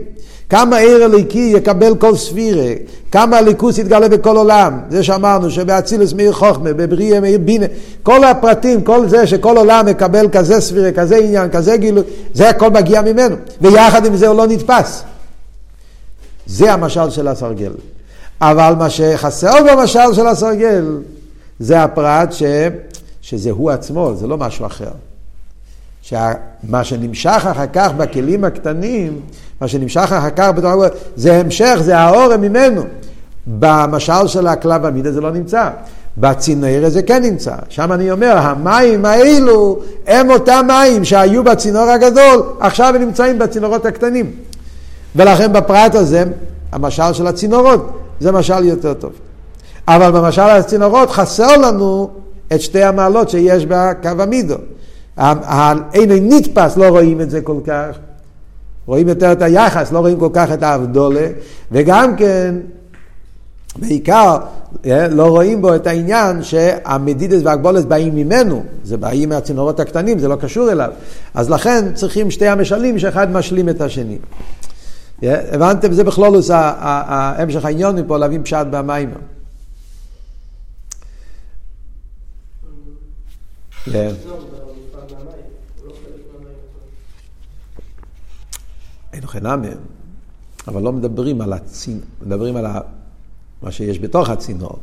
כמה 0.48 0.76
עיר 0.76 1.04
אליקי 1.04 1.52
יקבל 1.57 1.94
כל 1.94 2.16
ספירה, 2.16 2.72
כמה 3.12 3.38
אליקוס 3.38 3.78
יתגלה 3.78 4.09
בכל 4.09 4.36
עולם. 4.36 4.80
זה 4.90 5.02
שאמרנו 5.02 5.50
שבאצילוס 5.50 6.12
מאיר 6.12 6.32
חוכמה, 6.32 6.72
בבריאה 6.72 7.20
מאיר 7.20 7.38
בינה, 7.38 7.66
כל 8.02 8.24
הפרטים, 8.24 8.82
כל 8.82 9.09
זה 9.09 9.26
שכל 9.26 9.57
עולם 9.57 9.86
מקבל 9.86 10.28
כזה 10.32 10.61
ספירה, 10.61 10.92
כזה 10.92 11.16
עניין, 11.16 11.50
כזה 11.50 11.76
גילוי, 11.76 12.02
זה 12.34 12.48
הכל 12.48 12.70
מגיע 12.70 13.02
ממנו. 13.02 13.36
ויחד 13.61 14.07
עם 14.07 14.16
זה 14.16 14.28
הוא 14.28 14.36
לא 14.36 14.46
נתפס. 14.46 15.02
זה 16.46 16.72
המשל 16.72 17.11
של 17.11 17.28
הסרגל. 17.28 17.72
אבל 18.40 18.74
מה 18.78 18.90
שחסר 18.90 19.54
במשל 19.70 20.12
של 20.12 20.26
הסרגל, 20.26 20.84
זה 21.59 21.82
הפרט 21.82 22.32
ש... 22.32 22.42
שזה 23.22 23.50
הוא 23.50 23.70
עצמו, 23.70 24.14
זה 24.14 24.26
לא 24.26 24.38
משהו 24.38 24.66
אחר. 24.66 24.90
שמה 26.02 26.84
שנמשך 26.84 27.42
אחר 27.50 27.66
כך 27.72 27.92
בכלים 27.96 28.44
הקטנים, 28.44 29.20
מה 29.61 29.68
שנמשך 29.68 30.12
אחר 30.12 30.30
כך 30.30 30.50
בתור 30.57 30.84
זה 31.16 31.40
המשך, 31.40 31.78
זה 31.80 31.98
האורם 31.98 32.40
ממנו. 32.40 32.82
במשל 33.46 34.26
של 34.26 34.46
הכלב 34.46 34.86
המידה 34.86 35.12
זה 35.12 35.20
לא 35.20 35.32
נמצא. 35.32 35.70
בצינור 36.18 36.88
זה 36.88 37.02
כן 37.02 37.22
נמצא. 37.22 37.54
שם 37.68 37.92
אני 37.92 38.11
אומר, 38.11 38.38
המים 38.38 39.04
האלו 39.04 39.78
הם 40.07 40.30
אותם 40.30 40.64
מים 40.68 41.04
שהיו 41.04 41.44
בצינור 41.44 41.82
הגדול, 41.82 42.42
עכשיו 42.61 42.94
הם 42.94 43.02
נמצאים 43.02 43.38
בצינורות 43.38 43.86
הקטנים. 43.86 44.32
ולכן 45.16 45.52
בפרט 45.52 45.94
הזה, 45.94 46.24
המשל 46.72 47.12
של 47.12 47.26
הצינורות, 47.26 47.98
זה 48.20 48.32
משל 48.32 48.64
יותר 48.64 48.94
טוב. 48.94 49.12
אבל 49.89 50.11
במשל 50.11 50.43
הצינורות 50.43 51.11
חסר 51.11 51.57
לנו 51.57 52.11
את 52.53 52.61
שתי 52.61 52.82
המעלות 52.82 53.28
שיש 53.28 53.66
בקו 53.66 54.22
המידו. 54.22 54.57
אין 55.95 56.32
נתפס, 56.32 56.76
לא 56.76 56.89
רואים 56.89 57.20
את 57.20 57.30
זה 57.30 57.41
כל 57.41 57.61
כך. 57.66 57.99
רואים 58.87 59.09
יותר 59.09 59.32
את 59.32 59.43
היחס, 59.43 59.93
לא 59.93 59.99
רואים 59.99 60.18
כל 60.18 60.28
כך 60.32 60.53
את 60.53 60.62
האבדולה, 60.62 61.26
וגם 61.72 62.16
כן, 62.16 62.55
בעיקר, 63.76 64.37
אה, 64.87 65.09
לא 65.09 65.26
רואים 65.26 65.62
בו 65.62 65.74
את 65.74 65.87
העניין 65.87 66.43
שהמדידס 66.43 67.41
והגבולס 67.45 67.84
באים 67.84 68.14
ממנו, 68.14 68.62
זה 68.84 68.97
באים 68.97 69.28
מהצינורות 69.28 69.80
הקטנים, 69.80 70.18
זה 70.18 70.28
לא 70.28 70.37
קשור 70.37 70.72
אליו. 70.72 70.91
אז 71.34 71.51
לכן 71.51 71.95
צריכים 71.95 72.30
שתי 72.30 72.49
המשלים 72.49 72.99
שאחד 72.99 73.32
משלים 73.32 73.68
את 73.68 73.80
השני. 73.80 74.18
אה, 75.22 75.41
הבנתם? 75.53 75.93
זה 75.93 76.05
בכלולוס 76.05 76.51
המשך 76.53 77.64
העניין 77.64 77.97
מפה 77.97 78.18
להבין 78.18 78.43
פשט 78.43 78.66
במים. 78.70 79.11
כן. 83.93 84.11
אין 89.12 89.26
חינם, 89.26 89.62
אבל 90.68 90.82
לא 90.82 90.93
מדברים 90.93 91.41
על 91.41 91.53
הצינור, 91.53 92.03
מדברים 92.26 92.57
על 92.57 92.66
מה 93.62 93.70
שיש 93.70 93.99
בתוך 93.99 94.30
הצינור. 94.30 94.78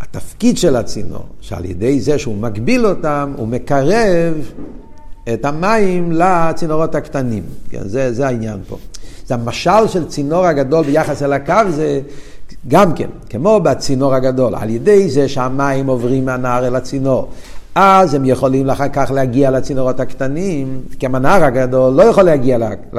התפקיד 0.00 0.58
של 0.58 0.76
הצינור, 0.76 1.24
שעל 1.40 1.64
ידי 1.64 2.00
זה 2.00 2.18
שהוא 2.18 2.36
מגביל 2.36 2.86
אותם, 2.86 3.32
הוא 3.36 3.48
מקרב 3.48 4.34
את 5.34 5.44
המים 5.44 6.12
לצינורות 6.12 6.94
הקטנים. 6.94 7.42
כן, 7.70 7.88
זה, 7.88 8.12
זה 8.12 8.26
העניין 8.26 8.60
פה. 8.68 8.78
זה 9.26 9.34
המשל 9.34 9.88
של 9.88 10.08
צינור 10.08 10.46
הגדול 10.46 10.84
ביחס 10.84 11.22
אל 11.22 11.32
הקו, 11.32 11.54
זה 11.70 12.00
גם 12.68 12.94
כן, 12.94 13.08
כמו 13.30 13.60
בצינור 13.60 14.14
הגדול, 14.14 14.54
על 14.54 14.70
ידי 14.70 15.10
זה 15.10 15.28
שהמים 15.28 15.86
עוברים 15.86 16.24
מהנהר 16.24 16.66
אל 16.66 16.76
הצינור. 16.76 17.28
אז 17.74 18.14
הם 18.14 18.24
יכולים 18.24 18.70
אחר 18.70 18.88
כך 18.92 19.10
להגיע 19.10 19.50
לצינורות 19.50 20.00
הקטנים, 20.00 20.80
כי 20.98 21.06
הנהר 21.06 21.44
הגדול 21.44 21.92
לא 21.92 22.02
יכול 22.02 22.22
להגיע, 22.22 22.58
ל, 22.58 22.62
ל, 22.92 22.98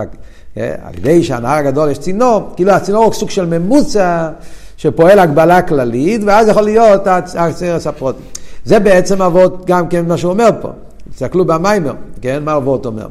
אה, 0.57 0.76
על 0.84 0.93
ידי 0.97 1.23
שהנהר 1.23 1.57
הגדול 1.57 1.89
יש 1.89 1.99
צינור, 1.99 2.49
כאילו 2.55 2.71
הצינור 2.71 3.03
הוא 3.03 3.13
סוג 3.13 3.30
של 3.30 3.45
ממוצע 3.45 4.30
שפועל 4.78 5.19
הגבלה 5.19 5.61
כללית, 5.61 6.21
ואז 6.26 6.47
יכול 6.47 6.63
להיות 6.63 7.07
הסרס 7.38 7.88
הפרוטי. 7.88 8.19
זה 8.65 8.80
בעצם 8.80 9.21
אבות 9.21 9.65
גם 9.65 9.88
כן 9.88 10.05
מה 10.05 10.17
שהוא 10.17 10.32
אומר 10.32 10.49
פה. 10.61 10.69
תסתכלו 11.11 11.45
במיימר, 11.45 11.93
כן? 12.21 12.43
מה 12.43 12.55
אבות 12.55 12.86
אומר? 12.86 13.07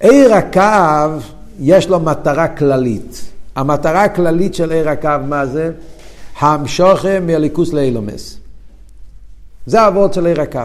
עיר 0.00 0.34
הקו, 0.34 1.20
יש 1.60 1.88
לו 1.88 2.00
מטרה 2.00 2.48
כללית. 2.48 3.22
המטרה 3.56 4.04
הכללית 4.04 4.54
של 4.54 4.72
עיר 4.72 4.88
הקו, 4.88 5.10
מה 5.28 5.46
זה? 5.46 5.70
המשוכם 6.38 7.22
מליכוס 7.26 7.72
לאילומס. 7.72 8.35
זה 9.66 9.80
האבות 9.80 10.14
של 10.14 10.26
עיר 10.26 10.40
הקו. 10.40 10.60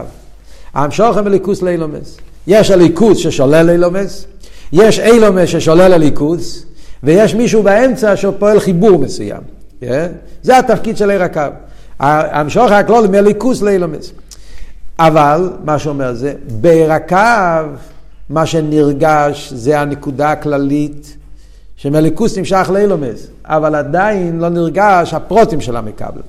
המשוכם 0.74 1.24
מליכוס 1.24 1.62
לאילומס. 1.62 2.16
יש 2.46 2.70
הליכוס 2.70 3.18
ששולל 3.18 3.70
אילומס, 3.70 4.26
יש 4.72 4.98
אילומס 5.00 5.48
ששולל 5.48 5.92
הליכוס, 5.92 6.66
ויש 7.02 7.34
מישהו 7.34 7.62
באמצע 7.62 8.16
שפועל 8.16 8.60
חיבור 8.60 8.98
מסוים. 8.98 9.40
Yeah? 9.80 9.84
זה 10.42 10.58
התפקיד 10.58 10.96
של 10.96 11.10
עיר 11.10 11.22
הקו. 11.22 11.40
המשוך 12.00 12.70
הכלול 12.70 13.06
מליכוס 13.06 13.62
לאילומס. 13.62 14.12
אבל, 14.98 15.50
מה 15.64 15.78
שאומר 15.78 16.14
זה, 16.14 16.34
בעיר 16.60 16.92
הקו, 16.92 17.68
מה 18.30 18.46
שנרגש 18.46 19.52
זה 19.52 19.80
הנקודה 19.80 20.30
הכללית 20.30 21.16
שמליכוס 21.76 22.38
נמשך 22.38 22.70
לאילומס, 22.72 23.26
אבל 23.44 23.74
עדיין 23.74 24.38
לא 24.38 24.48
נרגש 24.48 25.14
הפרוטים 25.14 25.60
של 25.60 25.76
המקבל. 25.76 26.20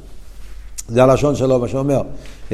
זה 0.87 1.03
הלשון 1.03 1.35
שלו, 1.35 1.59
מה 1.59 1.67
שאומר. 1.67 2.01
Yeah? 2.51 2.53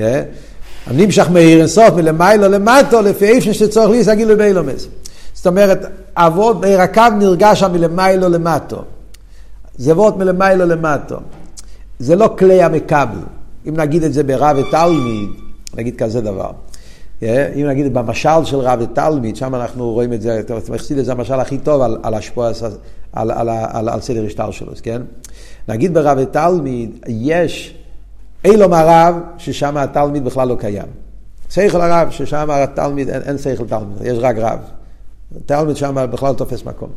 נמשך 0.92 1.30
מאיר 1.30 1.60
אינסוף 1.60 1.94
מלמיילו 1.96 2.48
למטו, 2.48 3.02
לפי 3.02 3.26
איפה 3.26 3.54
שצריך 3.54 3.90
לי, 3.90 4.04
סגילו 4.04 4.38
באילומס. 4.38 4.88
זאת 5.34 5.48
אומרת, 5.48 5.86
אבות, 6.16 6.62
בעיר 6.62 6.82
הקו 6.82 7.04
נרגש 7.20 7.60
שם 7.60 7.72
מלמיילו 7.72 8.30
למטו. 8.30 8.84
זה 9.78 9.92
אבות 9.92 10.18
מלמיילו 10.18 10.66
למטו. 10.66 11.18
זה 12.00 12.16
לא 12.16 12.36
כלי 12.40 12.64
המקבל. 12.64 13.20
אם 13.68 13.78
נגיד 13.78 14.04
את 14.04 14.14
זה 14.14 14.24
ברב 14.24 14.58
ותלמיד, 14.58 15.30
נגיד 15.76 15.96
כזה 15.96 16.22
דבר. 16.22 16.52
אם 17.22 17.66
נגיד 17.68 17.94
במשל 17.94 18.46
של 18.46 18.58
רב 18.58 18.80
ותלמיד, 18.82 19.36
שם 19.36 19.56
אנחנו 19.56 19.92
רואים 19.92 20.14
את 20.14 20.22
זה, 20.22 20.42
מחסיד 20.70 21.00
זה 21.00 21.12
המשל 21.12 21.40
הכי 21.40 21.58
טוב 21.58 21.82
על, 21.82 21.98
על 22.04 22.14
השפוע, 22.14 22.52
על, 23.14 23.32
על, 23.32 23.50
על, 23.50 23.90
על 23.90 24.02
סדר 24.02 24.26
השטר 24.26 24.52
שלו, 24.52 24.72
כן? 24.84 25.02
נגיד 25.68 25.94
ברב 25.94 26.18
ותלמיד, 26.22 27.06
יש 27.08 27.79
אילום 28.46 28.74
הרב, 28.74 29.16
ששם 29.38 29.78
התלמיד 29.78 30.26
בכלל 30.26 30.48
לא 30.48 30.56
קיים. 30.56 30.88
שכל 31.50 31.82
הרב, 31.82 32.10
ששם 32.12 32.50
התלמיד, 32.52 33.10
אין, 33.10 33.22
אין 33.22 33.38
שכל 33.38 33.68
תלמיד, 33.68 33.98
יש 34.02 34.18
רק 34.22 34.36
רב. 34.38 34.60
תלמיד 35.46 35.78
שם 35.78 36.08
בכלל 36.12 36.34
תופס 36.34 36.64
מקום. 36.64 36.90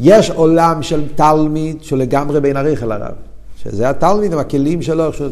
יש 0.00 0.30
עולם 0.30 0.82
של 0.82 1.08
תלמיד 1.14 1.82
שהוא 1.82 1.98
לגמרי 1.98 2.40
בין 2.40 2.56
הריך 2.56 2.82
אל 2.82 2.92
הרב. 2.92 3.14
שזה 3.56 3.90
התלמיד 3.90 4.32
עם 4.32 4.38
הכלים 4.38 4.82
שלו, 4.82 5.06
איך, 5.06 5.22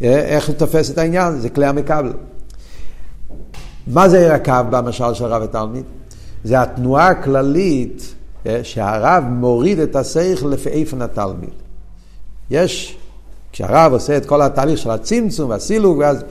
איך 0.00 0.48
הוא 0.48 0.54
תופס 0.54 0.90
את 0.90 0.98
העניין, 0.98 1.40
זה 1.40 1.48
כלי 1.48 1.66
המקבל. 1.66 2.12
מה 3.86 4.08
זה 4.08 4.34
הקו 4.34 4.52
במשל 4.70 5.14
של 5.14 5.24
רב 5.24 5.42
ותלמיד? 5.42 5.84
זה 6.44 6.62
התנועה 6.62 7.08
הכללית 7.08 8.14
שהרב 8.62 9.24
מוריד 9.28 9.78
את 9.78 9.96
השכל 9.96 10.46
לפי 10.46 10.68
איפן 10.68 11.02
התלמיד. 11.02 11.50
יש, 12.50 12.98
כשהרב 13.52 13.92
עושה 13.92 14.16
את 14.16 14.26
כל 14.26 14.42
התהליך 14.42 14.78
של 14.78 14.90
הצמצום 14.90 15.50
והסילוג, 15.50 15.98
ואז 15.98 16.24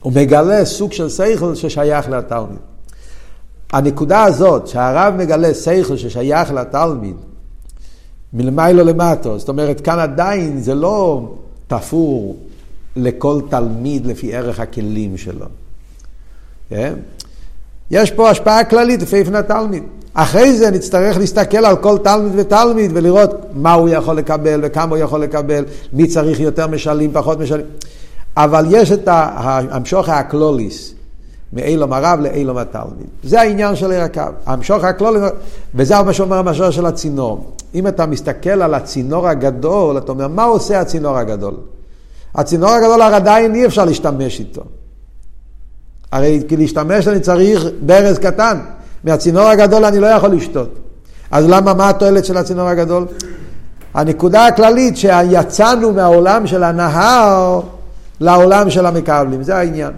הוא 0.00 0.12
מגלה 0.12 0.64
סוג 0.64 0.92
של 0.92 1.08
שכל 1.08 1.54
ששייך 1.54 2.08
לתלמיד. 2.08 2.58
הנקודה 3.72 4.24
הזאת, 4.24 4.66
שהרב 4.66 5.14
מגלה 5.16 5.54
שכל 5.54 5.96
ששייך 5.96 6.52
לתלמיד, 6.52 7.16
מלמיילו 8.32 8.84
למטו, 8.84 9.38
זאת 9.38 9.48
אומרת, 9.48 9.80
כאן 9.80 9.98
עדיין 9.98 10.60
זה 10.60 10.74
לא 10.74 11.32
תפור 11.66 12.36
לכל 12.96 13.40
תלמיד 13.50 14.06
לפי 14.06 14.34
ערך 14.34 14.60
הכלים 14.60 15.16
שלו. 15.16 15.46
כן? 16.68 16.94
יש 17.90 18.10
פה 18.10 18.30
השפעה 18.30 18.64
כללית 18.64 19.02
לפי 19.02 19.16
איפן 19.16 19.34
התלמיד. 19.34 19.82
אחרי 20.14 20.56
זה 20.56 20.70
נצטרך 20.70 21.18
להסתכל 21.18 21.64
על 21.64 21.76
כל 21.76 21.98
תלמיד 21.98 22.32
ותלמיד 22.36 22.90
ולראות 22.94 23.30
מה 23.54 23.72
הוא 23.72 23.88
יכול 23.88 24.16
לקבל 24.16 24.60
וכמה 24.62 24.96
הוא 24.96 24.98
יכול 24.98 25.20
לקבל, 25.20 25.64
מי 25.92 26.06
צריך 26.06 26.40
יותר 26.40 26.66
משלים, 26.66 27.10
פחות 27.12 27.38
משלים. 27.38 27.66
אבל 28.36 28.66
יש 28.70 28.92
את 28.92 29.08
המשוך 29.08 30.08
האקלוליס, 30.08 30.94
מאילום 31.52 31.92
הרב 31.92 32.20
לאילום 32.20 32.56
התלמיד. 32.56 33.06
זה 33.24 33.40
העניין 33.40 33.76
של 33.76 33.90
עיר 33.90 34.02
הקו. 34.02 34.22
המשוך 34.46 34.84
הכלוליס, 34.84 35.22
וזה 35.74 36.02
מה 36.02 36.12
שאומר 36.12 36.38
המשוך 36.38 36.72
של 36.72 36.86
הצינור. 36.86 37.52
אם 37.74 37.86
אתה 37.86 38.06
מסתכל 38.06 38.62
על 38.62 38.74
הצינור 38.74 39.28
הגדול, 39.28 39.98
אתה 39.98 40.12
אומר, 40.12 40.28
מה 40.28 40.44
עושה 40.44 40.80
הצינור 40.80 41.18
הגדול? 41.18 41.54
הצינור 42.34 42.70
הגדול 42.70 43.02
הרי 43.02 43.14
עדיין 43.14 43.54
אי 43.54 43.66
אפשר 43.66 43.84
להשתמש 43.84 44.40
איתו. 44.40 44.62
הרי 46.12 46.42
כי 46.48 46.56
להשתמש 46.56 47.08
אני 47.08 47.20
צריך 47.20 47.66
ברז 47.80 48.18
קטן. 48.18 48.58
מהצינור 49.04 49.48
הגדול 49.48 49.84
אני 49.84 49.98
לא 49.98 50.06
יכול 50.06 50.30
לשתות. 50.30 50.68
אז 51.30 51.48
למה, 51.48 51.74
מה 51.74 51.88
התועלת 51.88 52.24
של 52.24 52.36
הצינור 52.36 52.68
הגדול? 52.68 53.06
הנקודה 53.94 54.46
הכללית 54.46 54.96
שיצאנו 54.96 55.92
מהעולם 55.92 56.46
של 56.46 56.62
הנהר 56.62 57.60
לעולם 58.20 58.70
של 58.70 58.86
המקבלים, 58.86 59.42
זה 59.42 59.56
העניין. 59.56 59.92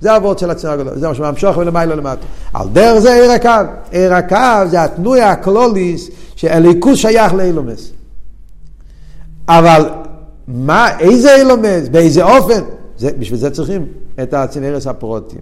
זה 0.00 0.14
הוורד 0.14 0.38
של 0.38 0.50
הצינור 0.50 0.74
הגדול, 0.74 0.98
זה 0.98 1.08
מה 1.08 1.14
שממשוך 1.14 1.56
ולמעלה 1.56 1.94
למטה. 1.94 2.26
על 2.54 2.68
דרך 2.72 2.98
זה 2.98 3.14
עיר 3.14 3.30
הקו. 3.30 3.50
עיר 3.90 4.14
הקו 4.14 4.70
זה 4.70 4.82
התנוי 4.82 5.22
הקלוליס 5.22 6.10
שהליכוס 6.36 6.98
שייך 6.98 7.34
לאילומס. 7.34 7.90
אבל 9.48 9.88
מה, 10.48 10.98
איזה 10.98 11.34
אילומס, 11.34 11.88
באיזה 11.90 12.24
אופן, 12.24 12.60
זה, 12.98 13.10
בשביל 13.18 13.38
זה 13.38 13.50
צריכים 13.50 13.86
את 14.22 14.34
הצינרס 14.34 14.86
הפרוטים. 14.86 15.40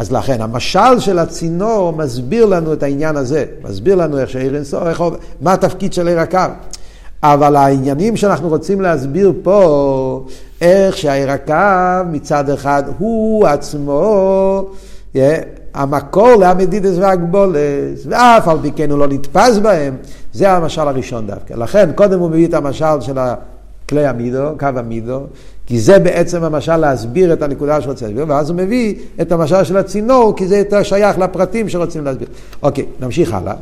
אז 0.00 0.12
לכן, 0.12 0.40
המשל 0.40 0.98
של 0.98 1.18
הצינור 1.18 1.92
מסביר 1.92 2.46
לנו 2.46 2.72
את 2.72 2.82
העניין 2.82 3.16
הזה, 3.16 3.44
מסביר 3.62 3.94
לנו 3.94 4.18
איך 4.18 4.30
שעיר 4.30 4.54
אינסוף, 4.54 4.82
מה 5.40 5.52
התפקיד 5.52 5.92
של 5.92 6.08
עיר 6.08 6.20
הקו. 6.20 6.38
אבל 7.22 7.56
העניינים 7.56 8.16
שאנחנו 8.16 8.48
רוצים 8.48 8.80
להסביר 8.80 9.32
פה, 9.42 10.26
איך 10.60 10.96
שהעיר 10.96 11.30
הקו 11.30 12.10
מצד 12.10 12.50
אחד 12.50 12.82
הוא 12.98 13.46
עצמו, 13.46 14.64
yeah, 15.14 15.18
המקור 15.74 16.34
להמדידס 16.34 16.98
והגבולס, 16.98 18.06
ואף 18.06 18.48
על 18.48 18.58
פי 18.62 18.72
כן 18.72 18.90
הוא 18.90 18.98
לא 18.98 19.06
נתפס 19.06 19.58
בהם, 19.58 19.96
זה 20.32 20.52
המשל 20.52 20.80
הראשון 20.80 21.26
דווקא. 21.26 21.54
לכן 21.54 21.90
קודם 21.94 22.20
הוא 22.20 22.30
מביא 22.30 22.46
את 22.48 22.54
המשל 22.54 23.00
של 23.00 23.18
כלי 23.90 24.06
המידו, 24.06 24.48
קו 24.58 24.66
המידו, 24.76 25.20
כי 25.66 25.80
זה 25.80 25.98
בעצם 25.98 26.44
המשל 26.44 26.76
להסביר 26.76 27.32
את 27.32 27.42
הנקודה 27.42 27.80
שרוצה 27.80 28.06
להסביר, 28.06 28.24
ואז 28.28 28.50
הוא 28.50 28.56
מביא 28.56 28.94
את 29.20 29.32
המשל 29.32 29.64
של 29.64 29.76
הצינור, 29.76 30.36
כי 30.36 30.46
זה 30.46 30.58
יותר 30.58 30.82
שייך 30.82 31.18
לפרטים 31.18 31.68
שרוצים 31.68 32.04
להסביר. 32.04 32.28
אוקיי, 32.62 32.86
נמשיך 33.00 33.34
הלאה. 33.34 33.54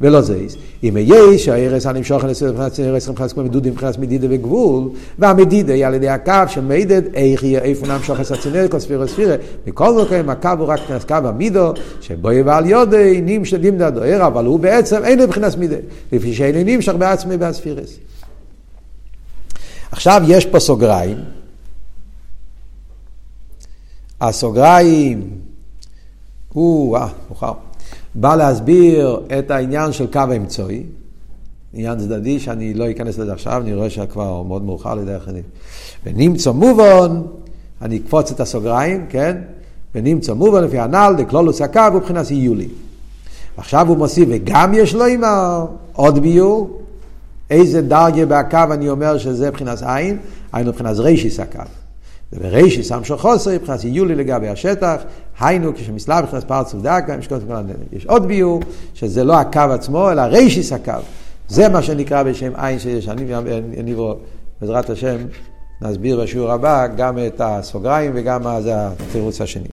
ולא 0.00 0.20
זייס. 0.20 0.56
אם 0.82 0.96
יש 1.00 1.44
שהערס 1.44 1.86
הנמשוך 1.86 2.24
לסדר 2.24 2.52
מבחינת 2.52 2.78
ערס 2.78 3.08
מבחינת 3.08 3.32
כמו 3.32 3.42
מדודי 3.42 3.70
מבחינת 3.70 3.98
מדידה 3.98 4.26
וגבול, 4.30 4.88
והמדידה 5.18 5.72
היא 5.72 5.86
על 5.86 5.94
ידי 5.94 6.08
הקו 6.08 6.32
שמעידד 6.48 7.02
איך 7.14 7.42
יהיה 7.42 7.60
איפה 7.60 7.86
נמשוך 7.86 8.20
את 8.20 8.30
הצינר 8.30 8.68
כל 8.68 8.78
ספירה 8.78 9.06
ספירה. 9.06 9.36
מכל 9.66 10.02
מקום 10.02 10.30
הקו 10.30 10.48
הוא 10.58 10.66
רק 10.66 10.80
מבחינת 10.80 11.04
קו 11.04 11.14
המידו, 11.14 11.72
שבו 12.00 12.32
יבעל 12.32 12.66
יודי 12.66 13.20
נמשלים 13.24 13.78
דדוהר, 13.78 14.26
אבל 14.26 14.44
הוא 14.44 14.60
בעצם 14.60 15.04
אין 15.04 15.20
מבחינת 15.20 15.58
מידה, 15.58 15.76
לפי 16.12 16.34
שאין 16.34 16.68
נמשך 16.68 16.92
בעצמי 16.92 17.36
והספירס. 17.36 17.98
עכשיו 19.94 20.22
יש 20.26 20.46
פה 20.46 20.60
סוגריים. 20.60 21.16
הסוגריים, 24.20 25.30
הוא, 26.52 26.96
אה, 26.96 27.08
מאוחר. 27.28 27.52
בא 28.14 28.36
להסביר 28.36 29.20
את 29.38 29.50
העניין 29.50 29.92
של 29.92 30.06
קו 30.12 30.18
האמצעי, 30.18 30.82
עניין 31.74 31.98
צדדי 31.98 32.40
שאני 32.40 32.74
לא 32.74 32.90
אכנס 32.90 33.18
לזה 33.18 33.32
עכשיו, 33.32 33.62
אני 33.62 33.74
רואה 33.74 33.90
שכבר 33.90 34.42
מאוד 34.42 34.62
מאוחר 34.62 34.94
לדרך 34.94 35.28
אני. 35.28 35.42
ונמצא 36.04 36.50
מובן, 36.50 37.22
אני 37.82 37.96
אקפוץ 37.96 38.30
את 38.30 38.40
הסוגריים, 38.40 39.06
כן? 39.08 39.36
ונמצא 39.94 40.32
מובן 40.32 40.64
לפי 40.64 40.78
הנ"ל, 40.78 41.14
דקלולוס 41.18 41.60
הקו 41.60 41.80
ובחינת 41.94 42.30
יולי. 42.30 42.68
עכשיו 43.56 43.88
הוא 43.88 43.96
מוסיף, 43.96 44.28
וגם 44.32 44.74
יש 44.74 44.94
לו 44.94 45.04
עימה 45.04 45.64
עוד 45.92 46.18
ביור, 46.18 46.83
איזה 47.50 47.82
דרגה 47.82 48.26
בהקו 48.26 48.58
אני 48.70 48.88
אומר 48.88 49.18
שזה 49.18 49.50
מבחינת 49.50 49.82
עין, 49.82 50.18
היינו 50.52 50.70
מבחינת 50.70 50.96
רישיס 50.98 51.40
הקו. 51.40 51.62
וברישיס 52.32 52.92
המשוך 52.92 53.20
חוסר, 53.20 53.50
מבחינת 53.54 53.84
יולי 53.84 54.14
לגבי 54.14 54.48
השטח, 54.48 54.96
היינו 55.40 55.74
כשמסלב 55.74 56.24
מבחינת 56.24 56.44
פרצוף 56.44 56.82
דקה, 56.82 57.16
יש 57.92 58.06
עוד 58.06 58.28
ביור, 58.28 58.60
שזה 58.94 59.24
לא 59.24 59.40
הקו 59.40 59.60
עצמו, 59.60 60.10
אלא 60.10 60.22
רישיס 60.22 60.72
הקו. 60.72 60.92
זה 61.48 61.68
מה 61.68 61.82
שנקרא 61.82 62.22
בשם 62.22 62.52
עין 62.56 62.78
שיש, 62.78 63.08
אני 63.08 63.94
בעזרת 64.60 64.90
השם, 64.90 65.16
נסביר 65.82 66.20
בשיעור 66.20 66.52
הבא 66.52 66.86
גם 66.86 67.18
את 67.26 67.40
הסוגריים 67.44 68.12
וגם 68.14 68.60
זה 68.60 68.74
התירוץ 68.76 69.40
השני. 69.40 69.62